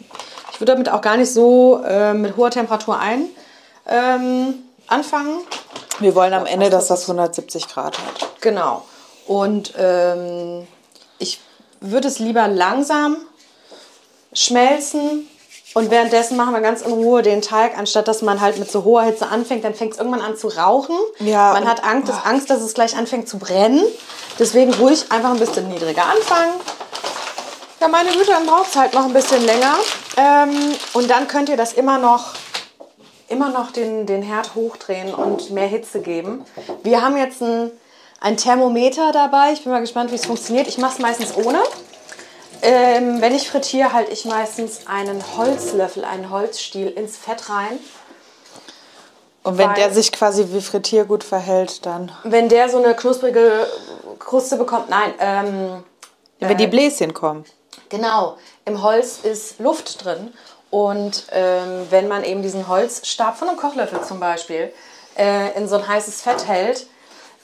ich 0.52 0.60
würde 0.60 0.74
damit 0.74 0.90
auch 0.90 1.02
gar 1.02 1.16
nicht 1.16 1.32
so 1.32 1.82
äh, 1.88 2.14
mit 2.14 2.36
hoher 2.36 2.52
Temperatur 2.52 3.00
ein 3.00 3.30
ähm, 3.88 4.56
anfangen. 4.88 5.40
Wir 6.00 6.16
wollen 6.16 6.34
am 6.34 6.46
Ende, 6.46 6.70
dass 6.70 6.88
das 6.88 7.04
170 7.04 7.68
Grad 7.68 7.98
hat. 7.98 8.42
Genau. 8.42 8.84
Und 9.26 9.74
ähm, 9.78 10.68
ich 11.20 11.42
würde 11.82 12.08
es 12.08 12.20
lieber 12.20 12.48
langsam 12.48 13.18
schmelzen 14.34 15.28
und 15.74 15.92
währenddessen 15.92 16.38
machen 16.38 16.54
wir 16.54 16.62
ganz 16.62 16.82
in 16.82 16.92
Ruhe 16.92 17.22
den 17.22 17.42
Teig, 17.42 17.78
anstatt 17.78 18.08
dass 18.08 18.22
man 18.22 18.42
halt 18.42 18.58
mit 18.58 18.72
so 18.72 18.84
hoher 18.84 19.04
Hitze 19.04 19.28
anfängt, 19.28 19.64
dann 19.64 19.76
fängt 19.76 19.94
es 19.94 20.00
irgendwann 20.00 20.22
an 20.22 20.38
zu 20.38 20.48
rauchen. 20.48 20.96
Ja, 21.20 21.54
man 21.54 21.68
hat 21.68 21.84
Angst, 21.84 22.10
dass, 22.10 22.26
Angst, 22.26 22.50
dass 22.50 22.62
es 22.62 22.74
gleich 22.74 22.96
anfängt 22.96 23.28
zu 23.28 23.38
brennen. 23.38 23.84
Deswegen 24.40 24.74
ruhig 24.74 25.12
einfach 25.12 25.32
ein 25.32 25.40
bisschen 25.40 25.68
niedriger 25.68 26.06
anfangen. 26.06 26.54
Ja, 27.80 27.88
meine 27.88 28.10
Güte, 28.10 28.32
dann 28.32 28.48
braucht 28.48 28.70
es 28.70 28.76
halt 28.76 28.94
noch 28.94 29.06
ein 29.06 29.14
bisschen 29.14 29.46
länger. 29.46 29.76
Ähm, 30.16 30.74
und 30.94 31.10
dann 31.12 31.28
könnt 31.28 31.48
ihr 31.50 31.58
das 31.58 31.74
immer 31.74 32.00
noch, 32.00 32.34
immer 33.28 33.50
noch 33.50 33.72
den, 33.72 34.06
den 34.06 34.22
Herd 34.22 34.56
hochdrehen 34.56 35.14
und 35.14 35.52
mehr 35.52 35.68
Hitze 35.68 36.02
geben. 36.02 36.46
Wir 36.84 37.02
haben 37.02 37.18
jetzt 37.18 37.42
ein, 37.42 37.72
ein 38.20 38.38
Thermometer 38.38 39.12
dabei. 39.12 39.54
Ich 39.54 39.64
bin 39.64 39.72
mal 39.72 39.82
gespannt, 39.82 40.12
wie 40.12 40.16
es 40.16 40.26
funktioniert. 40.26 40.68
Ich 40.68 40.78
mache 40.78 40.94
es 40.94 41.00
meistens 41.00 41.36
ohne. 41.36 41.62
Ähm, 42.62 43.22
wenn 43.22 43.36
ich 43.36 43.50
frittiere, 43.50 43.94
halte 43.94 44.12
ich 44.12 44.26
meistens 44.26 44.88
einen 44.88 45.22
Holzlöffel, 45.38 46.04
einen 46.04 46.30
Holzstiel 46.30 46.88
ins 46.88 47.18
Fett 47.18 47.50
rein. 47.50 47.80
Und 49.44 49.58
wenn 49.58 49.74
der 49.76 49.94
sich 49.94 50.12
quasi 50.12 50.48
wie 50.52 50.62
Frittiergut 50.62 51.24
verhält, 51.24 51.86
dann? 51.86 52.12
Wenn 52.24 52.50
der 52.50 52.68
so 52.70 52.84
eine 52.84 52.96
knusprige 52.96 53.68
Kruste 54.20 54.58
bekommt, 54.58 54.90
nein. 54.90 55.14
Ähm, 55.20 55.84
wenn 56.40 56.52
äh, 56.52 56.56
die 56.56 56.68
Bläschen 56.68 57.14
kommen. 57.14 57.46
Genau. 57.90 58.38
Im 58.66 58.82
Holz 58.82 59.20
ist 59.24 59.60
Luft 59.60 60.04
drin. 60.04 60.34
Und 60.70 61.28
ähm, 61.32 61.88
wenn 61.90 62.08
man 62.08 62.24
eben 62.24 62.42
diesen 62.42 62.68
Holzstab 62.68 63.38
von 63.38 63.50
einem 63.50 63.58
Kochlöffel 63.58 64.02
zum 64.02 64.20
Beispiel 64.20 64.74
äh, 65.18 65.58
in 65.58 65.68
so 65.68 65.76
ein 65.78 65.88
heißes 65.88 66.22
Fett 66.22 66.48
hält, 66.48 66.88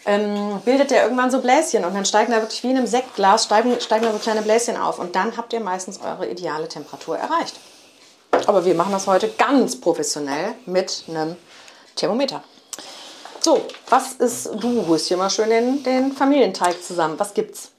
ähm, 0.05 0.61
bildet 0.65 0.91
der 0.91 1.03
irgendwann 1.03 1.32
so 1.32 1.41
Bläschen 1.41 1.86
und 1.86 1.93
dann 1.93 2.05
steigen 2.05 2.32
da 2.32 2.41
wirklich 2.41 2.63
wie 2.63 2.71
in 2.71 2.78
einem 2.78 2.88
Sektglas, 2.88 3.45
steigen, 3.45 3.80
steigen 3.80 4.05
da 4.05 4.11
so 4.11 4.19
kleine 4.19 4.41
Bläschen 4.41 4.76
auf 4.76 4.99
und 4.99 5.15
dann 5.15 5.38
habt 5.38 5.53
ihr 5.53 5.61
meistens 5.61 6.01
eure 6.01 6.28
ideale 6.28 6.67
Temperatur 6.67 7.17
erreicht. 7.17 7.55
Aber 8.47 8.65
wir 8.65 8.76
machen 8.76 8.91
das 8.91 9.07
heute 9.07 9.30
ganz 9.30 9.80
professionell 9.80 10.55
mit 10.65 11.05
einem 11.07 11.38
Thermometer. 11.95 12.43
So, 13.39 13.61
was 13.89 14.13
ist, 14.13 14.49
du 14.59 14.88
holst 14.88 15.07
hier 15.07 15.17
mal 15.17 15.30
schön 15.30 15.49
den, 15.49 15.84
den 15.84 16.11
Familienteig 16.11 16.82
zusammen. 16.82 17.19
Was 17.19 17.34
gibt's? 17.34 17.71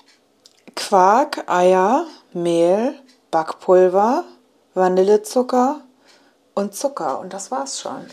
Quark, 0.77 1.45
Eier, 1.49 2.07
Mehl, 2.33 2.95
Backpulver, 3.31 4.25
Vanillezucker 4.75 5.81
und 6.55 6.75
Zucker. 6.75 7.21
Und 7.21 7.33
das 7.33 7.51
war's 7.51 7.81
schon. 7.81 8.07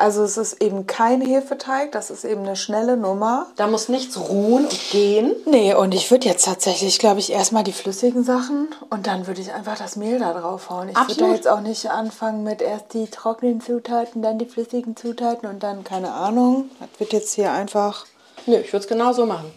Also 0.00 0.22
es 0.22 0.38
ist 0.38 0.62
eben 0.62 0.86
kein 0.86 1.20
Hefeteig, 1.20 1.92
das 1.92 2.08
ist 2.08 2.24
eben 2.24 2.40
eine 2.40 2.56
schnelle 2.56 2.96
Nummer. 2.96 3.48
Da 3.56 3.66
muss 3.66 3.90
nichts 3.90 4.18
ruhen 4.18 4.64
und 4.64 4.90
gehen. 4.90 5.36
Nee, 5.44 5.74
und 5.74 5.94
ich 5.94 6.10
würde 6.10 6.26
jetzt 6.26 6.46
tatsächlich, 6.46 6.98
glaube 6.98 7.20
ich, 7.20 7.30
erstmal 7.30 7.64
die 7.64 7.74
flüssigen 7.74 8.24
Sachen 8.24 8.68
und 8.88 9.06
dann 9.06 9.26
würde 9.26 9.42
ich 9.42 9.52
einfach 9.52 9.76
das 9.76 9.96
Mehl 9.96 10.18
da 10.18 10.32
drauf 10.32 10.70
hauen. 10.70 10.88
Ich 10.88 10.96
würde 10.96 11.16
da 11.16 11.34
jetzt 11.34 11.46
auch 11.46 11.60
nicht 11.60 11.90
anfangen 11.90 12.44
mit 12.44 12.62
erst 12.62 12.94
die 12.94 13.08
trockenen 13.08 13.60
Zutaten, 13.60 14.22
dann 14.22 14.38
die 14.38 14.46
flüssigen 14.46 14.96
Zutaten 14.96 15.46
und 15.46 15.62
dann 15.62 15.84
keine 15.84 16.14
Ahnung. 16.14 16.70
Das 16.80 16.88
wird 16.98 17.12
jetzt 17.12 17.34
hier 17.34 17.52
einfach... 17.52 18.06
Nö, 18.46 18.56
ich 18.56 18.72
würde 18.72 18.84
es 18.84 18.88
genau 18.88 19.12
so 19.12 19.26
machen. 19.26 19.52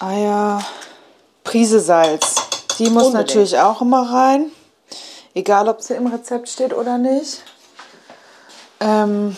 Eier, 0.00 0.62
Prise 1.44 1.80
Salz. 1.80 2.34
Die 2.78 2.90
muss 2.90 3.06
Unbedingt. 3.06 3.28
natürlich 3.28 3.58
auch 3.58 3.80
immer 3.80 4.10
rein. 4.10 4.50
Egal, 5.34 5.68
ob 5.68 5.82
sie 5.82 5.94
im 5.94 6.06
Rezept 6.06 6.48
steht 6.48 6.72
oder 6.72 6.98
nicht. 6.98 7.42
Ähm, 8.80 9.36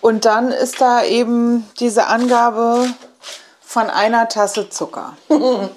und 0.00 0.24
dann 0.24 0.52
ist 0.52 0.80
da 0.80 1.04
eben 1.04 1.68
diese 1.80 2.06
Angabe 2.06 2.88
von 3.60 3.90
einer 3.90 4.28
Tasse 4.28 4.70
Zucker. 4.70 5.16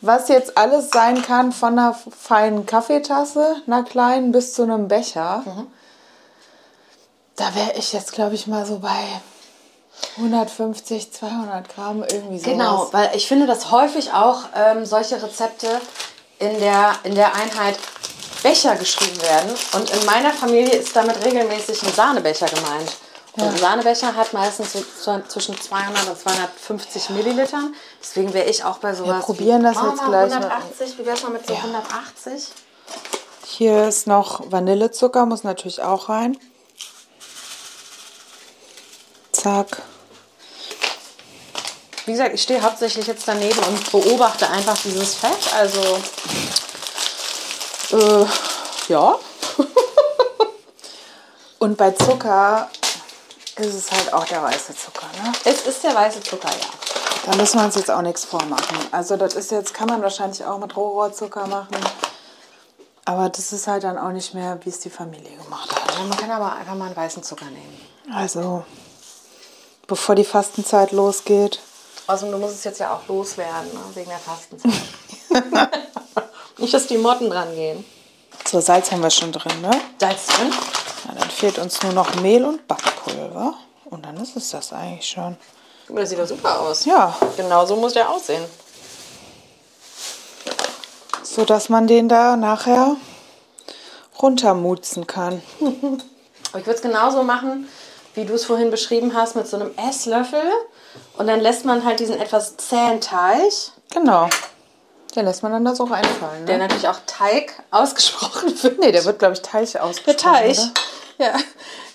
Was 0.00 0.28
jetzt 0.28 0.56
alles 0.56 0.90
sein 0.90 1.22
kann, 1.22 1.52
von 1.52 1.78
einer 1.78 1.94
feinen 1.94 2.66
Kaffeetasse, 2.66 3.56
einer 3.66 3.82
kleinen, 3.82 4.30
bis 4.30 4.54
zu 4.54 4.62
einem 4.62 4.88
Becher. 4.88 5.42
Mhm. 5.44 5.66
Da 7.34 7.54
wäre 7.54 7.72
ich 7.76 7.92
jetzt, 7.92 8.12
glaube 8.12 8.34
ich, 8.34 8.46
mal 8.46 8.66
so 8.66 8.78
bei 8.78 9.20
150, 10.16 11.12
200 11.12 11.68
Gramm 11.74 12.02
irgendwie 12.02 12.38
so. 12.38 12.50
Genau, 12.50 12.88
weil 12.92 13.10
ich 13.14 13.26
finde, 13.26 13.46
dass 13.46 13.70
häufig 13.70 14.12
auch 14.12 14.44
ähm, 14.54 14.84
solche 14.84 15.22
Rezepte 15.22 15.80
in 16.38 16.58
der, 16.60 16.94
in 17.04 17.14
der 17.14 17.34
Einheit 17.34 17.78
Becher 18.42 18.76
geschrieben 18.76 19.20
werden. 19.22 19.50
Und 19.74 19.90
in 19.90 20.04
meiner 20.06 20.32
Familie 20.32 20.76
ist 20.76 20.94
damit 20.94 21.24
regelmäßig 21.24 21.82
ein 21.82 21.92
Sahnebecher 21.92 22.46
gemeint. 22.46 22.92
Und 23.36 23.42
ja. 23.42 23.50
ein 23.50 23.56
Sahnebecher 23.58 24.14
hat 24.14 24.32
meistens 24.32 24.72
so 24.72 25.20
zwischen 25.28 25.60
200 25.60 26.08
und 26.08 26.18
250 26.18 27.10
Millilitern. 27.10 27.74
Deswegen 28.00 28.32
wäre 28.32 28.48
ich 28.48 28.64
auch 28.64 28.78
bei 28.78 28.94
sowas. 28.94 29.16
Wir 29.16 29.20
probieren 29.20 29.62
das 29.62 29.76
jetzt 29.76 30.04
gleich. 30.04 30.32
180, 30.32 30.98
wie 30.98 31.06
wäre 31.06 31.16
es 31.16 31.22
mal 31.22 31.32
mit 31.32 31.46
so 31.46 31.52
ja. 31.52 31.60
180? 31.60 32.48
Hier 33.44 33.88
ist 33.88 34.06
noch 34.06 34.50
Vanillezucker, 34.50 35.26
muss 35.26 35.44
natürlich 35.44 35.82
auch 35.82 36.08
rein. 36.08 36.38
Zack. 39.46 39.80
Wie 42.04 42.10
gesagt, 42.10 42.34
ich 42.34 42.42
stehe 42.42 42.60
hauptsächlich 42.60 43.06
jetzt 43.06 43.28
daneben 43.28 43.60
und 43.60 43.92
beobachte 43.92 44.50
einfach 44.50 44.76
dieses 44.82 45.14
Fett. 45.14 45.54
Also 45.54 46.00
äh, 47.96 48.26
ja. 48.88 49.16
Und 51.60 51.76
bei 51.76 51.92
Zucker 51.92 52.68
ist 53.54 53.74
es 53.74 53.92
halt 53.92 54.12
auch 54.12 54.24
der 54.24 54.42
weiße 54.42 54.74
Zucker, 54.74 55.06
ne? 55.22 55.30
Es 55.44 55.64
ist 55.64 55.84
der 55.84 55.94
weiße 55.94 56.22
Zucker, 56.22 56.48
ja. 56.48 57.30
Da 57.30 57.36
müssen 57.36 57.60
wir 57.60 57.66
uns 57.66 57.76
jetzt 57.76 57.92
auch 57.92 58.02
nichts 58.02 58.24
vormachen. 58.24 58.78
Also 58.90 59.16
das 59.16 59.34
ist 59.34 59.52
jetzt, 59.52 59.72
kann 59.72 59.86
man 59.86 60.02
wahrscheinlich 60.02 60.44
auch 60.44 60.58
mit 60.58 60.76
Rohrohrzucker 60.76 61.46
machen. 61.46 61.76
Aber 63.04 63.28
das 63.28 63.52
ist 63.52 63.68
halt 63.68 63.84
dann 63.84 63.96
auch 63.96 64.10
nicht 64.10 64.34
mehr, 64.34 64.58
wie 64.64 64.70
es 64.70 64.80
die 64.80 64.90
Familie 64.90 65.36
gemacht 65.36 65.72
hat. 65.72 65.98
Man 66.00 66.18
kann 66.18 66.32
aber 66.32 66.56
einfach 66.56 66.74
mal 66.74 66.86
einen 66.86 66.96
weißen 66.96 67.22
Zucker 67.22 67.46
nehmen. 67.46 67.80
Also, 68.12 68.64
bevor 69.86 70.14
die 70.14 70.24
Fastenzeit 70.24 70.92
losgeht. 70.92 71.60
Also 72.06 72.30
du 72.30 72.38
musst 72.38 72.54
es 72.54 72.64
jetzt 72.64 72.80
ja 72.80 72.94
auch 72.94 73.08
loswerden, 73.08 73.72
ne? 73.72 73.80
wegen 73.94 74.10
der 74.10 74.18
Fastenzeit. 74.18 74.72
nicht, 76.58 76.72
dass 76.72 76.86
die 76.86 76.98
Motten 76.98 77.30
dran 77.30 77.54
gehen. 77.54 77.84
So, 78.46 78.60
Salz 78.60 78.92
haben 78.92 79.02
wir 79.02 79.10
schon 79.10 79.32
drin, 79.32 79.60
ne? 79.60 79.70
Salz 79.98 80.26
drin? 80.26 80.52
Ja, 81.06 81.14
dann 81.18 81.30
fehlt 81.30 81.58
uns 81.58 81.82
nur 81.82 81.92
noch 81.92 82.14
Mehl 82.20 82.44
und 82.44 82.66
Backpulver. 82.68 83.54
Und 83.86 84.04
dann 84.04 84.16
ist 84.18 84.36
es 84.36 84.50
das 84.50 84.72
eigentlich 84.72 85.08
schon. 85.08 85.36
Das 85.88 86.10
sieht 86.10 86.18
doch 86.18 86.26
super 86.26 86.60
aus. 86.60 86.84
Ja. 86.84 87.16
Genau 87.36 87.66
so 87.66 87.76
muss 87.76 87.92
der 87.92 88.08
aussehen. 88.08 88.44
So 91.22 91.44
dass 91.44 91.68
man 91.68 91.86
den 91.86 92.08
da 92.08 92.36
nachher 92.36 92.96
runtermutzen 94.20 95.06
kann. 95.06 95.42
Aber 95.60 96.60
ich 96.60 96.66
würde 96.66 96.76
es 96.76 96.82
genauso 96.82 97.22
machen, 97.22 97.68
wie 98.16 98.24
du 98.24 98.34
es 98.34 98.46
vorhin 98.46 98.70
beschrieben 98.70 99.14
hast, 99.14 99.36
mit 99.36 99.46
so 99.46 99.56
einem 99.56 99.70
Esslöffel. 99.76 100.42
Und 101.18 101.26
dann 101.26 101.40
lässt 101.40 101.64
man 101.64 101.84
halt 101.84 102.00
diesen 102.00 102.18
etwas 102.18 102.56
zähen 102.56 103.00
Teig. 103.00 103.52
Genau. 103.92 104.28
Den 105.14 105.26
lässt 105.26 105.42
man 105.42 105.52
dann 105.52 105.64
da 105.64 105.74
so 105.74 105.84
reinfallen. 105.84 106.40
Ne? 106.40 106.46
Der 106.46 106.58
natürlich 106.58 106.88
auch 106.88 106.98
Teig 107.06 107.62
ausgesprochen 107.70 108.62
wird. 108.62 108.78
Nee, 108.80 108.90
der 108.90 109.04
wird, 109.04 109.18
glaube 109.18 109.34
ich, 109.34 109.42
Teig 109.42 109.76
ausgesprochen. 109.76 110.02
Der 110.06 110.16
Teig. 110.16 110.58
Oder? 110.58 110.72
Ja. 111.18 111.34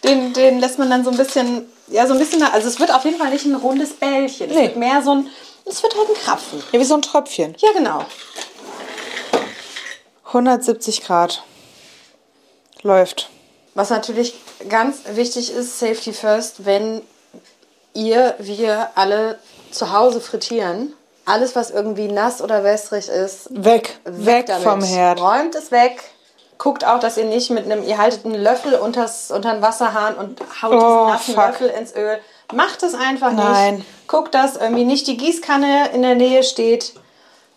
Den, 0.03 0.33
den 0.33 0.59
lässt 0.59 0.79
man 0.79 0.89
dann 0.89 1.03
so 1.03 1.11
ein 1.11 1.17
bisschen, 1.17 1.71
ja, 1.87 2.07
so 2.07 2.13
ein 2.13 2.19
bisschen, 2.19 2.41
also 2.41 2.67
es 2.67 2.79
wird 2.79 2.93
auf 2.93 3.03
jeden 3.05 3.19
Fall 3.19 3.29
nicht 3.29 3.45
ein 3.45 3.55
rundes 3.55 3.93
Bällchen. 3.93 4.49
Es 4.49 4.55
nee. 4.55 4.63
wird 4.63 4.77
mehr 4.77 5.01
so 5.03 5.15
ein, 5.15 5.27
es 5.65 5.83
wird 5.83 5.95
halt 5.95 6.09
ein 6.09 6.15
Krapfen. 6.15 6.63
Ja, 6.71 6.79
wie 6.79 6.85
so 6.85 6.95
ein 6.95 7.01
Tröpfchen. 7.01 7.55
Ja, 7.59 7.71
genau. 7.73 8.05
170 10.25 11.03
Grad. 11.03 11.43
Läuft. 12.83 13.29
Was 13.75 13.89
natürlich 13.89 14.33
ganz 14.69 14.99
wichtig 15.13 15.53
ist, 15.53 15.79
Safety 15.79 16.13
First, 16.13 16.65
wenn 16.65 17.01
ihr, 17.93 18.35
wir 18.39 18.89
alle 18.95 19.39
zu 19.71 19.91
Hause 19.91 20.21
frittieren, 20.21 20.93
alles, 21.25 21.55
was 21.55 21.71
irgendwie 21.71 22.07
nass 22.07 22.41
oder 22.41 22.63
wässrig 22.63 23.07
ist, 23.07 23.47
weg, 23.51 23.99
weg, 24.05 24.47
weg 24.47 24.57
vom 24.61 24.81
Herd. 24.81 25.19
Räumt 25.21 25.55
es 25.55 25.71
weg. 25.71 26.01
Guckt 26.57 26.85
auch, 26.85 26.99
dass 26.99 27.17
ihr 27.17 27.25
nicht 27.25 27.49
mit 27.49 27.65
einem, 27.65 27.83
ihr 27.83 27.97
haltet 27.97 28.25
einen 28.25 28.35
Löffel 28.35 28.75
unters, 28.75 29.31
unter 29.31 29.51
den 29.53 29.61
Wasserhahn 29.61 30.15
und 30.15 30.39
haut 30.61 30.73
oh, 30.73 31.11
diesen. 31.17 31.35
Löffel 31.35 31.67
ins 31.69 31.95
Öl. 31.95 32.19
Macht 32.53 32.83
es 32.83 32.93
einfach 32.93 33.31
Nein. 33.31 33.77
nicht. 33.77 34.07
Guckt, 34.07 34.35
dass 34.35 34.57
irgendwie 34.57 34.83
nicht 34.83 35.07
die 35.07 35.17
Gießkanne 35.17 35.89
in 35.93 36.01
der 36.01 36.15
Nähe 36.15 36.43
steht. 36.43 36.93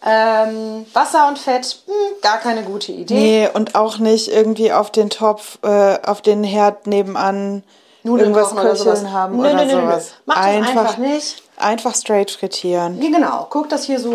Ähm, 0.07 0.84
Wasser 0.92 1.28
und 1.28 1.38
Fett, 1.38 1.78
mh, 1.86 1.94
hm, 1.94 2.20
gar 2.20 2.38
keine 2.38 2.62
gute 2.62 2.92
Idee. 2.92 3.14
Nee, 3.14 3.48
und 3.52 3.74
auch 3.74 3.98
nicht 3.98 4.28
irgendwie 4.28 4.70
auf 4.72 4.90
den 4.90 5.09
Topf, 5.09 5.59
äh, 5.62 5.98
auf 6.05 6.20
den 6.20 6.44
Herd 6.44 6.86
nebenan 6.86 7.62
Nudeln 8.02 8.34
irgendwas 8.34 8.55
köcheln 8.55 9.12
haben 9.12 9.38
nö, 9.38 9.48
oder 9.48 9.64
nö, 9.64 9.70
sowas. 9.70 10.11
Nö, 10.11 10.22
Macht 10.26 10.38
einfach, 10.38 10.68
einfach 10.68 10.98
nicht. 10.98 11.42
Einfach 11.57 11.94
straight 11.94 12.30
frittieren. 12.30 13.00
Ja, 13.00 13.11
genau. 13.11 13.46
Guck, 13.48 13.70
dass 13.70 13.84
hier 13.84 13.98
so 13.98 14.12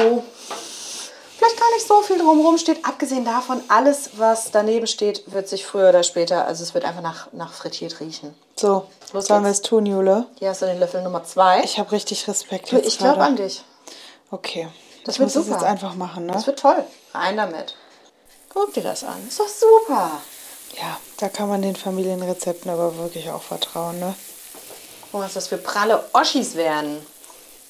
vielleicht 1.39 1.59
gar 1.59 1.73
nicht 1.73 1.87
so 1.87 2.01
viel 2.01 2.19
drumherum 2.19 2.59
steht. 2.59 2.85
Abgesehen 2.85 3.25
davon, 3.25 3.61
alles, 3.67 4.11
was 4.17 4.51
daneben 4.51 4.85
steht, 4.85 5.23
wird 5.31 5.47
sich 5.47 5.65
früher 5.65 5.89
oder 5.89 6.03
später, 6.03 6.45
also 6.45 6.63
es 6.63 6.75
wird 6.75 6.85
einfach 6.85 7.01
nach, 7.01 7.33
nach 7.33 7.51
frittiert 7.51 7.99
riechen. 7.99 8.35
So, 8.55 8.85
Los 9.13 9.25
sollen 9.25 9.43
wir 9.43 9.51
es 9.51 9.61
tun, 9.61 9.87
Jule? 9.87 10.27
Hier 10.37 10.49
hast 10.49 10.61
du 10.61 10.67
den 10.67 10.79
Löffel 10.79 11.01
Nummer 11.01 11.23
zwei. 11.23 11.63
Ich 11.63 11.79
habe 11.79 11.91
richtig 11.91 12.27
Respekt 12.27 12.71
jetzt 12.71 12.87
Ich 12.87 12.97
glaube 12.99 13.21
an 13.21 13.37
dich. 13.37 13.63
Okay. 14.29 14.67
Das 15.09 15.15
ich 15.15 15.21
wird 15.21 15.33
muss 15.33 15.45
super. 15.45 15.55
das 15.55 15.63
jetzt 15.63 15.71
einfach 15.71 15.95
machen, 15.95 16.27
ne? 16.27 16.33
Das 16.33 16.45
wird 16.45 16.59
toll. 16.59 16.83
Rein 17.15 17.35
damit. 17.35 17.73
Guck 18.47 18.75
dir 18.75 18.83
das 18.83 19.03
an. 19.03 19.17
Ist 19.27 19.39
doch 19.39 19.47
super. 19.47 20.21
Ja, 20.79 20.99
da 21.17 21.29
kann 21.29 21.49
man 21.49 21.63
den 21.63 21.75
Familienrezepten 21.75 22.69
aber 22.69 22.95
wirklich 22.95 23.31
auch 23.31 23.41
vertrauen, 23.41 23.99
ne? 23.99 24.13
Guck 25.01 25.13
mal, 25.19 25.25
was 25.25 25.33
das 25.33 25.47
für 25.47 25.57
pralle 25.57 26.07
Oschis 26.13 26.53
werden. 26.53 27.03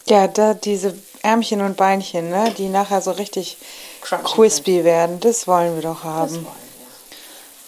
Ja, 0.05 0.27
da 0.27 0.53
diese 0.53 0.93
Ärmchen 1.21 1.61
und 1.61 1.77
Beinchen, 1.77 2.29
ne, 2.29 2.53
die 2.57 2.67
nachher 2.67 3.01
so 3.01 3.11
richtig 3.11 3.55
Crunchy 4.01 4.33
crispy 4.33 4.75
sind. 4.75 4.83
werden, 4.83 5.19
das 5.21 5.47
wollen 5.47 5.75
wir 5.75 5.81
doch 5.81 6.03
haben. 6.03 6.33
Das 6.33 6.43
wollen 6.43 6.45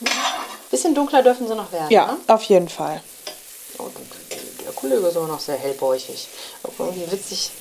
wir. 0.02 0.10
Bisschen 0.70 0.94
dunkler 0.94 1.24
dürfen 1.24 1.48
sie 1.48 1.56
noch 1.56 1.72
werden. 1.72 1.92
Ja, 1.92 2.08
ne? 2.08 2.18
auf 2.28 2.44
jeden 2.44 2.68
Fall. 2.68 3.02
Der 4.66 4.74
Kollege 4.74 5.08
ist 5.08 5.16
auch 5.16 5.28
noch 5.30 5.40
sehr 5.40 5.56
hellbäuchig. 5.56 6.28
Irgendwie 6.78 7.10
witzig 7.10 7.52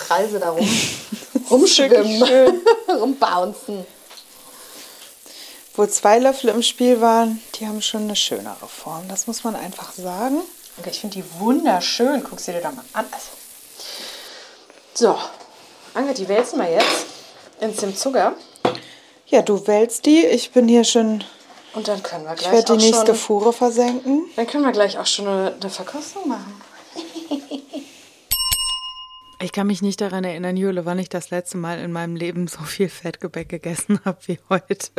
Preise 0.00 0.40
darum 0.40 0.68
rumschwimmen, 1.50 2.22
rumbouncen. 2.88 3.86
Wo 5.74 5.86
zwei 5.86 6.18
Löffel 6.18 6.50
im 6.50 6.62
Spiel 6.62 7.00
waren, 7.00 7.40
die 7.54 7.66
haben 7.66 7.80
schon 7.80 8.02
eine 8.02 8.16
schönere 8.16 8.66
Form. 8.66 9.08
Das 9.08 9.26
muss 9.26 9.44
man 9.44 9.54
einfach 9.54 9.92
sagen. 9.92 10.38
Okay, 10.78 10.90
ich 10.90 11.00
finde 11.00 11.16
die 11.16 11.40
wunderschön. 11.40 12.24
Guck 12.24 12.40
sie 12.40 12.52
dir 12.52 12.60
da 12.60 12.72
mal 12.72 12.84
an. 12.92 13.06
Also, 13.10 13.28
so, 14.94 15.18
Anke, 15.94 16.14
die 16.14 16.28
wälzen 16.28 16.58
wir 16.58 16.70
jetzt 16.70 17.06
ins 17.60 17.76
dem 17.78 17.96
Zucker. 17.96 18.34
Ja, 19.26 19.42
du 19.42 19.66
wälzt 19.66 20.06
die. 20.06 20.26
Ich 20.26 20.50
bin 20.50 20.66
hier 20.66 20.84
schon. 20.84 21.22
Und 21.72 21.86
dann 21.86 22.02
können 22.02 22.24
wir 22.24 22.34
gleich. 22.34 22.46
Ich 22.46 22.52
werde 22.52 22.76
die 22.76 22.86
nächste 22.86 23.06
schon, 23.06 23.14
Fuhre 23.14 23.52
versenken. 23.52 24.24
Dann 24.34 24.46
können 24.46 24.64
wir 24.64 24.72
gleich 24.72 24.98
auch 24.98 25.06
schon 25.06 25.28
eine, 25.28 25.54
eine 25.60 25.70
Verkostung 25.70 26.28
machen. 26.28 26.59
Ich 29.42 29.52
kann 29.52 29.66
mich 29.66 29.80
nicht 29.80 30.02
daran 30.02 30.22
erinnern, 30.22 30.58
Jule, 30.58 30.84
wann 30.84 30.98
ich 30.98 31.08
das 31.08 31.30
letzte 31.30 31.56
Mal 31.56 31.78
in 31.78 31.92
meinem 31.92 32.14
Leben 32.14 32.46
so 32.46 32.60
viel 32.60 32.90
Fettgebäck 32.90 33.48
gegessen 33.48 33.98
habe 34.04 34.18
wie 34.26 34.38
heute. 34.50 34.90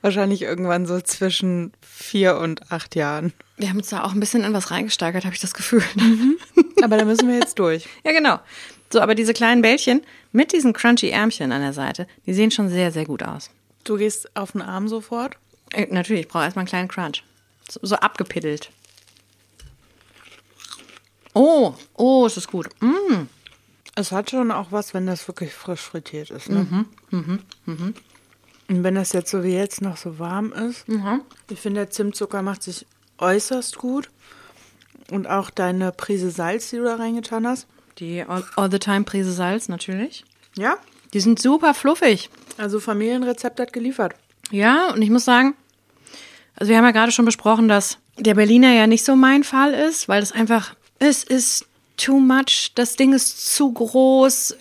Wahrscheinlich 0.00 0.40
irgendwann 0.40 0.86
so 0.86 0.98
zwischen 1.02 1.72
vier 1.82 2.38
und 2.38 2.72
acht 2.72 2.96
Jahren. 2.96 3.34
Wir 3.58 3.68
haben 3.68 3.76
uns 3.76 3.90
da 3.90 4.04
auch 4.04 4.12
ein 4.12 4.20
bisschen 4.20 4.42
in 4.42 4.54
was 4.54 4.70
reingesteigert, 4.70 5.26
habe 5.26 5.34
ich 5.34 5.42
das 5.42 5.52
Gefühl. 5.52 5.84
Mhm. 5.96 6.38
Aber 6.82 6.96
da 6.96 7.04
müssen 7.04 7.28
wir 7.28 7.34
jetzt 7.34 7.58
durch. 7.58 7.86
ja, 8.04 8.12
genau. 8.12 8.40
So, 8.90 9.02
aber 9.02 9.14
diese 9.14 9.34
kleinen 9.34 9.60
Bällchen 9.60 10.00
mit 10.32 10.54
diesen 10.54 10.72
crunchy 10.72 11.10
Ärmchen 11.10 11.52
an 11.52 11.60
der 11.60 11.74
Seite, 11.74 12.06
die 12.24 12.32
sehen 12.32 12.50
schon 12.50 12.70
sehr, 12.70 12.90
sehr 12.90 13.04
gut 13.04 13.22
aus. 13.22 13.50
Du 13.84 13.98
gehst 13.98 14.34
auf 14.34 14.52
den 14.52 14.62
Arm 14.62 14.88
sofort? 14.88 15.36
Äh, 15.74 15.88
natürlich, 15.90 16.22
ich 16.22 16.28
brauche 16.28 16.44
erstmal 16.44 16.62
einen 16.62 16.70
kleinen 16.70 16.88
Crunch. 16.88 17.22
So, 17.68 17.80
so, 17.82 17.96
abgepiddelt. 17.96 18.70
Oh, 21.34 21.74
oh, 21.96 22.24
ist 22.24 22.38
das 22.38 22.48
gut. 22.48 22.70
Mm. 22.80 23.26
Es 23.98 24.12
hat 24.12 24.30
schon 24.30 24.52
auch 24.52 24.70
was, 24.70 24.94
wenn 24.94 25.06
das 25.06 25.26
wirklich 25.26 25.52
frisch 25.52 25.80
frittiert 25.80 26.30
ist. 26.30 26.48
Ne? 26.48 26.68
Mhm, 26.70 26.86
mhm, 27.10 27.38
mhm. 27.66 27.94
Und 28.68 28.84
wenn 28.84 28.94
das 28.94 29.12
jetzt 29.12 29.28
so 29.28 29.42
wie 29.42 29.54
jetzt 29.54 29.82
noch 29.82 29.96
so 29.96 30.20
warm 30.20 30.52
ist, 30.52 30.86
mhm. 30.88 31.22
ich 31.50 31.58
finde, 31.58 31.80
der 31.80 31.90
Zimtzucker 31.90 32.42
macht 32.42 32.62
sich 32.62 32.86
äußerst 33.18 33.76
gut. 33.76 34.08
Und 35.10 35.26
auch 35.26 35.50
deine 35.50 35.90
Prise 35.90 36.30
Salz, 36.30 36.70
die 36.70 36.76
du 36.76 36.84
da 36.84 36.94
reingetan 36.94 37.44
hast. 37.44 37.66
Die 37.98 38.22
All-the-Time-Prise 38.22 39.32
Salz 39.32 39.68
natürlich. 39.68 40.24
Ja. 40.56 40.76
Die 41.12 41.20
sind 41.20 41.40
super 41.40 41.74
fluffig. 41.74 42.30
Also 42.56 42.78
Familienrezept 42.78 43.58
hat 43.58 43.72
geliefert. 43.72 44.14
Ja, 44.52 44.92
und 44.92 45.02
ich 45.02 45.10
muss 45.10 45.24
sagen, 45.24 45.54
also 46.54 46.70
wir 46.70 46.76
haben 46.76 46.84
ja 46.84 46.92
gerade 46.92 47.10
schon 47.10 47.24
besprochen, 47.24 47.66
dass 47.66 47.98
der 48.16 48.34
Berliner 48.34 48.72
ja 48.74 48.86
nicht 48.86 49.04
so 49.04 49.16
mein 49.16 49.42
Fall 49.42 49.74
ist, 49.74 50.08
weil 50.08 50.22
es 50.22 50.30
einfach, 50.30 50.76
es 51.00 51.24
ist 51.24 51.67
too 51.98 52.18
much, 52.18 52.72
das 52.74 52.96
Ding 52.96 53.12
ist 53.12 53.54
zu 53.54 53.72
groß. 53.72 54.56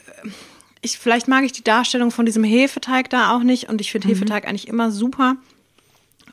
Ich, 0.81 0.97
vielleicht 0.97 1.27
mag 1.27 1.43
ich 1.43 1.53
die 1.53 1.63
Darstellung 1.63 2.11
von 2.11 2.25
diesem 2.25 2.43
Hefeteig 2.43 3.09
da 3.09 3.35
auch 3.35 3.43
nicht 3.43 3.69
und 3.69 3.81
ich 3.81 3.91
finde 3.91 4.07
mhm. 4.07 4.11
Hefeteig 4.13 4.47
eigentlich 4.47 4.67
immer 4.67 4.91
super. 4.91 5.37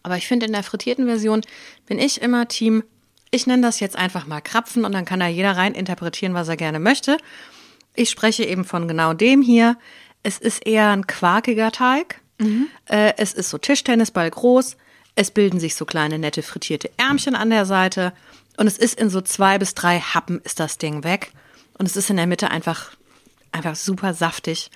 Aber 0.02 0.16
ich 0.16 0.26
finde 0.26 0.46
in 0.46 0.52
der 0.52 0.62
frittierten 0.62 1.06
Version 1.06 1.42
bin 1.86 1.98
ich 1.98 2.20
immer 2.20 2.48
Team 2.48 2.82
ich 3.34 3.48
nenne 3.48 3.62
das 3.62 3.80
jetzt 3.80 3.96
einfach 3.96 4.26
mal 4.26 4.40
Krapfen 4.40 4.84
und 4.84 4.92
dann 4.92 5.04
kann 5.04 5.18
da 5.18 5.26
jeder 5.26 5.56
rein 5.56 5.74
interpretieren, 5.74 6.34
was 6.34 6.48
er 6.48 6.56
gerne 6.56 6.78
möchte. 6.78 7.18
Ich 7.94 8.08
spreche 8.10 8.44
eben 8.44 8.64
von 8.64 8.86
genau 8.86 9.12
dem 9.12 9.42
hier. 9.42 9.76
Es 10.22 10.38
ist 10.38 10.64
eher 10.64 10.90
ein 10.90 11.08
quarkiger 11.08 11.72
Teig. 11.72 12.20
Mhm. 12.38 12.68
Äh, 12.86 13.14
es 13.16 13.32
ist 13.32 13.50
so 13.50 13.58
Tischtennisball 13.58 14.30
groß. 14.30 14.76
Es 15.16 15.32
bilden 15.32 15.58
sich 15.58 15.74
so 15.74 15.84
kleine 15.84 16.20
nette 16.20 16.42
frittierte 16.42 16.90
Ärmchen 16.96 17.34
an 17.34 17.50
der 17.50 17.66
Seite. 17.66 18.12
Und 18.56 18.66
es 18.66 18.78
ist 18.78 18.98
in 18.98 19.10
so 19.10 19.20
zwei 19.20 19.58
bis 19.58 19.74
drei 19.74 20.00
Happen 20.00 20.40
ist 20.44 20.60
das 20.60 20.78
Ding 20.78 21.04
weg. 21.04 21.32
Und 21.78 21.86
es 21.86 21.96
ist 21.96 22.10
in 22.10 22.16
der 22.16 22.26
Mitte 22.26 22.50
einfach, 22.50 22.92
einfach 23.52 23.74
super 23.74 24.14
saftig 24.14 24.70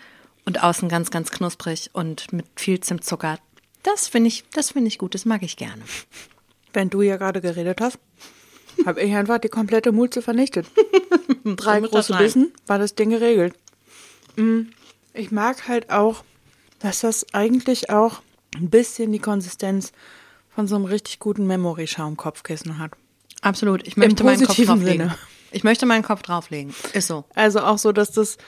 und 0.44 0.62
außen 0.62 0.88
ganz, 0.88 1.10
ganz 1.10 1.30
knusprig 1.30 1.90
und 1.92 2.32
mit 2.32 2.46
viel 2.56 2.80
Zimtzucker. 2.80 3.38
Das 3.82 4.08
finde 4.08 4.28
ich, 4.28 4.44
das 4.50 4.72
finde 4.72 4.88
ich 4.88 4.98
gut. 4.98 5.14
Das 5.14 5.24
mag 5.24 5.42
ich 5.42 5.56
gerne. 5.56 5.82
Wenn 6.72 6.90
du 6.90 7.02
ja 7.02 7.16
gerade 7.16 7.40
geredet 7.40 7.80
hast, 7.80 7.98
habe 8.84 9.00
ich 9.00 9.14
einfach 9.14 9.38
die 9.38 9.48
komplette 9.48 9.92
Mulze 9.92 10.22
vernichtet. 10.22 10.66
Drei 11.44 11.80
große 11.80 12.16
Bissen 12.16 12.52
war 12.66 12.78
das 12.78 12.94
Ding 12.94 13.10
geregelt. 13.10 13.54
Mm, 14.36 14.62
ich 15.14 15.30
mag 15.30 15.68
halt 15.68 15.90
auch, 15.90 16.24
dass 16.78 17.00
das 17.00 17.26
eigentlich 17.32 17.90
auch 17.90 18.22
ein 18.54 18.70
bisschen 18.70 19.12
die 19.12 19.18
Konsistenz 19.18 19.92
von 20.54 20.66
so 20.66 20.76
einem 20.76 20.84
richtig 20.84 21.18
guten 21.18 21.46
Memory-Schaumkopfkissen 21.46 22.78
hat. 22.78 22.92
Absolut. 23.42 23.86
Ich 23.86 23.96
möchte 23.96 24.24
meinen 24.24 24.44
Kopf 24.44 24.56
drauflegen. 24.56 25.08
Sinne. 25.08 25.18
Ich 25.50 25.64
möchte 25.64 25.86
meinen 25.86 26.02
Kopf 26.02 26.22
drauflegen. 26.22 26.74
Ist 26.92 27.06
so. 27.06 27.24
Also 27.34 27.60
auch 27.60 27.78
so, 27.78 27.92
dass 27.92 28.10
das 28.10 28.38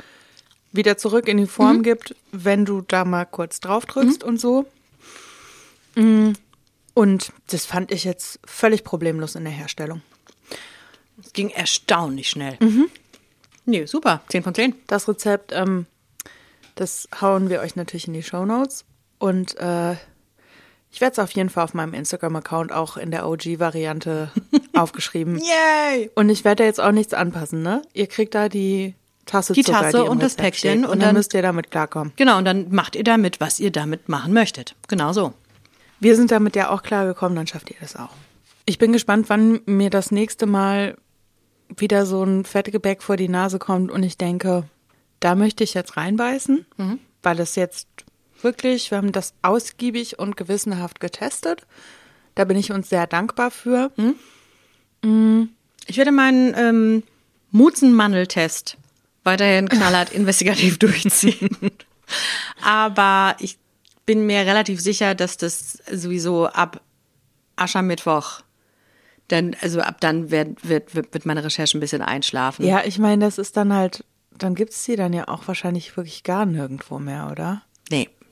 wieder 0.73 0.97
zurück 0.97 1.29
in 1.29 1.39
die 1.39 1.47
Form 1.47 1.79
mhm. 1.79 1.83
gibt, 1.83 2.15
wenn 2.33 2.65
du 2.65 2.83
da 2.83 3.05
mal 3.05 3.25
kurz 3.25 3.61
drauf 3.61 3.87
drückst 3.87 4.23
mhm. 4.23 4.29
und 4.29 4.41
so. 4.41 4.67
Mm. 5.97 6.33
Und 6.95 7.33
das 7.49 7.67
fand 7.67 7.91
ich 7.93 8.05
jetzt 8.05 8.41
völlig 8.45 8.85
problemlos 8.85 9.35
in 9.35 9.45
der 9.45 9.53
Herstellung. 9.53 10.03
Es 11.25 11.33
ging 11.33 11.51
erstaunlich 11.51 12.29
schnell. 12.29 12.57
Mhm. 12.61 12.89
Nee, 13.65 13.87
super. 13.87 14.23
10 14.29 14.43
von 14.43 14.55
10. 14.55 14.75
Das 14.87 15.09
Rezept, 15.09 15.53
ähm, 15.53 15.87
das 16.75 17.09
hauen 17.21 17.49
wir 17.49 17.61
euch 17.61 17.77
natürlich 17.77 18.07
in 18.07 18.15
die 18.15 18.23
Show 18.23 18.45
Notes. 18.45 18.85
Und 19.19 19.57
äh, 19.59 19.97
ich 20.93 21.01
werde 21.01 21.13
es 21.13 21.19
auf 21.19 21.31
jeden 21.33 21.51
Fall 21.51 21.65
auf 21.65 21.75
meinem 21.75 21.95
Instagram-Account 21.95 22.73
auch 22.73 22.97
in 22.97 23.11
der 23.11 23.29
OG-Variante 23.29 24.31
aufgeschrieben. 24.75 25.39
Yay! 25.39 26.11
Und 26.15 26.29
ich 26.29 26.45
werde 26.45 26.63
da 26.63 26.65
jetzt 26.65 26.81
auch 26.81 26.93
nichts 26.93 27.15
anpassen, 27.15 27.63
ne? 27.63 27.83
Ihr 27.93 28.07
kriegt 28.07 28.35
da 28.35 28.49
die 28.49 28.95
Tasse 29.27 29.53
die 29.53 29.63
Zucker, 29.63 29.83
Tasse 29.83 30.03
die 30.03 30.09
und 30.09 30.23
das 30.23 30.35
Päckchen 30.35 30.85
und, 30.85 30.85
und 30.85 30.91
dann, 30.91 31.09
dann 31.09 31.15
müsst 31.15 31.35
ihr 31.35 31.43
damit 31.43 31.71
klarkommen. 31.71 32.13
Genau, 32.17 32.39
und 32.39 32.45
dann 32.45 32.71
macht 32.71 32.97
ihr 32.97 33.05
damit, 33.05 33.41
was 33.41 33.61
ihr 33.61 33.71
damit 33.71 34.09
machen 34.09 34.33
möchtet. 34.33 34.75
Genau 34.89 35.13
so. 35.13 35.33
Wir 36.01 36.17
sind 36.17 36.31
damit 36.31 36.57
ja 36.57 36.71
auch 36.71 36.83
klargekommen, 36.83 37.37
dann 37.37 37.47
schafft 37.47 37.71
ihr 37.71 37.77
das 37.81 37.95
auch. 37.95 38.11
Ich 38.67 38.79
bin 38.79 38.93
gespannt, 38.93 39.29
wann 39.29 39.61
mir 39.67 39.91
das 39.91 40.11
nächste 40.11 40.47
Mal 40.47 40.97
wieder 41.77 42.07
so 42.07 42.25
ein 42.25 42.45
Fettgebäck 42.45 43.03
vor 43.03 43.17
die 43.17 43.29
Nase 43.29 43.59
kommt 43.59 43.91
und 43.91 44.03
ich 44.03 44.19
denke, 44.19 44.65
da 45.21 45.35
möchte 45.35 45.63
ich 45.63 45.75
jetzt 45.75 45.97
reinbeißen, 45.97 46.67
mhm. 46.77 46.99
weil 47.23 47.39
es 47.39 47.55
jetzt 47.55 47.87
wirklich, 48.45 48.91
wir 48.91 48.99
haben 48.99 49.13
das 49.13 49.35
ausgiebig 49.43 50.19
und 50.19 50.37
gewissenhaft 50.37 51.01
getestet. 51.01 51.67
Da 52.35 52.45
bin 52.45 52.57
ich 52.57 52.73
uns 52.73 52.89
sehr 52.89 53.07
dankbar 53.07 53.51
für. 53.51 53.91
Mhm. 53.97 54.15
Mhm. 55.03 55.49
Ich 55.87 55.97
werde 55.97 56.13
meinen 56.13 56.55
ähm, 56.57 57.03
Mutzenmandeltest 57.51 58.77
weiterhin 59.25 59.69
knallhart 59.69 60.13
investigativ 60.15 60.79
durchziehen. 60.79 61.71
Aber 62.63 63.37
ich 63.41 63.59
bin 64.07 64.27
mir 64.27 64.41
relativ 64.41 64.81
sicher, 64.81 65.15
dass 65.15 65.37
das 65.37 65.79
sowieso 65.91 66.47
ab 66.47 66.81
Aschermittwoch 67.57 68.43
dann, 69.29 69.55
also 69.61 69.81
ab 69.81 70.01
dann 70.01 70.31
wird, 70.31 70.69
wird, 70.69 70.95
wird 70.95 71.27
meine 71.27 71.45
Recherche 71.45 71.79
ein 71.79 71.81
bisschen 71.81 72.03
einschlafen. 72.03 72.65
Ja, 72.65 72.83
ich 72.85 72.99
meine, 72.99 73.25
das 73.25 73.39
ist 73.39 73.57
dann 73.57 73.73
halt, 73.73 74.05
dann 74.37 74.55
gibt 74.55 74.73
es 74.73 74.83
die 74.85 74.97
dann 74.97 75.13
ja 75.13 75.29
auch 75.29 75.47
wahrscheinlich 75.47 75.97
wirklich 75.97 76.25
gar 76.25 76.47
nirgendwo 76.47 76.99
mehr, 76.99 77.29
oder? 77.31 77.63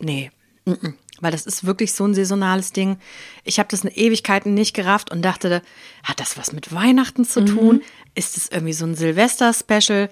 Nee, 0.00 0.30
-mm. 0.66 0.94
Weil 1.20 1.32
das 1.32 1.46
ist 1.46 1.66
wirklich 1.66 1.92
so 1.92 2.04
ein 2.04 2.14
saisonales 2.14 2.72
Ding. 2.72 2.98
Ich 3.44 3.58
habe 3.58 3.68
das 3.70 3.84
in 3.84 3.90
Ewigkeiten 3.90 4.54
nicht 4.54 4.74
gerafft 4.74 5.10
und 5.10 5.22
dachte, 5.22 5.62
hat 6.04 6.20
das 6.20 6.38
was 6.38 6.52
mit 6.52 6.72
Weihnachten 6.72 7.24
zu 7.24 7.44
tun? 7.44 7.76
Mhm. 7.76 7.82
Ist 8.14 8.36
es 8.36 8.48
irgendwie 8.50 8.72
so 8.72 8.86
ein 8.86 8.94
Silvester-Special? 8.94 10.10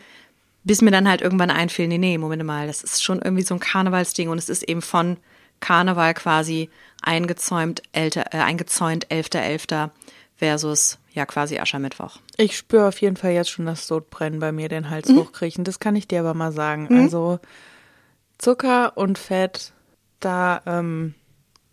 Bis 0.64 0.82
mir 0.82 0.90
dann 0.90 1.08
halt 1.08 1.20
irgendwann 1.20 1.50
einfiel, 1.50 1.86
nee, 1.86 1.98
nee, 1.98 2.18
Moment 2.18 2.42
mal, 2.42 2.66
das 2.66 2.82
ist 2.82 3.04
schon 3.04 3.22
irgendwie 3.22 3.44
so 3.44 3.54
ein 3.54 3.60
Karnevalsding 3.60 4.28
und 4.28 4.38
es 4.38 4.48
ist 4.48 4.64
eben 4.64 4.82
von 4.82 5.16
Karneval 5.60 6.12
quasi 6.14 6.70
eingezäumt, 7.02 7.82
älter, 7.92 8.34
äh, 8.34 8.38
eingezäunt 8.38 9.06
11.11. 9.06 9.90
versus 10.34 10.98
ja 11.12 11.24
quasi 11.24 11.58
Aschermittwoch. 11.58 12.18
Ich 12.36 12.56
spüre 12.56 12.88
auf 12.88 13.00
jeden 13.00 13.16
Fall 13.16 13.30
jetzt 13.30 13.50
schon 13.50 13.66
das 13.66 13.86
Sodbrennen 13.86 14.40
bei 14.40 14.50
mir 14.50 14.68
den 14.68 14.90
Hals 14.90 15.08
mhm. 15.08 15.18
hochkriechen. 15.18 15.62
Das 15.62 15.78
kann 15.78 15.94
ich 15.94 16.08
dir 16.08 16.20
aber 16.20 16.34
mal 16.34 16.52
sagen. 16.52 16.88
Mhm. 16.90 17.00
Also 17.00 17.38
Zucker 18.38 18.96
und 18.96 19.18
Fett, 19.18 19.72
da 20.20 20.62
ähm, 20.66 21.14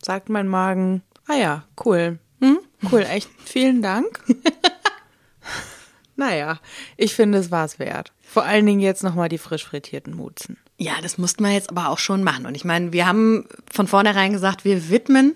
sagt 0.01 0.29
mein 0.29 0.47
Magen, 0.47 1.03
ah 1.27 1.35
ja, 1.35 1.63
cool. 1.85 2.19
Mhm. 2.39 2.59
Cool, 2.91 3.01
echt 3.01 3.29
vielen 3.43 3.81
Dank. 3.81 4.23
naja, 6.15 6.59
ich 6.97 7.15
finde, 7.15 7.37
es 7.37 7.51
war 7.51 7.65
es 7.65 7.79
wert. 7.79 8.11
Vor 8.21 8.43
allen 8.43 8.65
Dingen 8.65 8.79
jetzt 8.79 9.03
nochmal 9.03 9.29
die 9.29 9.37
frisch 9.37 9.65
frittierten 9.65 10.15
Mutzen. 10.15 10.57
Ja, 10.77 10.93
das 11.01 11.17
mussten 11.17 11.43
wir 11.43 11.51
jetzt 11.51 11.69
aber 11.69 11.89
auch 11.89 11.99
schon 11.99 12.23
machen. 12.23 12.45
Und 12.45 12.55
ich 12.55 12.65
meine, 12.65 12.91
wir 12.91 13.05
haben 13.05 13.47
von 13.71 13.87
vornherein 13.87 14.33
gesagt, 14.33 14.65
wir 14.65 14.89
widmen 14.89 15.35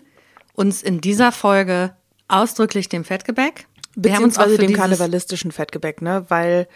uns 0.53 0.82
in 0.82 0.99
dieser 0.99 1.32
Folge 1.32 1.95
ausdrücklich 2.28 2.89
dem 2.89 3.05
Fettgebäck. 3.05 3.68
Beziehungsweise 3.95 4.58
dem 4.58 4.74
karnevalistischen 4.74 5.51
Fettgebäck, 5.51 6.01
ne? 6.01 6.26
Weil 6.28 6.68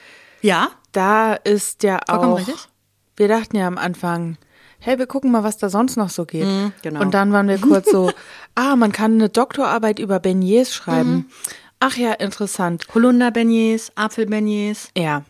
ja, 0.41 0.71
da 0.91 1.33
ist 1.33 1.83
ja 1.83 1.99
auch. 2.07 2.37
Richtig. 2.37 2.67
Wir 3.15 3.27
dachten 3.27 3.57
ja 3.57 3.67
am 3.67 3.77
Anfang, 3.77 4.37
hey, 4.81 4.99
wir 4.99 5.07
gucken 5.07 5.31
mal, 5.31 5.43
was 5.43 5.57
da 5.57 5.69
sonst 5.69 5.95
noch 5.95 6.09
so 6.09 6.25
geht. 6.25 6.45
Mm, 6.45 6.73
genau. 6.81 7.01
Und 7.01 7.13
dann 7.13 7.31
waren 7.31 7.47
wir 7.47 7.59
kurz 7.59 7.89
so, 7.89 8.11
ah, 8.55 8.75
man 8.75 8.91
kann 8.91 9.13
eine 9.13 9.29
Doktorarbeit 9.29 9.99
über 9.99 10.19
Beignets 10.19 10.73
schreiben. 10.73 11.11
Mm. 11.11 11.25
Ach 11.79 11.95
ja, 11.95 12.13
interessant. 12.13 12.85
Holunder-Beignets, 12.93 13.91
Apfel-Beignets. 13.95 14.89
Ja, 14.97 15.23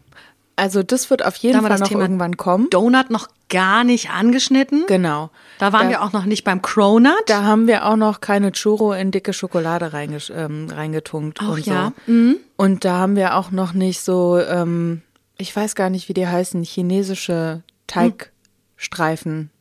also 0.56 0.84
das 0.84 1.10
wird 1.10 1.26
auf 1.26 1.36
jeden 1.38 1.62
Fall 1.62 1.80
noch 1.80 1.88
Thema 1.88 2.02
irgendwann 2.02 2.38
kommen. 2.38 2.70
Donut 2.70 3.10
noch 3.10 3.30
gar 3.49 3.84
nicht 3.84 4.12
angeschnitten. 4.12 4.86
Genau. 4.88 5.30
Da 5.60 5.74
waren 5.74 5.86
da, 5.86 5.89
wir 5.89 6.04
auch 6.04 6.14
noch 6.14 6.26
nicht 6.26 6.43
beim 6.43 6.62
Cronut. 6.62 7.24
Da 7.26 7.43
haben 7.43 7.68
wir 7.68 7.86
auch 7.86 7.95
noch 7.95 8.22
keine 8.22 8.52
Churro 8.52 8.93
in 8.93 9.12
dicke 9.12 9.34
Schokolade 9.34 9.93
reinge 9.93 10.20
ähm, 10.34 10.68
reingetunkt 10.70 11.41
auch, 11.41 11.56
und 11.56 11.66
ja. 11.66 11.93
so. 12.06 12.12
Mhm. 12.12 12.38
Und 12.58 12.86
da 12.86 12.99
haben 12.99 13.16
wir 13.16 13.36
auch 13.36 13.52
noch 13.52 13.74
nicht 13.74 14.02
so, 14.02 14.39
ähm, 14.39 15.02
ich 15.38 15.56
weiß 15.56 15.76
gar 15.76 15.89
nicht, 15.89 16.10
wie 16.10 16.14
die 16.14 16.28
heißen, 16.28 16.64
chinesische 16.64 17.64
Teigstreifen 17.88 18.32
mhm. 18.32 18.41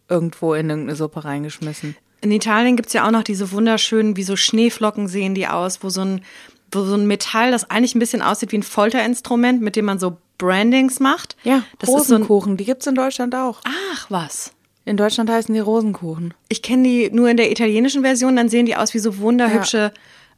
Irgendwo 0.09 0.55
in 0.55 0.69
irgendeine 0.69 0.97
Suppe 0.97 1.25
reingeschmissen. 1.25 1.97
In 2.21 2.33
Italien 2.33 2.77
gibt's 2.77 2.93
ja 2.93 3.07
auch 3.07 3.11
noch 3.11 3.23
diese 3.23 3.51
wunderschönen, 3.53 4.17
wie 4.17 4.23
so 4.23 4.37
Schneeflocken 4.37 5.09
sehen 5.09 5.35
die 5.35 5.47
aus, 5.47 5.83
wo 5.83 5.89
so 5.89 6.03
ein, 6.03 6.23
wo 6.71 6.83
so 6.85 6.95
ein 6.95 7.07
Metall, 7.07 7.51
das 7.51 7.71
eigentlich 7.71 7.95
ein 7.95 8.01
bisschen 8.01 8.21
aussieht 8.21 8.53
wie 8.53 8.59
ein 8.59 8.63
Folterinstrument, 8.63 9.63
mit 9.63 9.77
dem 9.77 9.87
man 9.87 9.99
so 9.99 10.19
Brandings 10.37 11.01
macht. 11.01 11.37
Ja, 11.45 11.63
das 11.79 11.89
Rosenkuchen, 11.89 12.53
so 12.53 12.57
die 12.57 12.65
gibt's 12.65 12.87
in 12.87 12.95
Deutschland 12.95 13.35
auch. 13.35 13.61
Ach, 13.65 14.07
was? 14.11 14.53
In 14.85 14.97
Deutschland 14.97 15.31
heißen 15.31 15.55
die 15.55 15.61
Rosenkuchen. 15.61 16.35
Ich 16.49 16.63
kenne 16.63 16.83
die 16.83 17.11
nur 17.11 17.29
in 17.29 17.37
der 17.37 17.51
italienischen 17.51 18.03
Version, 18.03 18.37
dann 18.37 18.49
sehen 18.49 18.67
die 18.67 18.77
aus 18.77 18.93
wie 18.95 18.99
so 18.99 19.19
wunderhübsche, 19.19 19.93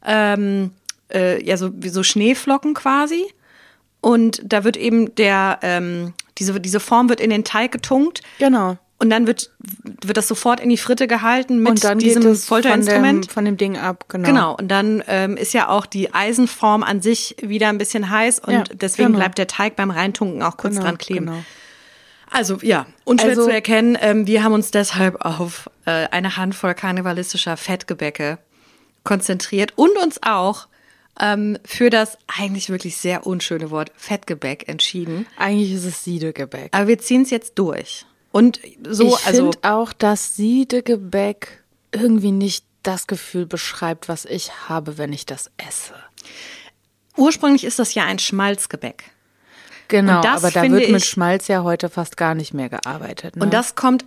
ja, 0.05 0.33
ähm, 0.33 0.71
äh, 1.11 1.43
ja 1.43 1.57
so, 1.57 1.71
wie 1.73 1.89
so 1.89 2.03
Schneeflocken 2.03 2.73
quasi. 2.73 3.25
Und 4.01 4.41
da 4.45 4.63
wird 4.65 4.75
eben 4.75 5.15
der, 5.15 5.59
ähm, 5.61 6.13
diese, 6.37 6.59
diese 6.59 6.79
Form 6.79 7.09
wird 7.09 7.19
in 7.19 7.29
den 7.29 7.43
Teig 7.43 7.71
getunkt. 7.71 8.21
Genau. 8.39 8.77
Und 8.99 9.09
dann 9.09 9.27
wird, 9.27 9.51
wird 10.01 10.15
das 10.15 10.29
sofort 10.29 10.61
in 10.61 10.69
die 10.69 10.77
Fritte 10.77 11.07
gehalten 11.07 11.59
mit 11.59 11.83
diesem 12.01 12.35
Folterinstrument. 12.35 13.03
Von 13.03 13.21
dem, 13.21 13.29
von 13.29 13.45
dem 13.45 13.57
Ding 13.57 13.77
ab, 13.77 14.05
genau. 14.07 14.27
Genau. 14.27 14.55
Und 14.55 14.69
dann 14.69 15.03
ähm, 15.07 15.35
ist 15.35 15.53
ja 15.53 15.67
auch 15.67 15.85
die 15.85 16.13
Eisenform 16.13 16.83
an 16.83 17.01
sich 17.01 17.35
wieder 17.41 17.67
ein 17.67 17.77
bisschen 17.77 18.09
heiß 18.09 18.39
und 18.39 18.53
ja, 18.53 18.63
deswegen 18.71 19.07
genau. 19.07 19.19
bleibt 19.19 19.37
der 19.39 19.47
Teig 19.47 19.75
beim 19.75 19.91
Reintunken 19.91 20.41
auch 20.41 20.55
kurz 20.55 20.75
genau, 20.75 20.85
dran 20.85 20.97
kleben. 20.97 21.25
Genau. 21.25 21.39
Also 22.31 22.59
ja, 22.61 22.85
unschwer 23.03 23.31
also, 23.31 23.43
zu 23.43 23.51
erkennen. 23.51 23.97
Ähm, 23.99 24.25
wir 24.25 24.43
haben 24.43 24.53
uns 24.53 24.71
deshalb 24.71 25.23
auf 25.25 25.69
äh, 25.85 26.07
eine 26.09 26.37
Handvoll 26.37 26.73
karnevalistischer 26.73 27.57
Fettgebäcke 27.57 28.37
konzentriert 29.03 29.73
und 29.75 29.97
uns 30.01 30.19
auch 30.23 30.67
ähm, 31.19 31.57
für 31.65 31.89
das 31.89 32.17
eigentlich 32.27 32.69
wirklich 32.69 32.97
sehr 32.97 33.25
unschöne 33.27 33.71
Wort 33.71 33.91
Fettgebäck 33.95 34.67
entschieden. 34.67 35.27
Eigentlich 35.37 35.73
ist 35.73 35.85
es 35.85 36.03
Siedegebäck. 36.03 36.69
Aber 36.71 36.87
wir 36.87 36.99
ziehen 36.99 37.23
es 37.23 37.29
jetzt 37.29 37.53
durch. 37.59 38.05
Und 38.31 38.59
so, 38.87 39.15
ich 39.15 39.27
also. 39.27 39.51
finde 39.51 39.57
auch, 39.61 39.93
dass 39.93 40.35
Siedegebäck 40.35 41.63
irgendwie 41.91 42.31
nicht 42.31 42.65
das 42.81 43.07
Gefühl 43.07 43.45
beschreibt, 43.45 44.09
was 44.09 44.25
ich 44.25 44.69
habe, 44.69 44.97
wenn 44.97 45.13
ich 45.13 45.25
das 45.25 45.51
esse. 45.57 45.93
Ursprünglich 47.15 47.63
ist 47.63 47.79
das 47.79 47.93
ja 47.93 48.05
ein 48.05 48.19
Schmalzgebäck. 48.19 49.11
Genau, 49.87 50.23
aber 50.23 50.49
da 50.49 50.63
wird 50.63 50.89
mit 50.89 51.01
ich, 51.01 51.05
Schmalz 51.05 51.47
ja 51.47 51.63
heute 51.63 51.89
fast 51.89 52.17
gar 52.17 52.33
nicht 52.33 52.53
mehr 52.53 52.69
gearbeitet. 52.69 53.35
Ne? 53.35 53.43
Und 53.43 53.53
das 53.53 53.75
kommt, 53.75 54.05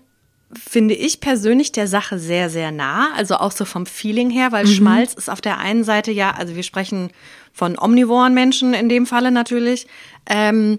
finde 0.53 0.95
ich 0.95 1.21
persönlich, 1.21 1.73
der 1.73 1.89
Sache 1.89 2.19
sehr, 2.19 2.51
sehr 2.51 2.71
nah. 2.71 3.13
Also 3.15 3.37
auch 3.37 3.53
so 3.53 3.65
vom 3.65 3.87
Feeling 3.87 4.31
her, 4.31 4.53
weil 4.53 4.65
mhm. 4.65 4.71
Schmalz 4.71 5.15
ist 5.15 5.29
auf 5.29 5.41
der 5.41 5.59
einen 5.59 5.85
Seite 5.85 6.13
ja, 6.13 6.33
also 6.33 6.55
wir 6.55 6.63
sprechen 6.63 7.11
von 7.53 7.79
omnivoren 7.79 8.35
Menschen 8.35 8.75
in 8.75 8.89
dem 8.89 9.07
Falle 9.07 9.31
natürlich. 9.31 9.87
Ähm, 10.27 10.79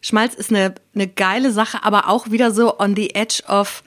Schmalz 0.00 0.34
ist 0.34 0.50
eine, 0.50 0.74
eine 0.94 1.08
geile 1.08 1.52
Sache, 1.52 1.82
aber 1.84 2.08
auch 2.08 2.30
wieder 2.30 2.50
so 2.50 2.78
on 2.78 2.94
the 2.94 3.14
edge 3.14 3.42
of, 3.48 3.82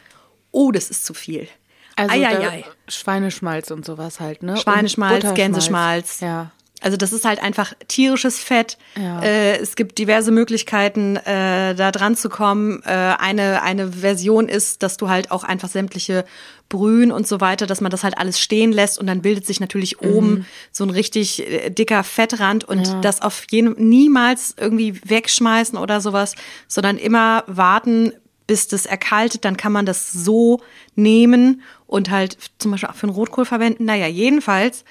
oh, 0.51 0.71
das 0.71 0.89
ist 0.89 1.05
zu 1.05 1.13
viel. 1.13 1.47
Also 1.95 2.13
Eieiei. 2.13 2.65
Schweineschmalz 2.87 3.69
und 3.71 3.85
sowas 3.85 4.19
halt, 4.19 4.43
ne? 4.43 4.57
Schweineschmalz, 4.57 5.33
Gänseschmalz. 5.33 6.19
Ja. 6.21 6.51
Also 6.81 6.97
das 6.97 7.13
ist 7.13 7.25
halt 7.25 7.41
einfach 7.41 7.73
tierisches 7.87 8.39
Fett. 8.39 8.77
Ja. 8.97 9.21
Äh, 9.21 9.57
es 9.57 9.75
gibt 9.75 9.99
diverse 9.99 10.31
Möglichkeiten, 10.31 11.15
äh, 11.15 11.75
da 11.75 11.91
dran 11.91 12.15
zu 12.15 12.27
kommen. 12.27 12.81
Äh, 12.83 12.89
eine, 12.89 13.61
eine 13.61 13.91
Version 13.91 14.49
ist, 14.49 14.83
dass 14.83 14.97
du 14.97 15.07
halt 15.07 15.31
auch 15.31 15.43
einfach 15.43 15.69
sämtliche 15.69 16.25
Brühen 16.69 17.11
und 17.11 17.27
so 17.27 17.39
weiter, 17.39 17.67
dass 17.67 17.81
man 17.81 17.91
das 17.91 18.03
halt 18.03 18.17
alles 18.17 18.39
stehen 18.39 18.71
lässt 18.71 18.97
und 18.97 19.05
dann 19.05 19.21
bildet 19.21 19.45
sich 19.45 19.59
natürlich 19.59 20.01
mhm. 20.01 20.09
oben 20.09 20.45
so 20.71 20.83
ein 20.83 20.89
richtig 20.89 21.47
äh, 21.47 21.69
dicker 21.69 22.03
Fettrand 22.03 22.63
und 22.63 22.87
ja. 22.87 23.01
das 23.01 23.21
auf 23.21 23.45
jeden 23.51 23.89
niemals 23.89 24.55
irgendwie 24.57 24.99
wegschmeißen 25.03 25.77
oder 25.77 26.01
sowas, 26.01 26.35
sondern 26.67 26.97
immer 26.97 27.43
warten, 27.45 28.13
bis 28.47 28.67
das 28.67 28.85
erkaltet, 28.85 29.45
dann 29.45 29.55
kann 29.55 29.71
man 29.71 29.85
das 29.85 30.11
so 30.11 30.61
nehmen 30.95 31.61
und 31.87 32.09
halt 32.09 32.37
zum 32.57 32.71
Beispiel 32.71 32.89
auch 32.89 32.95
für 32.95 33.07
einen 33.07 33.15
Rotkohl 33.15 33.45
verwenden. 33.45 33.85
Naja, 33.85 34.07
jedenfalls 34.07 34.83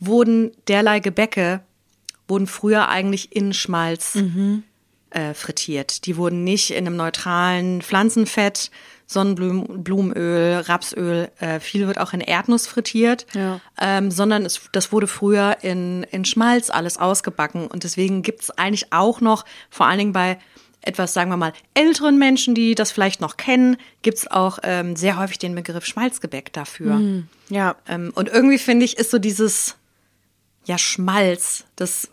wurden 0.00 0.52
derlei 0.66 1.00
Gebäcke 1.00 1.60
wurden 2.26 2.46
früher 2.46 2.88
eigentlich 2.88 3.34
in 3.34 3.52
Schmalz 3.52 4.14
mhm. 4.14 4.62
äh, 5.10 5.34
frittiert. 5.34 6.06
Die 6.06 6.16
wurden 6.16 6.44
nicht 6.44 6.70
in 6.70 6.86
einem 6.86 6.96
neutralen 6.96 7.82
Pflanzenfett, 7.82 8.70
Sonnenblumenöl, 9.06 10.60
Rapsöl, 10.60 11.30
äh, 11.40 11.58
viel 11.58 11.88
wird 11.88 11.98
auch 11.98 12.12
in 12.12 12.20
Erdnuss 12.20 12.68
frittiert, 12.68 13.26
ja. 13.34 13.60
ähm, 13.80 14.12
sondern 14.12 14.46
es, 14.46 14.60
das 14.70 14.92
wurde 14.92 15.08
früher 15.08 15.58
in, 15.62 16.04
in 16.04 16.24
Schmalz 16.24 16.70
alles 16.70 16.96
ausgebacken. 16.96 17.66
Und 17.66 17.82
deswegen 17.82 18.22
gibt 18.22 18.42
es 18.42 18.50
eigentlich 18.52 18.92
auch 18.92 19.20
noch, 19.20 19.44
vor 19.68 19.86
allen 19.86 19.98
Dingen 19.98 20.12
bei 20.12 20.38
etwas, 20.82 21.12
sagen 21.12 21.30
wir 21.30 21.36
mal, 21.36 21.52
älteren 21.74 22.18
Menschen, 22.18 22.54
die 22.54 22.76
das 22.76 22.92
vielleicht 22.92 23.20
noch 23.20 23.36
kennen, 23.36 23.76
gibt 24.02 24.18
es 24.18 24.30
auch 24.30 24.60
ähm, 24.62 24.96
sehr 24.96 25.18
häufig 25.18 25.38
den 25.38 25.54
Begriff 25.54 25.84
Schmalzgebäck 25.84 26.52
dafür. 26.52 26.94
Mm, 26.94 27.28
ja. 27.48 27.76
Ähm, 27.88 28.12
und 28.14 28.28
irgendwie 28.28 28.58
finde 28.58 28.84
ich, 28.84 28.96
ist 28.96 29.10
so 29.10 29.18
dieses, 29.18 29.76
ja, 30.70 30.78
Schmalz, 30.78 31.64
das 31.74 32.08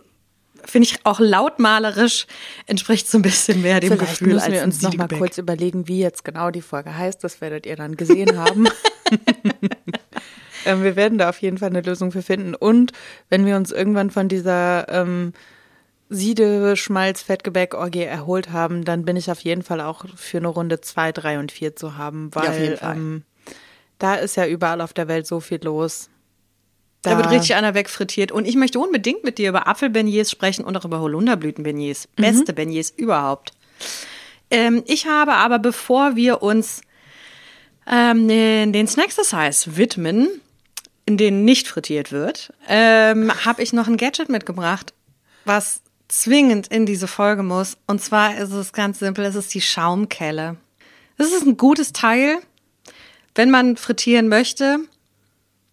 finde 0.65 0.87
ich 0.87 1.05
auch 1.05 1.19
lautmalerisch, 1.19 2.25
entspricht 2.65 3.07
so 3.07 3.19
ein 3.19 3.21
bisschen 3.21 3.61
mehr 3.61 3.79
dem 3.79 3.91
Vielleicht 3.91 4.17
Gefühl. 4.17 4.33
Müssen 4.33 4.51
wir 4.51 4.63
uns 4.63 4.81
noch 4.81 4.95
mal 4.95 5.07
kurz 5.07 5.37
überlegen, 5.37 5.87
wie 5.87 5.99
jetzt 5.99 6.25
genau 6.25 6.49
die 6.49 6.63
Folge 6.63 6.97
heißt. 6.97 7.23
Das 7.23 7.39
werdet 7.39 7.67
ihr 7.67 7.75
dann 7.75 7.97
gesehen 7.97 8.35
haben. 8.35 8.67
ähm, 10.65 10.81
wir 10.81 10.95
werden 10.95 11.19
da 11.19 11.29
auf 11.29 11.39
jeden 11.39 11.59
Fall 11.59 11.69
eine 11.69 11.81
Lösung 11.81 12.11
für 12.11 12.23
finden. 12.23 12.55
Und 12.55 12.93
wenn 13.29 13.45
wir 13.45 13.57
uns 13.57 13.71
irgendwann 13.71 14.09
von 14.09 14.27
dieser 14.27 14.89
ähm, 14.89 15.33
Siede, 16.09 16.75
Schmalz, 16.77 17.21
Fettgebäck, 17.21 17.75
Orgie 17.75 18.05
erholt 18.05 18.51
haben, 18.51 18.85
dann 18.85 19.05
bin 19.05 19.17
ich 19.17 19.29
auf 19.29 19.41
jeden 19.41 19.61
Fall 19.61 19.81
auch 19.81 20.05
für 20.15 20.37
eine 20.37 20.47
Runde 20.47 20.81
zwei, 20.81 21.11
drei 21.11 21.37
und 21.37 21.51
vier 21.51 21.75
zu 21.75 21.95
haben, 21.95 22.33
weil 22.33 22.79
ja, 22.81 22.93
ähm, 22.93 23.21
da 23.99 24.15
ist 24.15 24.35
ja 24.35 24.47
überall 24.47 24.81
auf 24.81 24.93
der 24.93 25.07
Welt 25.07 25.27
so 25.27 25.41
viel 25.41 25.63
los. 25.63 26.09
Da, 27.01 27.11
da 27.11 27.17
wird 27.17 27.29
richtig 27.29 27.55
einer 27.55 27.73
wegfrittiert. 27.73 28.31
Und 28.31 28.45
ich 28.47 28.55
möchte 28.55 28.79
unbedingt 28.79 29.23
mit 29.23 29.37
dir 29.37 29.49
über 29.49 29.67
Apfelbeignets 29.67 30.31
sprechen 30.31 30.65
und 30.65 30.75
auch 30.75 30.85
über 30.85 30.99
Holunderblütenbeignets. 30.99 32.07
Mhm. 32.17 32.21
Beste 32.21 32.53
Beignets 32.53 32.89
überhaupt. 32.89 33.53
Ähm, 34.49 34.83
ich 34.87 35.07
habe 35.07 35.33
aber, 35.33 35.59
bevor 35.59 36.15
wir 36.15 36.41
uns 36.41 36.81
ähm, 37.85 38.27
den 38.27 38.87
Snacksercise 38.87 39.77
widmen, 39.77 40.29
in 41.05 41.17
denen 41.17 41.45
nicht 41.45 41.67
frittiert 41.67 42.11
wird, 42.11 42.51
ähm, 42.67 43.31
habe 43.45 43.63
ich 43.63 43.73
noch 43.73 43.87
ein 43.87 43.97
Gadget 43.97 44.29
mitgebracht, 44.29 44.93
was 45.45 45.81
zwingend 46.09 46.67
in 46.67 46.85
diese 46.85 47.07
Folge 47.07 47.43
muss. 47.43 47.77
Und 47.87 48.01
zwar 48.01 48.37
ist 48.37 48.51
es 48.51 48.73
ganz 48.73 48.99
simpel, 48.99 49.25
es 49.25 49.35
ist 49.35 49.53
die 49.53 49.61
Schaumkelle. 49.61 50.57
Das 51.17 51.31
ist 51.31 51.45
ein 51.45 51.57
gutes 51.57 51.93
Teil, 51.93 52.39
wenn 53.35 53.49
man 53.49 53.77
frittieren 53.77 54.27
möchte. 54.27 54.79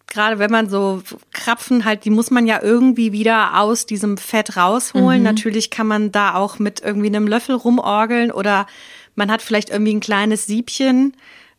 Gerade 0.07 0.39
wenn 0.39 0.51
man 0.51 0.69
so 0.69 1.01
Krapfen 1.33 1.83
halt, 1.83 2.05
die 2.05 2.09
muss 2.09 2.31
man 2.31 2.45
ja 2.45 2.61
irgendwie 2.61 3.11
wieder 3.11 3.59
aus 3.59 3.85
diesem 3.85 4.17
Fett 4.17 4.55
rausholen. 4.55 5.19
Mhm. 5.19 5.25
Natürlich 5.25 5.69
kann 5.69 5.87
man 5.87 6.11
da 6.11 6.35
auch 6.35 6.59
mit 6.59 6.81
irgendwie 6.81 7.07
einem 7.07 7.27
Löffel 7.27 7.55
rumorgeln 7.55 8.31
oder 8.31 8.67
man 9.15 9.31
hat 9.31 9.41
vielleicht 9.41 9.69
irgendwie 9.69 9.95
ein 9.95 10.01
kleines 10.01 10.45
Siebchen. 10.45 11.15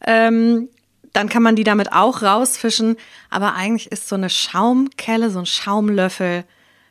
Ähm, 0.06 0.68
dann 1.12 1.28
kann 1.28 1.42
man 1.42 1.56
die 1.56 1.64
damit 1.64 1.92
auch 1.92 2.22
rausfischen. 2.22 2.96
Aber 3.30 3.54
eigentlich 3.54 3.90
ist 3.90 4.08
so 4.08 4.14
eine 4.14 4.30
Schaumkelle, 4.30 5.30
so 5.30 5.40
ein 5.40 5.46
Schaumlöffel 5.46 6.44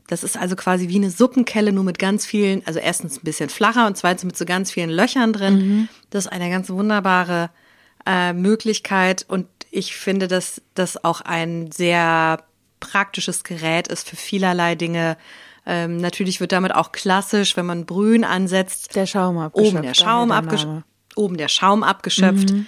das 0.07 0.23
ist 0.23 0.37
also 0.37 0.55
quasi 0.55 0.87
wie 0.87 0.97
eine 0.97 1.09
Suppenkelle, 1.09 1.71
nur 1.71 1.83
mit 1.83 1.97
ganz 1.97 2.25
vielen, 2.25 2.61
also 2.65 2.79
erstens 2.79 3.17
ein 3.17 3.23
bisschen 3.23 3.49
flacher 3.49 3.87
und 3.87 3.97
zweitens 3.97 4.23
mit 4.23 4.37
so 4.37 4.45
ganz 4.45 4.71
vielen 4.71 4.89
Löchern 4.89 5.33
drin. 5.33 5.55
Mhm. 5.55 5.89
Das 6.11 6.25
ist 6.25 6.31
eine 6.31 6.49
ganz 6.49 6.69
wunderbare 6.69 7.49
äh, 8.05 8.33
Möglichkeit 8.33 9.25
und 9.27 9.47
ich 9.75 9.95
finde, 9.95 10.27
dass 10.27 10.61
das 10.73 11.03
auch 11.03 11.21
ein 11.21 11.71
sehr 11.71 12.43
praktisches 12.79 13.43
Gerät 13.43 13.87
ist 13.87 14.09
für 14.09 14.15
vielerlei 14.15 14.75
Dinge. 14.75 15.17
Ähm, 15.65 15.97
natürlich 15.97 16.39
wird 16.39 16.51
damit 16.51 16.73
auch 16.75 16.91
klassisch, 16.91 17.57
wenn 17.57 17.65
man 17.65 17.85
Brühen 17.85 18.23
ansetzt, 18.23 18.95
der 18.95 19.05
Schaum 19.05 19.37
abgeschöpft. 19.37 19.73
Oben 19.75 19.83
der 19.83 19.93
Schaum, 19.93 20.31
abgeschöpft, 20.31 20.85
oben 21.15 21.37
der 21.37 21.47
Schaum 21.47 21.83
abgeschöpft. 21.83 22.51
Mhm. 22.51 22.67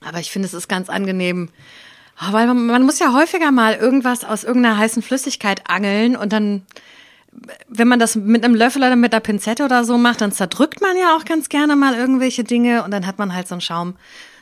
Aber 0.00 0.18
ich 0.18 0.30
finde, 0.30 0.46
es 0.46 0.54
ist 0.54 0.68
ganz 0.68 0.88
angenehm, 0.88 1.50
Oh, 2.20 2.32
weil 2.32 2.46
man, 2.46 2.66
man 2.66 2.82
muss 2.82 2.98
ja 2.98 3.12
häufiger 3.12 3.50
mal 3.50 3.74
irgendwas 3.74 4.24
aus 4.24 4.44
irgendeiner 4.44 4.76
heißen 4.76 5.02
Flüssigkeit 5.02 5.68
angeln 5.68 6.14
und 6.14 6.32
dann 6.32 6.62
wenn 7.66 7.88
man 7.88 7.98
das 7.98 8.14
mit 8.14 8.44
einem 8.44 8.54
Löffel 8.54 8.82
oder 8.82 8.94
mit 8.94 9.14
einer 9.14 9.20
Pinzette 9.20 9.64
oder 9.64 9.84
so 9.84 9.96
macht, 9.96 10.20
dann 10.20 10.32
zerdrückt 10.32 10.82
man 10.82 10.96
ja 10.98 11.16
auch 11.16 11.24
ganz 11.24 11.48
gerne 11.48 11.76
mal 11.76 11.94
irgendwelche 11.94 12.44
Dinge 12.44 12.84
und 12.84 12.90
dann 12.90 13.06
hat 13.06 13.18
man 13.18 13.34
halt 13.34 13.48
so 13.48 13.54
einen 13.54 13.62
Schaum, 13.62 13.96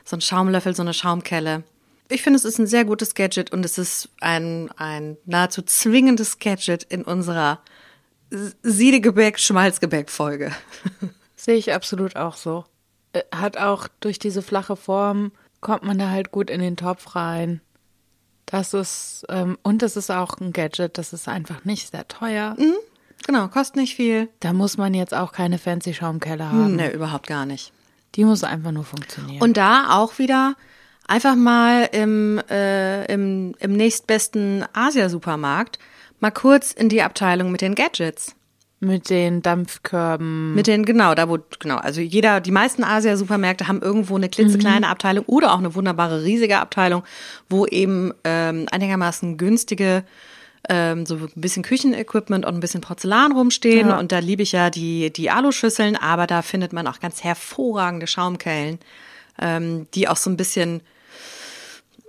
so 0.05 0.17
einen 0.17 0.23
Schaumlöffel, 0.23 0.75
so 0.75 0.83
eine 0.83 0.93
Schaumkelle. 0.93 1.63
Ich 2.11 2.23
finde, 2.23 2.37
es 2.37 2.45
ist 2.45 2.59
ein 2.59 2.67
sehr 2.67 2.85
gutes 2.85 3.15
Gadget 3.15 3.53
und 3.53 3.65
es 3.65 3.79
ist 3.79 4.11
ein, 4.21 4.71
ein 4.77 5.17
nahezu 5.25 5.63
zwingendes 5.63 6.39
Gadget 6.39 6.83
in 6.83 7.03
unserer 7.03 7.61
Siedegebäck-Schmalzgebäck-Folge. 8.63 10.53
Sehe 11.37 11.57
ich 11.57 11.73
absolut 11.73 12.17
auch 12.17 12.37
so. 12.37 12.65
Äh, 13.13 13.23
hat 13.33 13.57
auch 13.57 13.89
durch 14.01 14.19
diese 14.19 14.43
flache 14.43 14.77
Form 14.77 15.33
kommt 15.61 15.85
man 15.85 15.99
da 15.99 16.11
halt 16.11 16.31
gut 16.33 16.51
in 16.51 16.61
den 16.61 16.77
Topf 16.77 17.15
rein. 17.17 17.61
Das 18.47 18.75
ist, 18.75 19.25
ähm, 19.29 19.57
und 19.63 19.83
es 19.83 19.97
ist 19.97 20.11
auch 20.11 20.39
ein 20.39 20.53
Gadget, 20.53 20.99
das 20.99 21.13
ist 21.13 21.29
einfach 21.29 21.65
nicht 21.65 21.91
sehr 21.93 22.09
teuer. 22.09 22.57
Mhm, 22.59 22.75
genau, 23.25 23.47
kostet 23.49 23.77
nicht 23.77 23.95
viel. 23.95 24.29
Da 24.41 24.53
muss 24.53 24.77
man 24.77 24.95
jetzt 24.95 25.15
auch 25.15 25.31
keine 25.33 25.59
fancy 25.59 25.95
Schaumkelle 25.95 26.51
haben. 26.51 26.77
Nee, 26.77 26.91
überhaupt 26.91 27.29
gar 27.29 27.47
nicht. 27.47 27.73
Die 28.17 28.25
muss 28.25 28.43
einfach 28.43 28.73
nur 28.73 28.85
funktionieren. 28.85 29.41
Und 29.41 29.57
da 29.57 29.99
auch 29.99 30.19
wieder 30.19 30.57
einfach 31.11 31.35
mal 31.35 31.89
im, 31.93 32.41
äh, 32.49 33.05
im, 33.13 33.55
im 33.59 33.73
nächstbesten 33.73 34.65
Asia-Supermarkt 34.73 35.79
mal 36.21 36.31
kurz 36.31 36.73
in 36.73 36.89
die 36.89 37.03
Abteilung 37.03 37.51
mit 37.51 37.61
den 37.61 37.75
Gadgets. 37.75 38.37
Mit 38.83 39.11
den 39.11 39.43
Dampfkörben. 39.43 40.55
Mit 40.55 40.67
den, 40.67 40.87
genau, 40.87 41.15
da 41.15 41.29
wo, 41.29 41.39
genau, 41.59 41.77
also 41.77 42.01
jeder, 42.01 42.41
die 42.41 42.53
meisten 42.53 42.83
Asia-Supermärkte 42.83 43.69
haben 43.69 43.83
irgendwo 43.83 44.17
eine 44.17 44.31
klitzekleine 44.31 44.87
mhm. 44.87 44.93
Abteilung 44.93 45.25
oder 45.27 45.53
auch 45.53 45.59
eine 45.59 45.75
wunderbare 45.75 46.25
riesige 46.25 46.59
Abteilung, 46.59 47.03
wo 47.51 47.67
eben 47.67 48.15
ähm, 48.25 48.67
einigermaßen 48.71 49.37
günstige 49.37 50.05
ähm, 50.69 51.05
so 51.05 51.17
ein 51.17 51.29
bisschen 51.35 51.63
Küchenequipment 51.63 52.47
und 52.47 52.55
ein 52.55 52.61
bisschen 52.61 52.81
Porzellan 52.81 53.33
rumstehen. 53.33 53.89
Ja. 53.89 53.99
Und 53.99 54.13
da 54.13 54.21
liebe 54.21 54.43
ich 54.43 54.53
ja 54.53 54.71
die, 54.71 55.13
die 55.13 55.31
Aluschüsseln, 55.31 55.97
aber 55.97 56.27
da 56.27 56.41
findet 56.41 56.73
man 56.73 56.87
auch 56.87 57.01
ganz 57.01 57.23
hervorragende 57.23 58.07
Schaumkellen, 58.07 58.79
ähm, 59.41 59.89
die 59.93 60.09
auch 60.09 60.17
so 60.17 60.31
ein 60.31 60.37
bisschen 60.37 60.83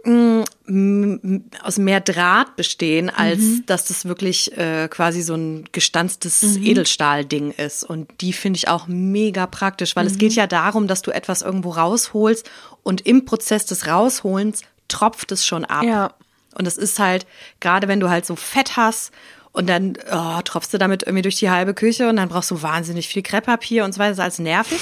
aus 0.03 1.77
mehr 1.77 1.99
Draht 1.99 2.55
bestehen, 2.55 3.09
als 3.09 3.39
mhm. 3.39 3.63
dass 3.67 3.85
das 3.85 4.05
wirklich 4.05 4.57
äh, 4.57 4.87
quasi 4.87 5.21
so 5.21 5.35
ein 5.35 5.65
gestanztes 5.71 6.41
mhm. 6.41 6.63
Edelstahlding 6.63 7.51
ist. 7.51 7.83
Und 7.83 8.09
die 8.21 8.33
finde 8.33 8.57
ich 8.57 8.67
auch 8.67 8.87
mega 8.87 9.45
praktisch, 9.45 9.95
weil 9.95 10.05
mhm. 10.05 10.11
es 10.11 10.17
geht 10.17 10.33
ja 10.33 10.47
darum, 10.47 10.87
dass 10.87 11.01
du 11.01 11.11
etwas 11.11 11.41
irgendwo 11.41 11.71
rausholst 11.71 12.49
und 12.83 13.05
im 13.05 13.25
Prozess 13.25 13.65
des 13.65 13.85
Rausholens 13.85 14.61
tropft 14.87 15.31
es 15.31 15.45
schon 15.45 15.65
ab. 15.65 15.83
Ja. 15.83 16.13
Und 16.55 16.67
es 16.67 16.77
ist 16.77 16.99
halt, 16.99 17.27
gerade 17.59 17.87
wenn 17.87 17.99
du 17.99 18.09
halt 18.09 18.25
so 18.25 18.35
Fett 18.35 18.77
hast 18.77 19.11
und 19.51 19.69
dann 19.69 19.97
oh, 20.11 20.41
tropfst 20.41 20.73
du 20.73 20.77
damit 20.77 21.03
irgendwie 21.03 21.21
durch 21.21 21.35
die 21.35 21.49
halbe 21.49 21.73
Küche 21.73 22.09
und 22.09 22.15
dann 22.15 22.29
brauchst 22.29 22.51
du 22.51 22.61
wahnsinnig 22.61 23.07
viel 23.07 23.21
Krepppapier 23.21 23.85
und 23.85 23.93
so 23.93 23.99
weiter, 23.99 24.09
das 24.09 24.17
ist 24.17 24.23
alles 24.23 24.39
nervig. 24.39 24.81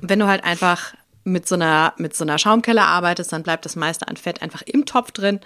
Wenn 0.00 0.18
du 0.18 0.26
halt 0.26 0.44
einfach 0.44 0.94
mit 1.30 1.48
so 1.48 1.54
einer, 1.54 1.94
mit 1.96 2.14
so 2.14 2.24
einer 2.24 2.38
Schaumkelle 2.38 2.82
arbeitest, 2.82 3.32
dann 3.32 3.42
bleibt 3.42 3.64
das 3.64 3.76
meiste 3.76 4.08
an 4.08 4.16
Fett 4.16 4.42
einfach 4.42 4.62
im 4.62 4.86
Topf 4.86 5.12
drin. 5.12 5.40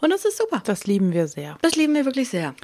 Und 0.00 0.10
das 0.10 0.24
ist 0.24 0.38
super. 0.38 0.62
Das 0.64 0.86
lieben 0.86 1.12
wir 1.12 1.28
sehr. 1.28 1.58
Das 1.62 1.76
lieben 1.76 1.94
wir 1.94 2.04
wirklich 2.04 2.30
sehr. 2.30 2.54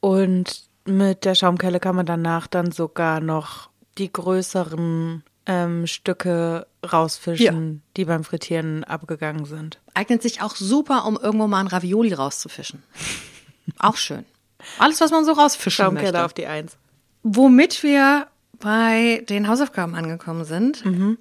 Und 0.00 0.64
mit 0.84 1.24
der 1.24 1.34
Schaumkelle 1.34 1.80
kann 1.80 1.96
man 1.96 2.06
danach 2.06 2.46
dann 2.46 2.70
sogar 2.70 3.20
noch 3.20 3.70
die 3.98 4.12
größeren 4.12 5.24
ähm, 5.46 5.86
Stücke 5.86 6.66
rausfischen, 6.92 7.74
ja. 7.74 7.80
die 7.96 8.04
beim 8.04 8.24
Frittieren 8.24 8.84
abgegangen 8.84 9.44
sind. 9.44 9.80
Eignet 9.94 10.22
sich 10.22 10.42
auch 10.42 10.54
super, 10.54 11.06
um 11.06 11.16
irgendwo 11.16 11.46
mal 11.46 11.60
ein 11.60 11.66
Ravioli 11.66 12.12
rauszufischen. 12.12 12.82
auch 13.78 13.96
schön. 13.96 14.24
Alles, 14.78 15.00
was 15.00 15.10
man 15.10 15.24
so 15.24 15.32
rausfischen 15.32 15.84
Schaumkelle 15.84 16.12
möchte. 16.12 16.24
auf 16.24 16.34
die 16.34 16.46
Eins. 16.46 16.76
Womit 17.22 17.82
wir 17.82 18.28
bei 18.58 19.24
den 19.28 19.48
Hausaufgaben 19.48 19.94
angekommen 19.94 20.44
sind. 20.44 20.84
Mhm. 20.84 21.18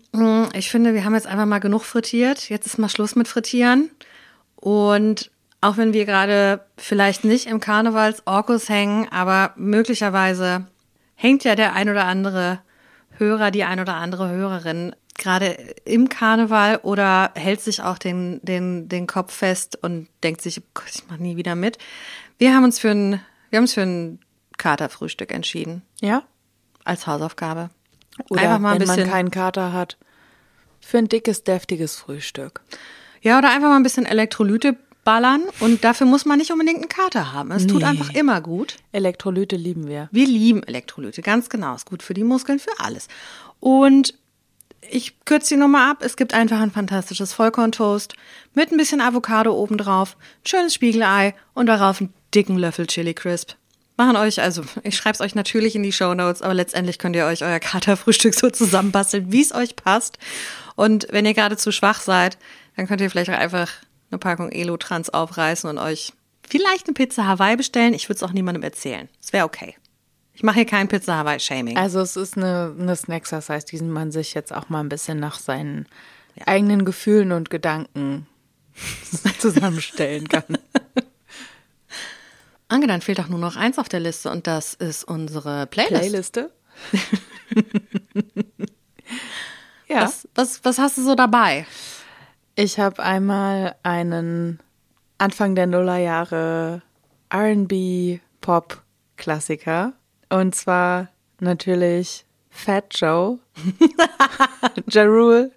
Ich 0.53 0.69
finde, 0.69 0.93
wir 0.93 1.05
haben 1.05 1.15
jetzt 1.15 1.27
einfach 1.27 1.45
mal 1.45 1.59
genug 1.59 1.83
frittiert. 1.83 2.49
Jetzt 2.49 2.65
ist 2.65 2.77
mal 2.77 2.89
Schluss 2.89 3.15
mit 3.15 3.27
Frittieren. 3.27 3.89
Und 4.55 5.31
auch 5.61 5.77
wenn 5.77 5.93
wir 5.93 6.05
gerade 6.05 6.65
vielleicht 6.77 7.23
nicht 7.23 7.47
im 7.47 7.59
Karnevalsorkus 7.59 8.69
hängen, 8.69 9.07
aber 9.11 9.53
möglicherweise 9.55 10.67
hängt 11.15 11.43
ja 11.43 11.55
der 11.55 11.73
ein 11.73 11.89
oder 11.89 12.05
andere 12.05 12.59
Hörer, 13.17 13.51
die 13.51 13.63
ein 13.63 13.79
oder 13.79 13.95
andere 13.95 14.29
Hörerin 14.29 14.95
gerade 15.17 15.57
im 15.85 16.09
Karneval 16.09 16.77
oder 16.83 17.31
hält 17.35 17.61
sich 17.61 17.81
auch 17.81 17.97
den, 17.97 18.39
den, 18.43 18.89
den 18.89 19.07
Kopf 19.07 19.33
fest 19.33 19.79
und 19.81 20.07
denkt 20.23 20.41
sich, 20.41 20.59
oh 20.59 20.67
Gott, 20.73 20.91
ich 20.93 21.07
mache 21.07 21.21
nie 21.21 21.37
wieder 21.37 21.55
mit. 21.55 21.77
Wir 22.37 22.53
haben 22.53 22.65
uns 22.65 22.79
für 22.79 22.91
ein, 22.91 23.21
wir 23.49 23.57
haben 23.57 23.63
uns 23.63 23.73
für 23.73 23.81
ein 23.81 24.19
Katerfrühstück 24.57 25.31
entschieden. 25.31 25.83
Ja? 26.01 26.23
Als 26.85 27.05
Hausaufgabe. 27.07 27.69
Oder 28.29 28.41
einfach 28.41 28.59
mal 28.59 28.69
ein 28.69 28.79
wenn 28.79 28.87
bisschen, 28.87 29.03
man 29.03 29.11
keinen 29.11 29.31
Kater 29.31 29.73
hat, 29.73 29.97
für 30.79 30.99
ein 30.99 31.09
dickes, 31.09 31.43
deftiges 31.43 31.97
Frühstück. 31.97 32.61
Ja, 33.21 33.37
oder 33.37 33.49
einfach 33.49 33.67
mal 33.67 33.75
ein 33.75 33.83
bisschen 33.83 34.05
Elektrolyte 34.05 34.77
wegballern 35.05 35.43
und 35.59 35.83
dafür 35.83 36.07
muss 36.07 36.25
man 36.25 36.39
nicht 36.39 36.51
unbedingt 36.51 36.77
einen 36.79 36.89
Kater 36.89 37.31
haben. 37.31 37.51
Es 37.51 37.63
nee. 37.63 37.71
tut 37.71 37.83
einfach 37.83 38.13
immer 38.13 38.41
gut. 38.41 38.77
Elektrolyte 38.91 39.55
lieben 39.55 39.87
wir. 39.87 40.09
Wir 40.11 40.27
lieben 40.27 40.63
Elektrolyte, 40.63 41.21
ganz 41.21 41.49
genau. 41.49 41.75
Ist 41.75 41.85
gut 41.85 42.03
für 42.03 42.13
die 42.13 42.23
Muskeln, 42.23 42.59
für 42.59 42.79
alles. 42.79 43.07
Und 43.59 44.15
ich 44.89 45.23
kürze 45.25 45.55
die 45.55 45.59
Nummer 45.59 45.89
ab. 45.89 45.97
Es 46.01 46.15
gibt 46.17 46.33
einfach 46.33 46.59
ein 46.59 46.71
fantastisches 46.71 47.33
Vollkorntoast 47.33 48.15
mit 48.53 48.71
ein 48.71 48.77
bisschen 48.77 49.01
Avocado 49.01 49.53
obendrauf, 49.53 50.17
ein 50.19 50.47
schönes 50.47 50.73
Spiegelei 50.73 51.35
und 51.53 51.67
darauf 51.67 52.01
einen 52.01 52.13
dicken 52.33 52.57
Löffel 52.57 52.87
Chili 52.87 53.13
Crisp. 53.13 53.53
Machen 53.97 54.17
euch, 54.17 54.41
also 54.41 54.63
ich 54.83 54.97
schreibe 54.97 55.13
es 55.13 55.21
euch 55.21 55.35
natürlich 55.35 55.75
in 55.75 55.83
die 55.83 55.93
Show 55.93 56.13
Notes, 56.13 56.41
aber 56.41 56.53
letztendlich 56.53 56.99
könnt 56.99 57.15
ihr 57.15 57.25
euch 57.25 57.43
euer 57.43 57.59
Katerfrühstück 57.59 58.33
so 58.33 58.49
zusammenbasteln, 58.49 59.31
wie 59.31 59.41
es 59.41 59.53
euch 59.53 59.77
passt. 59.77 60.17
Und 60.75 61.07
wenn 61.11 61.25
ihr 61.25 61.33
gerade 61.33 61.55
zu 61.55 61.71
schwach 61.71 62.01
seid, 62.01 62.37
dann 62.75 62.87
könnt 62.87 62.99
ihr 62.99 63.09
vielleicht 63.09 63.29
auch 63.29 63.37
einfach 63.37 63.71
eine 64.11 64.19
Packung 64.19 64.51
Elotrans 64.51 65.09
aufreißen 65.09 65.69
und 65.69 65.77
euch 65.77 66.11
vielleicht 66.47 66.87
eine 66.87 66.93
Pizza 66.93 67.25
Hawaii 67.25 67.55
bestellen. 67.55 67.93
Ich 67.93 68.09
würde 68.09 68.17
es 68.17 68.23
auch 68.23 68.33
niemandem 68.33 68.63
erzählen. 68.63 69.07
Es 69.21 69.31
wäre 69.31 69.45
okay. 69.45 69.75
Ich 70.33 70.43
mache 70.43 70.55
hier 70.55 70.65
kein 70.65 70.89
Pizza 70.89 71.15
Hawaii 71.15 71.39
Shaming. 71.39 71.77
Also 71.77 72.01
es 72.01 72.17
ist 72.17 72.35
eine, 72.35 72.75
eine 72.77 72.95
Snacksercise, 72.97 73.65
die 73.65 73.81
man 73.81 74.11
sich 74.11 74.33
jetzt 74.33 74.53
auch 74.53 74.67
mal 74.67 74.81
ein 74.81 74.89
bisschen 74.89 75.19
nach 75.19 75.39
seinen 75.39 75.87
ja. 76.35 76.47
eigenen 76.47 76.83
Gefühlen 76.83 77.31
und 77.31 77.49
Gedanken 77.49 78.27
zusammenstellen 79.39 80.27
kann. 80.27 80.43
Ange, 82.67 82.87
dann 82.87 83.01
fehlt 83.01 83.19
doch 83.19 83.29
nur 83.29 83.39
noch 83.39 83.55
eins 83.55 83.77
auf 83.77 83.89
der 83.89 83.99
Liste 83.99 84.31
und 84.31 84.47
das 84.47 84.73
ist 84.73 85.03
unsere 85.03 85.67
Playlist. 85.67 86.01
Playliste? 86.01 86.51
ja. 89.87 90.01
Was, 90.01 90.27
was, 90.33 90.65
was 90.65 90.79
hast 90.79 90.97
du 90.97 91.03
so 91.03 91.15
dabei? 91.15 91.65
Ich 92.55 92.79
habe 92.79 93.03
einmal 93.03 93.75
einen 93.83 94.59
Anfang 95.17 95.55
der 95.55 95.67
Nullerjahre 95.67 96.81
RB 97.33 98.19
Pop 98.41 98.81
Klassiker 99.17 99.93
und 100.29 100.55
zwar 100.55 101.09
natürlich 101.39 102.25
Fat 102.49 102.85
Joe, 102.91 103.39
Ja 104.89 105.03
Rule 105.03 105.51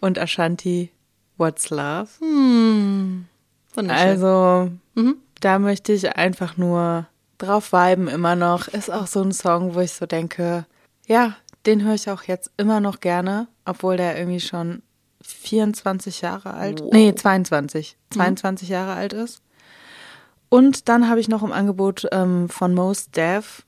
und 0.00 0.18
Ashanti 0.18 0.90
What's 1.38 1.70
Love. 1.70 2.08
Hm. 2.18 3.26
Also, 3.88 4.70
mhm. 4.94 5.16
Da 5.44 5.58
möchte 5.58 5.92
ich 5.92 6.16
einfach 6.16 6.56
nur 6.56 7.06
drauf 7.38 7.72
viben 7.72 8.08
immer 8.08 8.36
noch. 8.36 8.68
Ist 8.68 8.90
auch 8.90 9.06
so 9.06 9.22
ein 9.22 9.32
Song, 9.32 9.74
wo 9.74 9.80
ich 9.80 9.92
so 9.92 10.06
denke, 10.06 10.66
ja, 11.06 11.36
den 11.66 11.84
höre 11.84 11.94
ich 11.94 12.10
auch 12.10 12.22
jetzt 12.22 12.50
immer 12.56 12.80
noch 12.80 13.00
gerne, 13.00 13.48
obwohl 13.64 13.96
der 13.96 14.18
irgendwie 14.18 14.40
schon 14.40 14.82
24 15.22 16.20
Jahre 16.22 16.54
alt, 16.54 16.80
wow. 16.80 16.90
nee, 16.92 17.14
22, 17.14 17.96
22 18.10 18.68
mhm. 18.68 18.72
Jahre 18.72 18.94
alt 18.94 19.12
ist. 19.12 19.42
Und 20.48 20.88
dann 20.88 21.08
habe 21.08 21.20
ich 21.20 21.28
noch 21.28 21.42
im 21.42 21.52
Angebot 21.52 22.06
ähm, 22.12 22.48
von 22.48 22.74
Most 22.74 23.16
Dev 23.16 23.62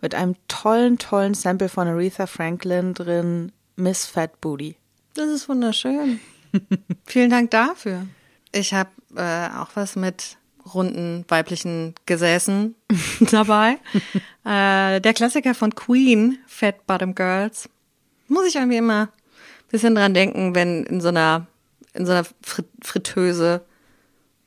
mit 0.00 0.14
einem 0.14 0.36
tollen, 0.46 0.98
tollen 0.98 1.34
Sample 1.34 1.68
von 1.68 1.88
Aretha 1.88 2.26
Franklin 2.26 2.94
drin, 2.94 3.52
Miss 3.76 4.06
Fat 4.06 4.40
Booty. 4.40 4.76
Das 5.14 5.28
ist 5.28 5.48
wunderschön. 5.48 6.20
Vielen 7.06 7.30
Dank 7.30 7.50
dafür. 7.50 8.06
Ich 8.52 8.74
habe 8.74 8.90
äh, 9.16 9.48
auch 9.56 9.70
was 9.74 9.96
mit 9.96 10.37
runden 10.74 11.24
weiblichen 11.28 11.94
Gesäßen 12.06 12.74
dabei. 13.30 13.78
äh, 14.44 15.00
der 15.00 15.14
Klassiker 15.14 15.54
von 15.54 15.74
Queen, 15.74 16.38
Fat 16.46 16.86
Bottom 16.86 17.14
Girls. 17.14 17.68
Muss 18.28 18.46
ich 18.46 18.56
irgendwie 18.56 18.76
immer 18.76 19.02
ein 19.02 19.70
bisschen 19.70 19.94
dran 19.94 20.14
denken, 20.14 20.54
wenn 20.54 20.84
in 20.84 21.00
so 21.00 21.08
einer, 21.08 21.46
in 21.94 22.06
so 22.06 22.12
einer 22.12 22.26
Fritteuse 22.82 23.62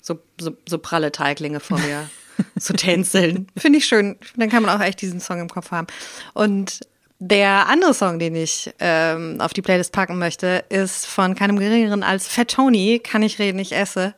so, 0.01 0.19
so, 0.39 0.55
so 0.67 0.77
pralle 0.77 1.11
Teiglinge 1.11 1.59
vor 1.59 1.79
mir 1.79 2.09
so 2.59 2.73
tänzeln. 2.73 3.47
Finde 3.57 3.79
ich 3.79 3.85
schön. 3.85 4.17
Dann 4.35 4.49
kann 4.49 4.63
man 4.63 4.75
auch 4.75 4.83
echt 4.83 5.01
diesen 5.01 5.19
Song 5.19 5.39
im 5.39 5.49
Kopf 5.49 5.71
haben. 5.71 5.87
Und 6.33 6.81
der 7.19 7.67
andere 7.67 7.93
Song, 7.93 8.17
den 8.17 8.35
ich 8.35 8.73
ähm, 8.79 9.39
auf 9.39 9.53
die 9.53 9.61
Playlist 9.61 9.91
packen 9.91 10.17
möchte, 10.17 10.65
ist 10.69 11.05
von 11.05 11.35
keinem 11.35 11.59
geringeren 11.59 12.01
als 12.01 12.27
Fat 12.27 12.49
Tony, 12.49 12.99
Kann 12.99 13.21
ich 13.21 13.37
reden, 13.37 13.59
ich 13.59 13.73
esse. 13.73 14.15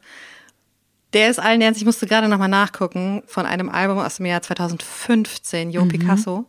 Der 1.13 1.29
ist 1.29 1.39
allen 1.39 1.61
ernst, 1.61 1.79
ich 1.79 1.85
musste 1.85 2.07
gerade 2.07 2.27
nochmal 2.27 2.49
nachgucken, 2.49 3.21
von 3.27 3.45
einem 3.45 3.69
Album 3.69 3.99
aus 3.99 4.17
dem 4.17 4.25
Jahr 4.25 4.41
2015, 4.41 5.69
Jo 5.69 5.85
mhm. 5.85 5.89
Picasso. 5.89 6.45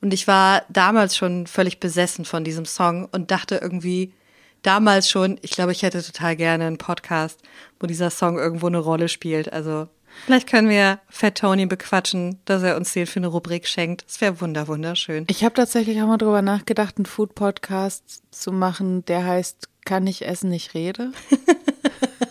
Und 0.00 0.12
ich 0.12 0.26
war 0.26 0.62
damals 0.68 1.16
schon 1.16 1.46
völlig 1.46 1.80
besessen 1.80 2.26
von 2.26 2.44
diesem 2.44 2.66
Song 2.66 3.08
und 3.12 3.30
dachte 3.30 3.56
irgendwie 3.62 4.12
damals 4.60 5.08
schon, 5.08 5.38
ich 5.40 5.52
glaube, 5.52 5.72
ich 5.72 5.82
hätte 5.82 6.02
total 6.02 6.36
gerne 6.36 6.66
einen 6.66 6.78
Podcast, 6.78 7.40
wo 7.80 7.86
dieser 7.86 8.10
Song 8.10 8.38
irgendwo 8.38 8.66
eine 8.66 8.78
Rolle 8.78 9.08
spielt. 9.08 9.52
Also 9.52 9.88
Vielleicht 10.26 10.48
können 10.48 10.68
wir 10.68 11.00
Fat 11.08 11.38
Tony 11.38 11.66
bequatschen, 11.66 12.38
dass 12.44 12.62
er 12.62 12.76
uns 12.76 12.92
den 12.92 13.06
für 13.06 13.20
eine 13.20 13.26
Rubrik 13.26 13.66
schenkt. 13.66 14.04
Das 14.06 14.20
wäre 14.20 14.40
wunder 14.40 14.68
wunderschön. 14.68 15.24
Ich 15.28 15.42
habe 15.42 15.54
tatsächlich 15.54 16.00
auch 16.02 16.06
mal 16.06 16.18
drüber 16.18 16.42
nachgedacht, 16.42 16.98
einen 16.98 17.06
Food 17.06 17.34
Podcast 17.34 18.22
zu 18.30 18.52
machen, 18.52 19.04
der 19.06 19.24
heißt 19.24 19.68
Kann 19.84 20.06
ich 20.06 20.26
essen, 20.26 20.50
nicht 20.50 20.74
rede. 20.74 21.12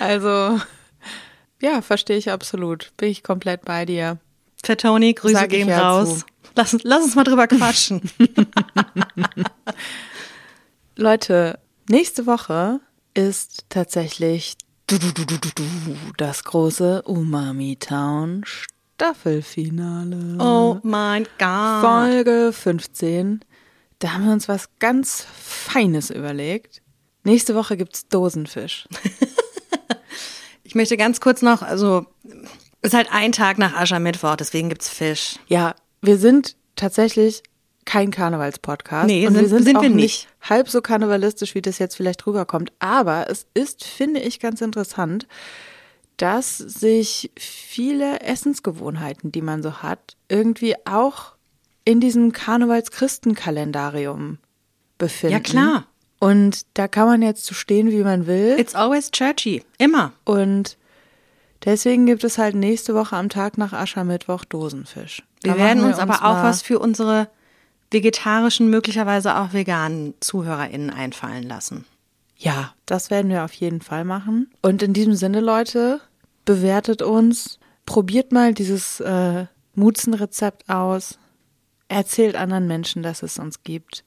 also 0.00 0.60
ja, 1.62 1.82
verstehe 1.82 2.16
ich 2.16 2.30
absolut. 2.30 2.92
Bin 2.96 3.10
ich 3.10 3.22
komplett 3.22 3.64
bei 3.64 3.84
dir. 3.84 4.18
Fat 4.64 4.80
Tony, 4.80 5.14
Grüße 5.14 5.48
gehen 5.48 5.68
ja 5.68 5.90
raus. 5.90 6.24
Lass, 6.56 6.76
lass 6.82 7.04
uns 7.04 7.14
mal 7.14 7.24
drüber 7.24 7.46
quatschen. 7.46 8.02
Leute, 10.96 11.58
nächste 11.88 12.26
Woche 12.26 12.80
ist 13.14 13.64
tatsächlich 13.68 14.56
das 16.16 16.44
große 16.44 17.02
Umami 17.02 17.76
Town 17.78 18.44
Staffelfinale. 18.44 20.36
Oh 20.38 20.78
mein 20.82 21.26
Gott. 21.38 21.80
Folge 21.80 22.52
15. 22.52 23.40
Da 23.98 24.12
haben 24.12 24.26
wir 24.26 24.32
uns 24.32 24.48
was 24.48 24.68
ganz 24.78 25.26
Feines 25.32 26.10
überlegt. 26.10 26.82
Nächste 27.22 27.54
Woche 27.54 27.76
gibt's 27.76 28.08
Dosenfisch. 28.08 28.88
ich 30.70 30.74
möchte 30.76 30.96
ganz 30.96 31.20
kurz 31.20 31.42
noch, 31.42 31.62
also 31.62 32.06
ist 32.80 32.94
halt 32.94 33.08
ein 33.10 33.32
Tag 33.32 33.58
nach 33.58 33.74
Aschermittwoch, 33.74 34.36
deswegen 34.36 34.68
gibt's 34.68 34.88
Fisch. 34.88 35.34
Ja, 35.48 35.74
wir 36.00 36.16
sind 36.16 36.54
tatsächlich 36.76 37.42
kein 37.86 38.12
Karnevalspodcast. 38.12 39.08
Nee, 39.08 39.26
und 39.26 39.32
sind, 39.32 39.42
wir 39.42 39.48
sind, 39.48 39.64
sind 39.64 39.78
auch 39.78 39.82
wir 39.82 39.90
nicht. 39.90 40.28
halb 40.40 40.68
so 40.68 40.80
karnevalistisch, 40.80 41.56
wie 41.56 41.60
das 41.60 41.80
jetzt 41.80 41.96
vielleicht 41.96 42.24
rüberkommt. 42.24 42.72
Aber 42.78 43.28
es 43.28 43.46
ist, 43.52 43.82
finde 43.82 44.20
ich, 44.20 44.38
ganz 44.38 44.60
interessant, 44.60 45.26
dass 46.18 46.58
sich 46.58 47.32
viele 47.36 48.20
Essensgewohnheiten, 48.20 49.32
die 49.32 49.42
man 49.42 49.64
so 49.64 49.82
hat, 49.82 50.16
irgendwie 50.28 50.76
auch 50.86 51.32
in 51.84 51.98
diesem 51.98 52.32
Karnevals-Christenkalendarium 52.32 54.38
befinden. 54.98 55.32
Ja, 55.32 55.40
klar. 55.40 55.88
Und 56.20 56.66
da 56.74 56.86
kann 56.86 57.06
man 57.06 57.22
jetzt 57.22 57.46
so 57.46 57.54
stehen, 57.54 57.90
wie 57.90 58.04
man 58.04 58.26
will. 58.26 58.54
It's 58.58 58.74
always 58.74 59.10
churchy. 59.10 59.64
Immer. 59.78 60.12
Und 60.24 60.76
deswegen 61.64 62.06
gibt 62.06 62.22
es 62.22 62.38
halt 62.38 62.54
nächste 62.54 62.94
Woche 62.94 63.16
am 63.16 63.30
Tag 63.30 63.58
nach 63.58 63.72
Aschermittwoch 63.72 64.44
Dosenfisch. 64.44 65.22
Wir 65.42 65.56
werden 65.56 65.82
uns, 65.82 65.94
uns 65.94 65.98
aber 65.98 66.24
auch 66.24 66.44
was 66.44 66.60
für 66.60 66.78
unsere 66.78 67.28
vegetarischen, 67.90 68.68
möglicherweise 68.68 69.36
auch 69.36 69.54
veganen 69.54 70.14
ZuhörerInnen 70.20 70.90
einfallen 70.90 71.42
lassen. 71.42 71.86
Ja, 72.36 72.74
das 72.86 73.10
werden 73.10 73.30
wir 73.30 73.44
auf 73.44 73.54
jeden 73.54 73.80
Fall 73.80 74.04
machen. 74.04 74.50
Und 74.62 74.82
in 74.82 74.92
diesem 74.92 75.14
Sinne, 75.14 75.40
Leute, 75.40 76.00
bewertet 76.44 77.00
uns, 77.02 77.58
probiert 77.86 78.30
mal 78.30 78.52
dieses 78.54 79.00
äh, 79.00 79.46
Mutzen-Rezept 79.74 80.68
aus, 80.68 81.18
erzählt 81.88 82.36
anderen 82.36 82.66
Menschen, 82.66 83.02
dass 83.02 83.22
es 83.22 83.38
uns 83.38 83.62
gibt. 83.62 84.04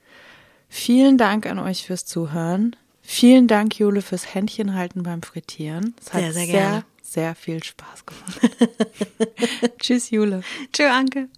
Vielen 0.76 1.19
Dank 1.19 1.45
an 1.45 1.59
euch 1.59 1.86
fürs 1.86 2.03
Zuhören. 2.03 2.76
Vielen 3.03 3.47
Dank, 3.47 3.78
Jule, 3.78 4.01
fürs 4.01 4.34
Händchenhalten 4.34 5.03
beim 5.03 5.21
Frittieren. 5.21 5.93
Es 6.01 6.11
hat 6.11 6.21
sehr, 6.21 6.34
sehr, 6.34 6.45
sehr, 6.45 6.84
sehr 7.03 7.36
viel 7.36 7.63
Spaß 7.63 8.07
gemacht. 8.07 9.78
Tschüss, 9.80 10.09
Jule. 10.09 10.41
Tschüss, 10.74 10.89
Anke. 10.89 11.30